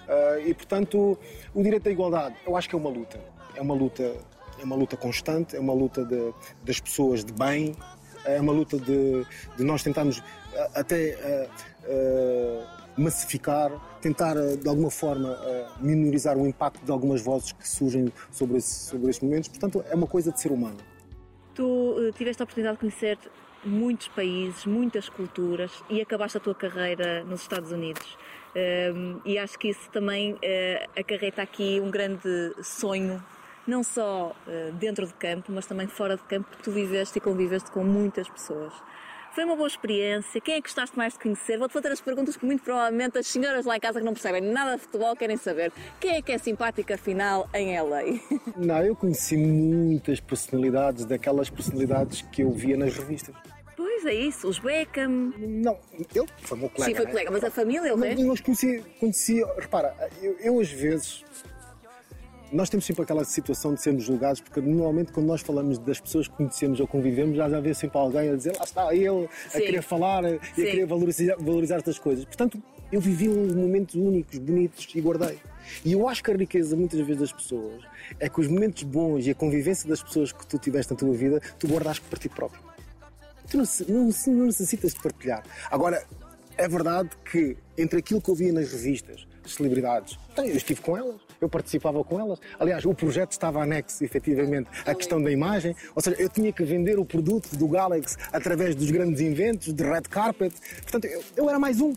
Ah, 0.08 0.38
e, 0.40 0.54
portanto, 0.54 1.18
o 1.54 1.62
direito 1.62 1.88
à 1.88 1.92
igualdade, 1.92 2.34
eu 2.46 2.56
acho 2.56 2.68
que 2.68 2.74
é 2.74 2.78
uma 2.78 2.88
luta. 2.90 3.20
É 3.54 3.60
uma 3.60 3.74
luta, 3.74 4.02
é 4.60 4.64
uma 4.64 4.74
luta 4.76 4.96
constante, 4.96 5.56
é 5.56 5.60
uma 5.60 5.72
luta 5.74 6.04
de- 6.04 6.32
das 6.62 6.80
pessoas 6.80 7.24
de 7.24 7.32
bem, 7.32 7.74
é 8.24 8.40
uma 8.40 8.52
luta 8.52 8.78
de, 8.78 9.24
de 9.56 9.64
nós 9.64 9.82
tentarmos 9.82 10.22
ah, 10.56 10.70
até 10.80 11.48
ah, 11.88 12.77
massificar, 12.98 13.70
tentar 14.00 14.36
ah, 14.36 14.56
de 14.56 14.68
alguma 14.68 14.90
forma 14.90 15.30
ah, 15.30 15.76
minorizar 15.80 16.36
o 16.36 16.46
impacto 16.46 16.84
de 16.84 16.90
algumas 16.90 17.22
vozes 17.22 17.52
que 17.52 17.68
surgem 17.68 18.12
sobre, 18.30 18.60
sobre 18.60 19.10
esses 19.10 19.22
momentos. 19.22 19.48
Portanto, 19.48 19.84
é 19.88 19.94
uma 19.94 20.06
coisa 20.06 20.32
de 20.32 20.40
ser 20.40 20.52
humano. 20.52 20.76
Tu 21.54 21.96
eh, 21.98 22.12
tiveste 22.16 22.42
a 22.42 22.44
oportunidade 22.44 22.76
de 22.76 22.80
conhecer 22.80 23.18
muitos 23.64 24.08
países, 24.08 24.64
muitas 24.66 25.08
culturas 25.08 25.72
e 25.90 26.00
acabaste 26.00 26.38
a 26.38 26.40
tua 26.40 26.54
carreira 26.54 27.24
nos 27.24 27.42
Estados 27.42 27.72
Unidos. 27.72 28.16
Ehm, 28.54 29.20
e 29.24 29.38
acho 29.38 29.58
que 29.58 29.68
isso 29.68 29.90
também 29.90 30.36
eh, 30.42 30.86
acarreta 30.96 31.42
aqui 31.42 31.80
um 31.80 31.90
grande 31.90 32.54
sonho, 32.62 33.22
não 33.66 33.82
só 33.82 34.34
eh, 34.46 34.72
dentro 34.74 35.06
de 35.06 35.14
campo, 35.14 35.52
mas 35.52 35.66
também 35.66 35.86
fora 35.86 36.16
de 36.16 36.22
campo, 36.24 36.48
porque 36.48 36.62
tu 36.62 36.70
viveste 36.70 37.18
e 37.18 37.20
conviveste 37.20 37.70
com 37.70 37.84
muitas 37.84 38.28
pessoas. 38.28 38.72
Foi 39.34 39.44
uma 39.44 39.54
boa 39.54 39.68
experiência. 39.68 40.40
Quem 40.40 40.54
é 40.54 40.56
que 40.56 40.62
gostaste 40.68 40.96
mais 40.96 41.12
de 41.12 41.20
conhecer? 41.20 41.58
Vou-te 41.58 41.72
fazer 41.72 41.92
as 41.92 42.00
perguntas 42.00 42.36
que 42.36 42.44
muito 42.44 42.62
provavelmente 42.62 43.18
as 43.18 43.26
senhoras 43.26 43.64
lá 43.66 43.76
em 43.76 43.80
casa 43.80 44.00
que 44.00 44.04
não 44.04 44.12
percebem 44.12 44.40
nada 44.40 44.76
de 44.76 44.82
futebol 44.82 45.14
querem 45.14 45.36
saber. 45.36 45.72
Quem 46.00 46.16
é 46.16 46.22
que 46.22 46.32
é 46.32 46.38
simpática 46.38 46.94
afinal 46.94 47.48
em 47.54 47.78
LA? 47.80 48.20
Não, 48.56 48.84
eu 48.84 48.96
conheci 48.96 49.36
muitas 49.36 50.18
personalidades, 50.20 51.04
daquelas 51.04 51.48
personalidades 51.50 52.22
que 52.22 52.42
eu 52.42 52.50
via 52.50 52.76
nas 52.76 52.96
revistas. 52.96 53.34
Pois 53.76 54.04
é 54.06 54.14
isso, 54.14 54.48
os 54.48 54.58
Beckham. 54.58 55.32
Não, 55.38 55.78
ele 55.92 56.28
foi 56.38 56.58
meu 56.58 56.68
colega. 56.68 56.90
Sim, 56.90 56.96
foi 56.96 57.04
né? 57.04 57.10
colega, 57.10 57.30
mas 57.30 57.44
a 57.44 57.50
família, 57.50 57.94
o 57.94 57.98
Mas 57.98 58.08
resto? 58.10 58.26
nós 58.26 58.40
conheci, 58.40 58.84
conheci, 58.98 59.44
repara, 59.56 59.94
eu, 60.20 60.36
eu 60.40 60.60
às 60.60 60.70
vezes. 60.70 61.24
Nós 62.50 62.70
temos 62.70 62.86
sempre 62.86 63.02
aquela 63.02 63.24
situação 63.24 63.74
de 63.74 63.82
sermos 63.82 64.04
julgados, 64.04 64.40
porque 64.40 64.60
normalmente 64.60 65.12
quando 65.12 65.26
nós 65.26 65.42
falamos 65.42 65.78
das 65.78 66.00
pessoas 66.00 66.26
que 66.26 66.34
conhecemos 66.34 66.80
ou 66.80 66.86
convivemos, 66.86 67.36
já 67.36 67.60
vê 67.60 67.74
sempre 67.74 67.98
alguém 67.98 68.30
a 68.30 68.36
dizer 68.36 68.56
lá 68.56 68.64
está 68.64 68.94
ele, 68.94 69.28
a 69.54 69.58
querer 69.58 69.82
falar 69.82 70.24
e 70.24 70.36
a 70.36 70.54
querer 70.54 70.86
valorizar, 70.86 71.36
valorizar 71.38 71.76
estas 71.76 71.98
coisas. 71.98 72.24
Portanto, 72.24 72.62
eu 72.90 73.02
vivi 73.02 73.28
uns 73.28 73.54
momentos 73.54 73.94
únicos, 73.96 74.38
bonitos 74.38 74.88
e 74.94 75.00
guardei. 75.00 75.38
E 75.84 75.92
eu 75.92 76.08
acho 76.08 76.24
que 76.24 76.30
a 76.30 76.36
riqueza 76.36 76.74
muitas 76.74 76.98
vezes 77.00 77.20
das 77.20 77.32
pessoas 77.32 77.82
é 78.18 78.30
que 78.30 78.40
os 78.40 78.48
momentos 78.48 78.82
bons 78.82 79.26
e 79.26 79.30
a 79.30 79.34
convivência 79.34 79.86
das 79.86 80.02
pessoas 80.02 80.32
que 80.32 80.46
tu 80.46 80.58
tiveste 80.58 80.92
na 80.92 80.98
tua 80.98 81.12
vida, 81.12 81.42
tu 81.58 81.68
guardaste 81.68 82.02
para 82.08 82.18
ti 82.18 82.30
próprio. 82.30 82.62
Tu 83.50 83.58
não, 83.58 83.64
não, 83.88 84.10
não 84.26 84.46
necessitas 84.46 84.94
de 84.94 85.02
partilhar. 85.02 85.42
Agora, 85.70 86.02
é 86.56 86.66
verdade 86.66 87.10
que 87.30 87.58
entre 87.76 87.98
aquilo 87.98 88.22
que 88.22 88.30
eu 88.30 88.34
via 88.34 88.52
nas 88.52 88.72
revistas, 88.72 89.26
as 89.44 89.52
celebridades, 89.54 90.18
então, 90.32 90.44
eu 90.44 90.56
estive 90.56 90.80
com 90.80 90.96
elas, 90.96 91.20
eu 91.40 91.48
participava 91.48 92.02
com 92.04 92.20
elas. 92.20 92.40
Aliás, 92.58 92.84
o 92.84 92.94
projeto 92.94 93.32
estava 93.32 93.62
anexo, 93.62 94.04
efetivamente, 94.04 94.68
à 94.84 94.94
questão 94.94 95.22
da 95.22 95.30
imagem. 95.30 95.74
Ou 95.94 96.02
seja, 96.02 96.16
eu 96.20 96.28
tinha 96.28 96.52
que 96.52 96.64
vender 96.64 96.98
o 96.98 97.04
produto 97.04 97.56
do 97.56 97.68
Galaxy 97.68 98.16
através 98.32 98.74
dos 98.74 98.90
grandes 98.90 99.20
eventos, 99.20 99.72
de 99.72 99.82
red 99.82 100.02
carpet. 100.02 100.54
Portanto, 100.82 101.04
eu, 101.06 101.22
eu 101.36 101.48
era 101.48 101.58
mais 101.58 101.80
um. 101.80 101.94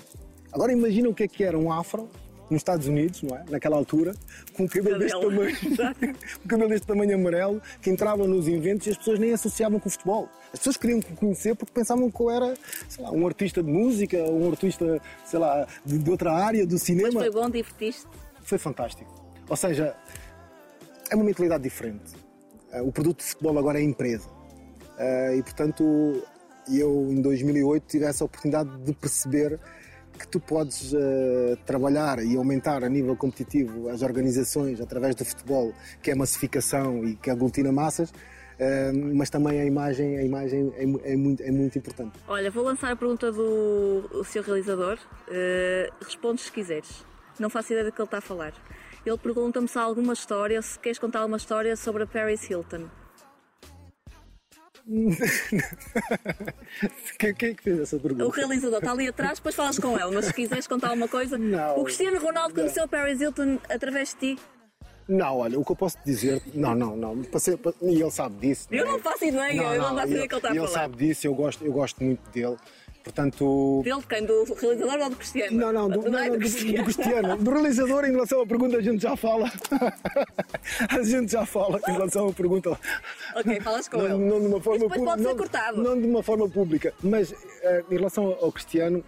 Agora 0.52 0.72
imagina 0.72 1.10
o 1.10 1.14
que 1.14 1.24
é 1.24 1.28
que 1.28 1.44
era 1.44 1.58
um 1.58 1.72
afro 1.72 2.10
nos 2.50 2.60
Estados 2.60 2.86
Unidos, 2.86 3.24
não 3.24 3.38
é? 3.38 3.46
Naquela 3.50 3.78
altura, 3.78 4.14
com 4.54 4.66
o 4.66 4.70
cabelo 4.70 5.00
deste 5.00 5.20
tamanho, 5.20 5.56
com 5.58 6.46
o 6.46 6.48
cabelo 6.48 6.70
deste 6.70 6.86
tamanho 6.86 7.16
amarelo, 7.16 7.62
que 7.82 7.90
entrava 7.90 8.28
nos 8.28 8.48
eventos 8.48 8.88
e 8.88 8.90
as 8.90 8.98
pessoas 8.98 9.20
nem 9.20 9.32
associavam 9.32 9.80
com 9.80 9.88
o 9.88 9.92
futebol. 9.92 10.30
As 10.52 10.60
pessoas 10.60 10.76
queriam 10.76 11.00
o 11.00 11.16
conhecer 11.16 11.56
porque 11.56 11.72
pensavam 11.72 12.12
que 12.12 12.22
eu 12.22 12.30
era, 12.30 12.54
sei 12.90 13.04
lá, 13.04 13.12
um 13.12 13.26
artista 13.26 13.64
de 13.64 13.72
música, 13.72 14.18
um 14.18 14.50
artista, 14.50 15.02
sei 15.24 15.40
lá, 15.40 15.66
de, 15.86 15.98
de 15.98 16.10
outra 16.12 16.34
área, 16.34 16.66
do 16.66 16.74
Mas 16.74 16.84
cinema. 16.84 17.22
foi 17.22 17.32
bom, 17.32 17.50
divertiste? 17.50 18.06
Foi 18.44 18.58
fantástico. 18.58 19.21
Ou 19.52 19.58
seja, 19.58 19.94
é 21.10 21.14
uma 21.16 21.26
mentalidade 21.26 21.62
diferente. 21.64 22.14
Eh, 22.72 22.82
O 22.82 22.90
produto 22.90 23.18
de 23.18 23.26
futebol 23.26 23.60
agora 23.60 23.78
é 23.80 23.84
empresa. 23.84 24.30
Eh, 24.98 25.36
E, 25.40 25.44
portanto, 25.44 25.84
eu 26.72 26.90
em 27.12 27.22
2008 27.22 27.84
tive 27.86 28.06
essa 28.06 28.24
oportunidade 28.24 28.70
de 28.86 28.94
perceber 28.94 29.60
que 30.18 30.26
tu 30.26 30.40
podes 30.40 30.94
eh, 30.94 31.58
trabalhar 31.66 32.24
e 32.24 32.38
aumentar 32.38 32.82
a 32.82 32.88
nível 32.88 33.14
competitivo 33.18 33.90
as 33.90 34.02
organizações 34.04 34.80
através 34.80 35.16
do 35.16 35.26
futebol, 35.26 35.74
que 36.02 36.12
é 36.12 36.16
massificação 36.16 37.04
e 37.06 37.16
que 37.18 37.30
aglutina 37.30 37.74
massas, 37.74 38.14
eh, 38.58 38.94
mas 38.94 39.30
também 39.30 39.60
a 39.60 39.66
imagem, 39.66 40.18
a 40.18 40.24
imagem 40.24 40.72
é, 40.78 41.12
é 41.14 41.16
muito, 41.18 41.44
é 41.44 41.52
muito 41.52 41.78
importante. 41.78 42.14
Olha, 42.26 42.50
vou 42.50 42.64
lançar 42.64 42.90
a 42.90 42.96
pergunta 42.96 43.34
do 43.34 44.24
seu 44.24 44.42
realizador. 44.44 44.98
Eh, 45.30 45.90
responde 46.02 46.40
se 46.40 46.50
quiseres. 46.54 47.04
Não 47.38 47.50
faço 47.50 47.74
ideia 47.74 47.86
do 47.86 47.92
que 47.92 48.00
ele 48.02 48.08
está 48.08 48.20
a 48.20 48.22
falar. 48.22 48.54
Ele 49.06 49.18
pergunta-me 49.18 49.68
se 49.68 49.78
há 49.78 49.82
alguma 49.82 50.14
história, 50.14 50.62
se 50.62 50.78
queres 50.80 51.00
contar 51.00 51.26
uma 51.26 51.38
história 51.38 51.76
sobre 51.76 52.04
a 52.04 52.08
Paris 52.08 52.48
Hilton. 52.50 52.88
Quem, 57.20 57.34
quem 57.36 57.50
é 57.50 57.54
que 57.54 57.64
fez 57.64 57.80
essa 57.80 58.00
pergunta? 58.00 58.26
O 58.26 58.30
realizador 58.30 58.80
está 58.80 58.92
ali 58.92 59.08
atrás, 59.08 59.38
depois 59.38 59.54
falas 59.56 59.78
com 59.78 59.98
ele, 59.98 60.12
mas 60.16 60.26
se 60.26 60.34
quiseres 60.34 60.66
contar 60.68 60.88
alguma 60.90 61.08
coisa. 61.08 61.38
Não. 61.38 61.80
O 61.80 61.84
Cristiano 61.84 62.20
Ronaldo 62.20 62.54
conheceu 62.56 62.84
a 62.84 62.88
Paris 62.88 63.22
Hilton 63.22 63.60
através 63.70 64.10
de 64.20 64.36
ti. 64.36 64.42
Não, 65.08 65.38
olha, 65.40 65.60
o 65.60 65.66
que 65.66 65.72
eu 65.72 65.76
posso 65.76 65.98
dizer. 66.06 66.42
Não, 66.54 66.74
não, 66.74 66.96
não. 66.96 67.22
Passei, 67.24 67.58
pa- 67.58 67.74
e 67.82 68.02
ele 68.02 68.12
sabe 68.12 68.36
disso. 68.48 68.68
Eu 68.72 68.86
não 68.86 69.00
faço 69.00 69.26
ideia, 69.26 69.62
eu 69.62 69.82
não 69.82 69.96
faço 69.96 70.08
ideia 70.08 70.20
ele- 70.22 70.28
que 70.28 70.34
ele 70.36 70.38
está 70.38 70.48
a 70.48 70.52
ele 70.52 70.60
falar. 70.60 70.72
sabe 70.72 70.96
disso, 70.98 71.28
eu 71.28 71.34
gosto, 71.36 71.66
eu 71.66 71.72
gosto 71.74 72.04
muito 72.04 72.30
dele. 72.32 72.58
Portanto, 73.04 73.82
Dele 73.84 74.00
de 74.00 74.08
quem? 74.08 74.26
Do 74.26 74.44
realizador 74.54 75.00
ou 75.02 75.10
do 75.10 75.16
Cristiano? 75.16 75.58
não, 75.58 75.74
não, 75.74 75.90
do, 75.90 76.10
não, 76.10 76.20
Ai, 76.20 76.30
não, 76.30 76.38
do, 76.38 76.46
do 76.46 76.84
Cristiano. 76.84 77.38
Do 77.38 77.52
realizador, 77.52 78.06
em 78.06 78.12
relação 78.12 78.42
à 78.42 78.46
pergunta, 78.46 78.78
a 78.78 78.82
gente 78.82 79.02
já 79.02 79.16
fala. 79.16 79.52
a 80.90 81.04
gente 81.04 81.32
já 81.32 81.46
fala 81.46 81.80
em 81.88 81.92
relação 81.92 82.30
à 82.30 82.34
pergunta. 82.34 82.78
Ok, 83.36 83.60
falas 83.62 83.88
com 83.88 83.98
não, 83.98 84.06
ele. 84.06 84.18
Não 84.18 84.40
de 84.40 84.48
uma 84.48 84.62
forma 84.62 84.90
ser 84.90 85.22
não- 85.22 85.36
cortado. 85.36 85.82
Não 85.82 86.00
de 86.00 86.06
uma 86.06 86.22
forma 86.24 86.48
pública. 86.48 86.94
Mas 87.02 87.34
eh, 87.64 87.84
em 87.90 87.96
relação 87.96 88.38
ao 88.40 88.52
Cristiano, 88.52 89.04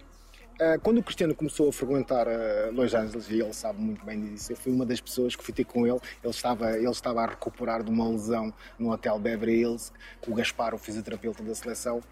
eh, 0.60 0.78
quando 0.82 0.98
o 0.98 1.02
Cristiano 1.02 1.34
começou 1.34 1.68
a 1.68 1.72
frequentar 1.72 2.26
eh, 2.26 2.70
Los 2.72 2.94
Angeles, 2.94 3.28
e 3.30 3.40
ele 3.40 3.52
sabe 3.52 3.80
muito 3.80 4.04
bem 4.04 4.20
disso, 4.20 4.52
eu 4.52 4.56
fui 4.56 4.72
uma 4.72 4.84
das 4.84 5.00
pessoas 5.00 5.36
que 5.36 5.44
fui 5.44 5.54
ter 5.54 5.64
com 5.64 5.86
ele. 5.86 6.00
Ele 6.22 6.32
estava, 6.32 6.76
ele 6.76 6.90
estava 6.90 7.22
a 7.22 7.26
recuperar 7.26 7.82
de 7.84 7.90
uma 7.90 8.08
lesão 8.08 8.52
no 8.78 8.90
hotel 8.90 9.18
Beverly 9.20 9.60
Hills, 9.60 9.92
com 10.20 10.32
o 10.32 10.34
Gaspar, 10.34 10.74
o 10.74 10.78
fisioterapeuta 10.78 11.42
da 11.44 11.54
seleção. 11.54 12.02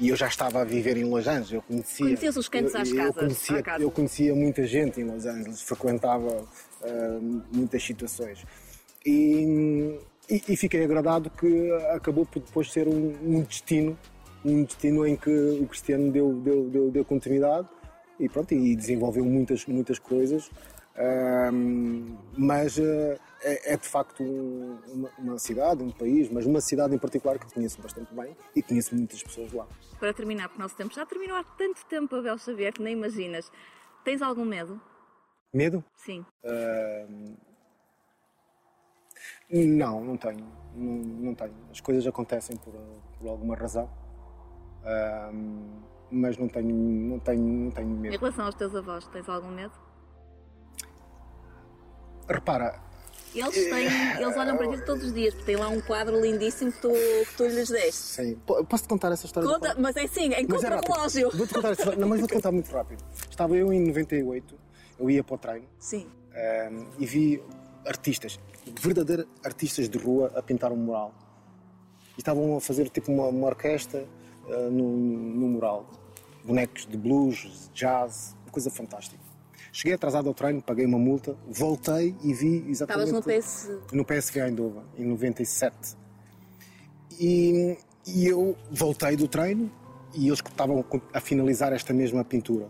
E 0.00 0.08
eu 0.08 0.16
já 0.16 0.26
estava 0.26 0.62
a 0.62 0.64
viver 0.64 0.96
em 0.96 1.04
Los 1.04 1.26
Angeles, 1.26 1.52
eu 1.52 1.60
conhecia. 1.60 2.06
Conhecias 2.06 2.36
os 2.36 2.48
cantos 2.48 2.74
eu, 2.74 2.80
às 2.80 2.88
eu 2.88 2.96
casas, 2.96 3.14
conhecia, 3.14 3.58
à 3.58 3.62
casa. 3.62 3.84
eu 3.84 3.90
conhecia 3.90 4.34
muita 4.34 4.66
gente 4.66 4.98
em 4.98 5.04
Los 5.04 5.26
Angeles, 5.26 5.60
frequentava 5.60 6.42
eh, 6.82 7.18
muitas 7.52 7.82
situações. 7.82 8.46
E, 9.04 9.98
e, 10.28 10.42
e 10.48 10.56
fiquei 10.56 10.82
agradado 10.82 11.28
que 11.28 11.70
acabou 11.94 12.24
por 12.24 12.40
depois 12.40 12.72
ser 12.72 12.88
um, 12.88 13.14
um 13.22 13.42
destino, 13.42 13.98
um 14.42 14.64
destino 14.64 15.06
em 15.06 15.16
que 15.16 15.30
o 15.30 15.66
Cristiano 15.66 16.10
deu, 16.10 16.32
deu, 16.32 16.70
deu, 16.70 16.90
deu 16.90 17.04
continuidade 17.04 17.68
e 18.18 18.26
pronto, 18.26 18.54
e 18.54 18.74
desenvolveu 18.74 19.24
muitas, 19.24 19.66
muitas 19.66 19.98
coisas. 19.98 20.50
Mas 22.36 22.78
eh, 22.78 23.18
é, 23.42 23.74
é 23.74 23.76
de 23.76 23.88
facto 23.88 24.22
um- 24.22 24.78
uma, 24.86 25.10
uma 25.18 25.38
cidade, 25.38 25.82
um 25.82 25.90
país, 25.90 26.30
mas 26.30 26.44
uma 26.46 26.60
cidade 26.60 26.94
em 26.94 26.98
particular 26.98 27.38
que 27.38 27.52
conheço 27.52 27.80
bastante 27.80 28.12
bem 28.14 28.36
e 28.54 28.62
conheço 28.62 28.94
muitas 28.94 29.22
pessoas 29.22 29.52
lá. 29.52 29.66
Para 29.98 30.12
terminar, 30.12 30.48
porque 30.48 30.60
o 30.60 30.62
nosso 30.62 30.76
tempo 30.76 30.94
já 30.94 31.04
terminou 31.06 31.36
há 31.36 31.44
tanto 31.44 31.84
tempo, 31.86 32.14
Abel 32.16 32.38
Xavier, 32.38 32.72
que 32.72 32.82
nem 32.82 32.94
imaginas. 32.94 33.50
Tens 34.04 34.22
algum 34.22 34.44
medo? 34.44 34.80
Medo? 35.52 35.84
Sim. 35.96 36.24
Ahm, 36.44 37.34
não, 39.50 40.04
não 40.04 40.16
tenho. 40.16 40.46
Não, 40.74 40.94
não 41.26 41.34
tenho. 41.34 41.54
As 41.70 41.80
coisas 41.80 42.06
acontecem 42.06 42.56
por, 42.56 42.72
por 43.18 43.28
alguma 43.28 43.56
razão. 43.56 43.90
Ahm, 44.84 45.82
mas 46.10 46.36
não 46.38 46.48
tenho, 46.48 46.74
não 46.74 47.18
tenho, 47.18 47.42
não 47.42 47.70
tenho 47.70 47.88
Em 47.88 48.00
medo. 48.00 48.18
relação 48.18 48.46
aos 48.46 48.54
teus 48.54 48.74
avós, 48.74 49.06
tens 49.08 49.28
algum 49.28 49.50
medo? 49.50 49.72
Repara, 52.30 52.78
Eles 53.34 53.54
têm, 53.54 53.86
eles 54.22 54.36
olham 54.36 54.56
para 54.56 54.68
ti 54.76 54.84
todos 54.84 55.04
os 55.04 55.12
dias, 55.12 55.34
porque 55.34 55.46
tem 55.46 55.56
lá 55.56 55.68
um 55.68 55.80
quadro 55.80 56.20
lindíssimo 56.20 56.70
que 56.72 56.80
tu, 56.80 56.88
que 56.90 57.34
tu 57.36 57.44
lhes 57.46 57.68
deste. 57.68 57.92
sim, 57.94 58.34
po- 58.46 58.64
posso-te 58.64 58.88
contar 58.88 59.10
essa 59.12 59.26
história? 59.26 59.48
Conta, 59.48 59.74
mas 59.78 59.96
é 59.96 60.02
assim, 60.04 60.26
em 60.26 60.32
é 60.32 60.36
rápido. 60.40 60.54
contra-relógio. 60.54 61.30
Vou-te 61.32 61.54
contar 61.54 61.70
essa 61.72 61.80
história. 61.82 62.00
Não, 62.00 62.08
mas 62.08 62.18
vou-te 62.20 62.34
contar 62.34 62.52
muito 62.52 62.70
rápido. 62.70 63.02
Estava 63.28 63.56
eu 63.56 63.72
em 63.72 63.80
98, 63.86 64.54
eu 64.98 65.10
ia 65.10 65.24
para 65.24 65.34
o 65.34 65.38
treino 65.38 65.66
Sim. 65.78 66.06
ahm, 66.34 66.86
e 66.98 67.06
vi 67.06 67.42
artistas, 67.86 68.38
verdadeiros 68.80 69.26
artistas 69.44 69.88
de 69.88 69.98
rua, 69.98 70.32
a 70.36 70.42
pintar 70.42 70.70
um 70.72 70.76
mural. 70.76 71.12
E 72.16 72.20
estavam 72.20 72.56
a 72.56 72.60
fazer 72.60 72.88
tipo 72.90 73.10
uma, 73.12 73.26
uma 73.26 73.46
orquestra 73.48 74.06
ah, 74.48 74.68
no, 74.70 74.96
no 74.96 75.46
mural. 75.48 75.88
Bonecos 76.44 76.86
de 76.86 76.96
blues, 76.96 77.70
jazz, 77.74 78.34
uma 78.44 78.52
coisa 78.52 78.70
fantástica. 78.70 79.20
Cheguei 79.72 79.94
atrasado 79.94 80.28
ao 80.28 80.34
treino, 80.34 80.60
paguei 80.60 80.84
uma 80.84 80.98
multa, 80.98 81.36
voltei 81.48 82.14
e 82.22 82.34
vi 82.34 82.64
exatamente. 82.68 83.06
Estavas 83.06 83.12
no 83.12 83.22
PS. 83.22 83.92
No 83.92 84.04
PSV 84.04 84.40
Eindhoven, 84.40 84.82
em 84.98 85.04
97. 85.04 85.96
E, 87.20 87.78
e 88.06 88.26
eu 88.26 88.56
voltei 88.70 89.16
do 89.16 89.28
treino 89.28 89.70
e 90.14 90.26
eles 90.26 90.40
estavam 90.40 90.84
a 91.12 91.20
finalizar 91.20 91.72
esta 91.72 91.92
mesma 91.92 92.24
pintura. 92.24 92.68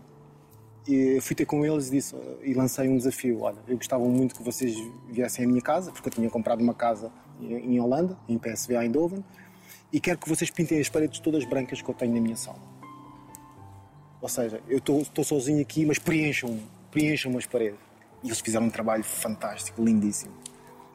E 0.87 1.19
fui 1.21 1.35
ter 1.35 1.45
com 1.45 1.65
eles 1.65 1.87
e, 1.87 1.91
disse, 1.91 2.15
e 2.43 2.53
lancei 2.53 2.87
um 2.87 2.97
desafio. 2.97 3.41
Olha, 3.41 3.57
eu 3.67 3.77
gostava 3.77 4.03
muito 4.03 4.35
que 4.35 4.43
vocês 4.43 4.75
viessem 5.09 5.45
à 5.45 5.47
minha 5.47 5.61
casa, 5.61 5.91
porque 5.91 6.09
eu 6.09 6.13
tinha 6.13 6.29
comprado 6.29 6.61
uma 6.61 6.73
casa 6.73 7.11
em 7.39 7.75
em 7.75 7.79
Holanda, 7.79 8.17
em 8.27 8.37
PSV 8.37 8.75
Eindhoven, 8.75 9.23
e 9.91 9.99
quero 9.99 10.19
que 10.19 10.29
vocês 10.29 10.49
pintem 10.49 10.79
as 10.79 10.89
paredes 10.89 11.19
todas 11.19 11.43
brancas 11.45 11.81
que 11.81 11.89
eu 11.89 11.95
tenho 11.95 12.13
na 12.13 12.21
minha 12.21 12.35
sala. 12.35 12.59
Ou 14.21 14.29
seja, 14.29 14.61
eu 14.67 14.77
estou 14.77 15.23
sozinho 15.23 15.61
aqui, 15.61 15.85
mas 15.85 15.97
preencham-me, 15.97 16.61
preencham-me 16.91 17.37
as 17.37 17.45
paredes. 17.45 17.79
E 18.23 18.27
eles 18.27 18.39
fizeram 18.39 18.65
um 18.67 18.69
trabalho 18.69 19.03
fantástico, 19.03 19.83
lindíssimo. 19.83 20.33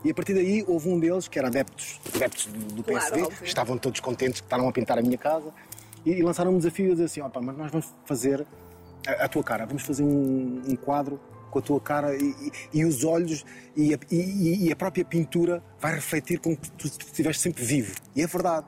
E 0.05 0.11
a 0.11 0.15
partir 0.15 0.35
daí 0.35 0.65
houve 0.69 0.89
um 0.89 1.01
deles 1.01 1.27
que 1.27 1.39
era 1.39 1.49
adeptos, 1.49 2.01
adeptos 2.15 2.47
do, 2.47 2.59
do 2.77 2.85
Claro, 2.85 3.33
estavam 3.43 3.77
todos 3.79 3.99
contentes 4.01 4.41
que 4.41 4.47
estavam 4.47 4.69
a 4.69 4.73
pintar 4.73 4.99
a 4.99 5.03
minha 5.03 5.19
casa 5.19 5.53
e, 6.05 6.13
e 6.13 6.23
lançaram 6.23 6.53
um 6.55 6.59
desafio 6.59 6.89
a 6.89 6.91
dizer 6.93 7.05
assim: 7.05 7.21
opa, 7.23 7.41
mas 7.41 7.57
nós 7.57 7.71
vamos 7.73 7.93
fazer 8.05 8.47
a, 9.07 9.25
a 9.25 9.29
tua 9.29 9.43
cara, 9.43 9.67
vamos 9.67 9.83
fazer 9.83 10.05
um, 10.05 10.63
um 10.69 10.77
quadro 10.77 11.19
com 11.51 11.59
a 11.59 11.63
tua 11.63 11.81
cara 11.81 12.15
e, 12.15 12.23
e- 12.23 12.53
e 12.81 12.85
os 12.85 13.03
olhos 13.03 13.45
e 13.75 13.95
a, 13.95 13.99
e- 14.11 14.71
a 14.71 14.77
própria 14.77 15.05
pintura 15.05 15.63
vai 15.81 15.95
refletir 15.95 16.39
como 16.39 16.57
que 16.57 16.71
tu 16.73 16.87
estiveste 16.87 17.43
sempre 17.43 17.65
vivo. 17.65 17.95
E 18.15 18.23
é 18.23 18.27
verdade. 18.27 18.67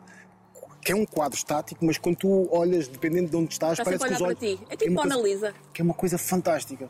Que 0.80 0.92
é 0.92 0.96
um 0.96 1.04
quadro 1.04 1.36
estático, 1.36 1.84
mas 1.84 1.98
quando 1.98 2.16
tu 2.16 2.48
olhas, 2.50 2.88
dependendo 2.88 3.28
de 3.28 3.36
onde 3.36 3.52
estás, 3.52 3.72
Está 3.72 3.84
parece 3.84 4.04
que 4.06 4.14
os 4.14 4.20
olhos. 4.22 4.38
para 4.38 4.48
ti. 4.48 4.58
É 4.70 4.76
tipo 4.76 4.90
uma 4.92 5.02
Mona 5.02 5.16
Lisa. 5.16 5.54
que 5.72 5.82
é 5.82 5.84
uma 5.84 5.92
coisa 5.94 6.16
fantástica. 6.16 6.88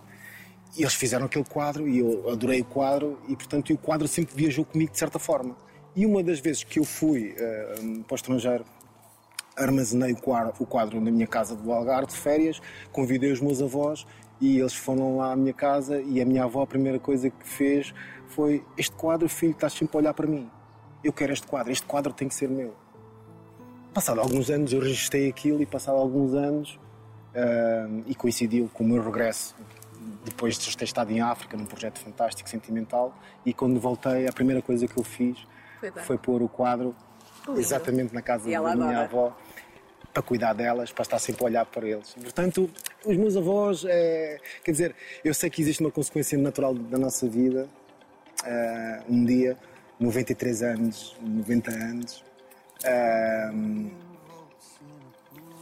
E 0.77 0.83
eles 0.83 0.95
fizeram 0.95 1.27
aquele 1.27 1.45
quadro 1.45 1.89
e 1.89 1.99
eu 1.99 2.31
adorei 2.31 2.61
o 2.61 2.65
quadro 2.65 3.19
e, 3.29 3.35
portanto, 3.35 3.73
o 3.73 3.79
quadro 3.79 4.07
sempre 4.07 4.35
viajou 4.35 4.65
comigo 4.65 4.93
de 4.93 4.99
certa 4.99 5.19
forma. 5.19 5.57
E 5.97 6.07
uma 6.07 6.23
das 6.23 6.39
vezes 6.39 6.63
que 6.63 6.79
eu 6.79 6.85
fui 6.85 7.35
eh, 7.37 7.75
para 8.07 8.15
o 8.15 8.15
estrangeiro, 8.15 8.65
armazenei 9.57 10.13
o 10.13 10.67
quadro, 10.67 11.01
na 11.01 11.11
minha 11.11 11.27
casa 11.27 11.57
do 11.57 11.73
Algarve 11.73 12.07
de 12.07 12.17
férias, 12.17 12.61
convidei 12.93 13.33
os 13.33 13.41
meus 13.41 13.61
avós 13.61 14.07
e 14.41 14.59
eles 14.61 14.75
foram 14.75 15.17
lá 15.17 15.33
à 15.33 15.37
minha 15.37 15.53
casa 15.53 16.01
e 16.01 16.21
a 16.21 16.25
minha 16.25 16.45
avó 16.45 16.63
a 16.63 16.67
primeira 16.67 16.99
coisa 16.99 17.29
que 17.29 17.49
fez 17.49 17.93
foi 18.29 18.65
este 18.77 18.95
quadro, 18.95 19.29
filho, 19.29 19.53
estás 19.53 19.73
sempre 19.73 19.97
a 19.97 20.01
olhar 20.01 20.15
para 20.15 20.27
mim. 20.27 20.49
Eu 21.03 21.13
quero 21.13 21.33
este 21.33 21.47
quadro, 21.47 21.73
este 21.73 21.87
quadro 21.87 22.13
tem 22.13 22.29
que 22.29 22.35
ser 22.35 22.49
meu. 22.49 22.75
Passado 23.93 24.21
alguns 24.21 24.51
anos 24.51 24.73
eu 24.73 24.81
registrei 24.81 25.29
aquilo 25.29 25.61
e 25.61 25.67
passado 25.67 25.97
alguns 25.97 26.35
anos 26.35 26.79
ah, 27.35 27.89
e 28.07 28.15
coincidiu 28.15 28.71
com 28.73 28.85
o 28.85 28.87
meu 28.87 29.03
regresso 29.03 29.57
depois 30.25 30.59
de 30.59 30.77
ter 30.77 30.85
estado 30.85 31.11
em 31.11 31.21
África 31.21 31.57
num 31.57 31.67
projeto 31.67 31.99
fantástico, 31.99 32.49
sentimental 32.49 33.17
e 33.45 33.53
quando 33.53 33.79
voltei 33.81 34.27
a 34.29 34.33
primeira 34.33 34.63
coisa 34.63 34.87
que 34.87 34.97
eu 34.97 35.05
fiz 35.05 35.39
Foi 35.81 35.91
foi 35.91 36.19
pôr 36.19 36.43
o 36.43 36.49
quadro 36.49 36.95
Lindo. 37.47 37.61
exatamente 37.61 38.15
na 38.15 38.23
casa 38.23 38.51
da 38.51 38.77
minha 38.77 39.01
avó 39.01 39.37
para 40.13 40.23
cuidar 40.23 40.53
delas, 40.53 40.91
para 40.91 41.03
estar 41.03 41.19
sempre 41.19 41.43
a 41.43 41.47
olhar 41.47 41.67
para 41.67 41.87
eles. 41.87 42.15
Portanto, 42.15 42.69
os 43.05 43.17
meus 43.17 43.37
avós, 43.37 43.85
é, 43.87 44.41
quer 44.65 44.73
dizer, 44.73 44.97
eu 45.25 45.33
sei 45.33 45.49
que 45.51 45.61
existe 45.63 45.81
uma 45.81 45.91
consequência 45.91 46.37
natural 46.37 46.75
da 46.75 46.99
nossa 46.99 47.29
vida. 47.29 47.69
Ah, 48.45 49.03
um 49.09 49.25
dia, 49.25 49.57
93 50.01 50.63
anos, 50.63 51.17
90 51.21 51.71
anos, 51.71 52.25
ah, 52.85 53.53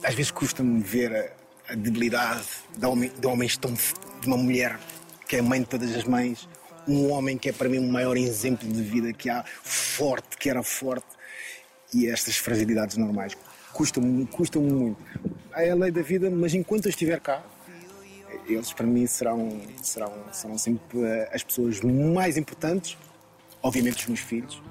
às 0.02 0.14
vezes 0.14 0.30
custa-me 0.30 0.80
ver 0.80 1.14
a, 1.14 1.72
a 1.72 1.74
debilidade 1.74 2.46
de, 2.76 2.86
homem, 2.86 3.10
de 3.10 3.26
homens 3.26 3.56
tão. 3.56 3.74
De 4.20 4.26
uma 4.26 4.36
mulher 4.36 4.78
que 5.28 5.36
é 5.36 5.42
mãe 5.42 5.60
de 5.60 5.66
todas 5.66 5.94
as 5.94 6.04
mães, 6.04 6.48
um 6.86 7.10
homem 7.10 7.36
que 7.36 7.48
é 7.48 7.52
para 7.52 7.68
mim 7.68 7.78
o 7.78 7.92
maior 7.92 8.16
exemplo 8.16 8.68
de 8.68 8.82
vida 8.82 9.12
que 9.12 9.28
há, 9.28 9.44
forte, 9.62 10.36
que 10.36 10.48
era 10.48 10.62
forte, 10.62 11.06
e 11.92 12.08
estas 12.08 12.36
fragilidades 12.36 12.96
normais. 12.96 13.36
Custa-me 13.72 14.26
custa 14.26 14.58
muito. 14.58 14.96
É 15.54 15.70
a 15.70 15.74
lei 15.74 15.90
da 15.90 16.02
vida, 16.02 16.30
mas 16.30 16.54
enquanto 16.54 16.86
eu 16.86 16.90
estiver 16.90 17.20
cá, 17.20 17.42
eles 18.46 18.72
para 18.72 18.86
mim 18.86 19.06
serão, 19.06 19.60
serão, 19.82 20.12
serão 20.32 20.58
sempre 20.58 21.02
eh, 21.02 21.30
as 21.32 21.42
pessoas 21.42 21.80
mais 21.80 22.36
importantes, 22.36 22.96
obviamente 23.62 24.02
os 24.02 24.06
meus 24.06 24.20
filhos, 24.20 24.62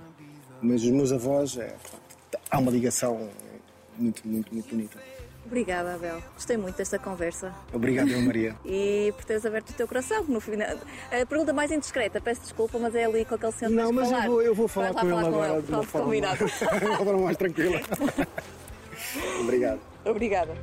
mas 0.62 0.84
os 0.84 0.92
meus 0.92 1.12
avós, 1.12 1.58
é, 1.58 1.68
portanto, 1.68 2.04
há 2.50 2.58
uma 2.58 2.72
ligação 2.72 3.30
muito, 3.98 4.28
muito, 4.28 4.54
muito 4.54 4.70
bonita. 4.70 5.15
Obrigada, 5.46 5.94
Abel. 5.94 6.22
Gostei 6.34 6.58
muito 6.58 6.76
desta 6.78 6.98
conversa. 6.98 7.54
Obrigado, 7.72 8.10
eu, 8.10 8.22
Maria. 8.22 8.56
E 8.66 9.14
por 9.16 9.26
teres 9.26 9.46
aberto 9.46 9.70
o 9.70 9.74
teu 9.74 9.88
coração. 9.88 10.24
No 10.28 10.40
final, 10.40 10.76
a 11.12 11.26
pergunta 11.26 11.54
mais 11.54 11.72
indiscreta, 11.72 12.20
peço 12.20 12.42
desculpa, 12.42 12.80
mas 12.80 12.96
é 12.96 13.06
ali 13.06 13.24
com 13.26 13.36
aquele 13.36 13.52
centro 13.52 13.76
Não, 13.76 13.92
mas 13.92 14.06
eu 14.10 14.16
falar. 14.16 14.28
vou, 14.28 14.42
eu 14.42 14.56
vou 14.56 14.68
falar 14.68 14.94
com 14.94 15.06
ele 15.08 15.14
agora 15.28 15.54
ele. 15.54 15.62
de 15.62 15.72
uma 15.72 15.78
Pronto, 15.80 15.88
forma 15.88 16.06
combinado. 16.08 16.48
forma 16.98 17.18
mais 17.22 17.38
tranquila. 17.38 17.80
Obrigado. 19.40 19.80
Obrigada. 20.04 20.54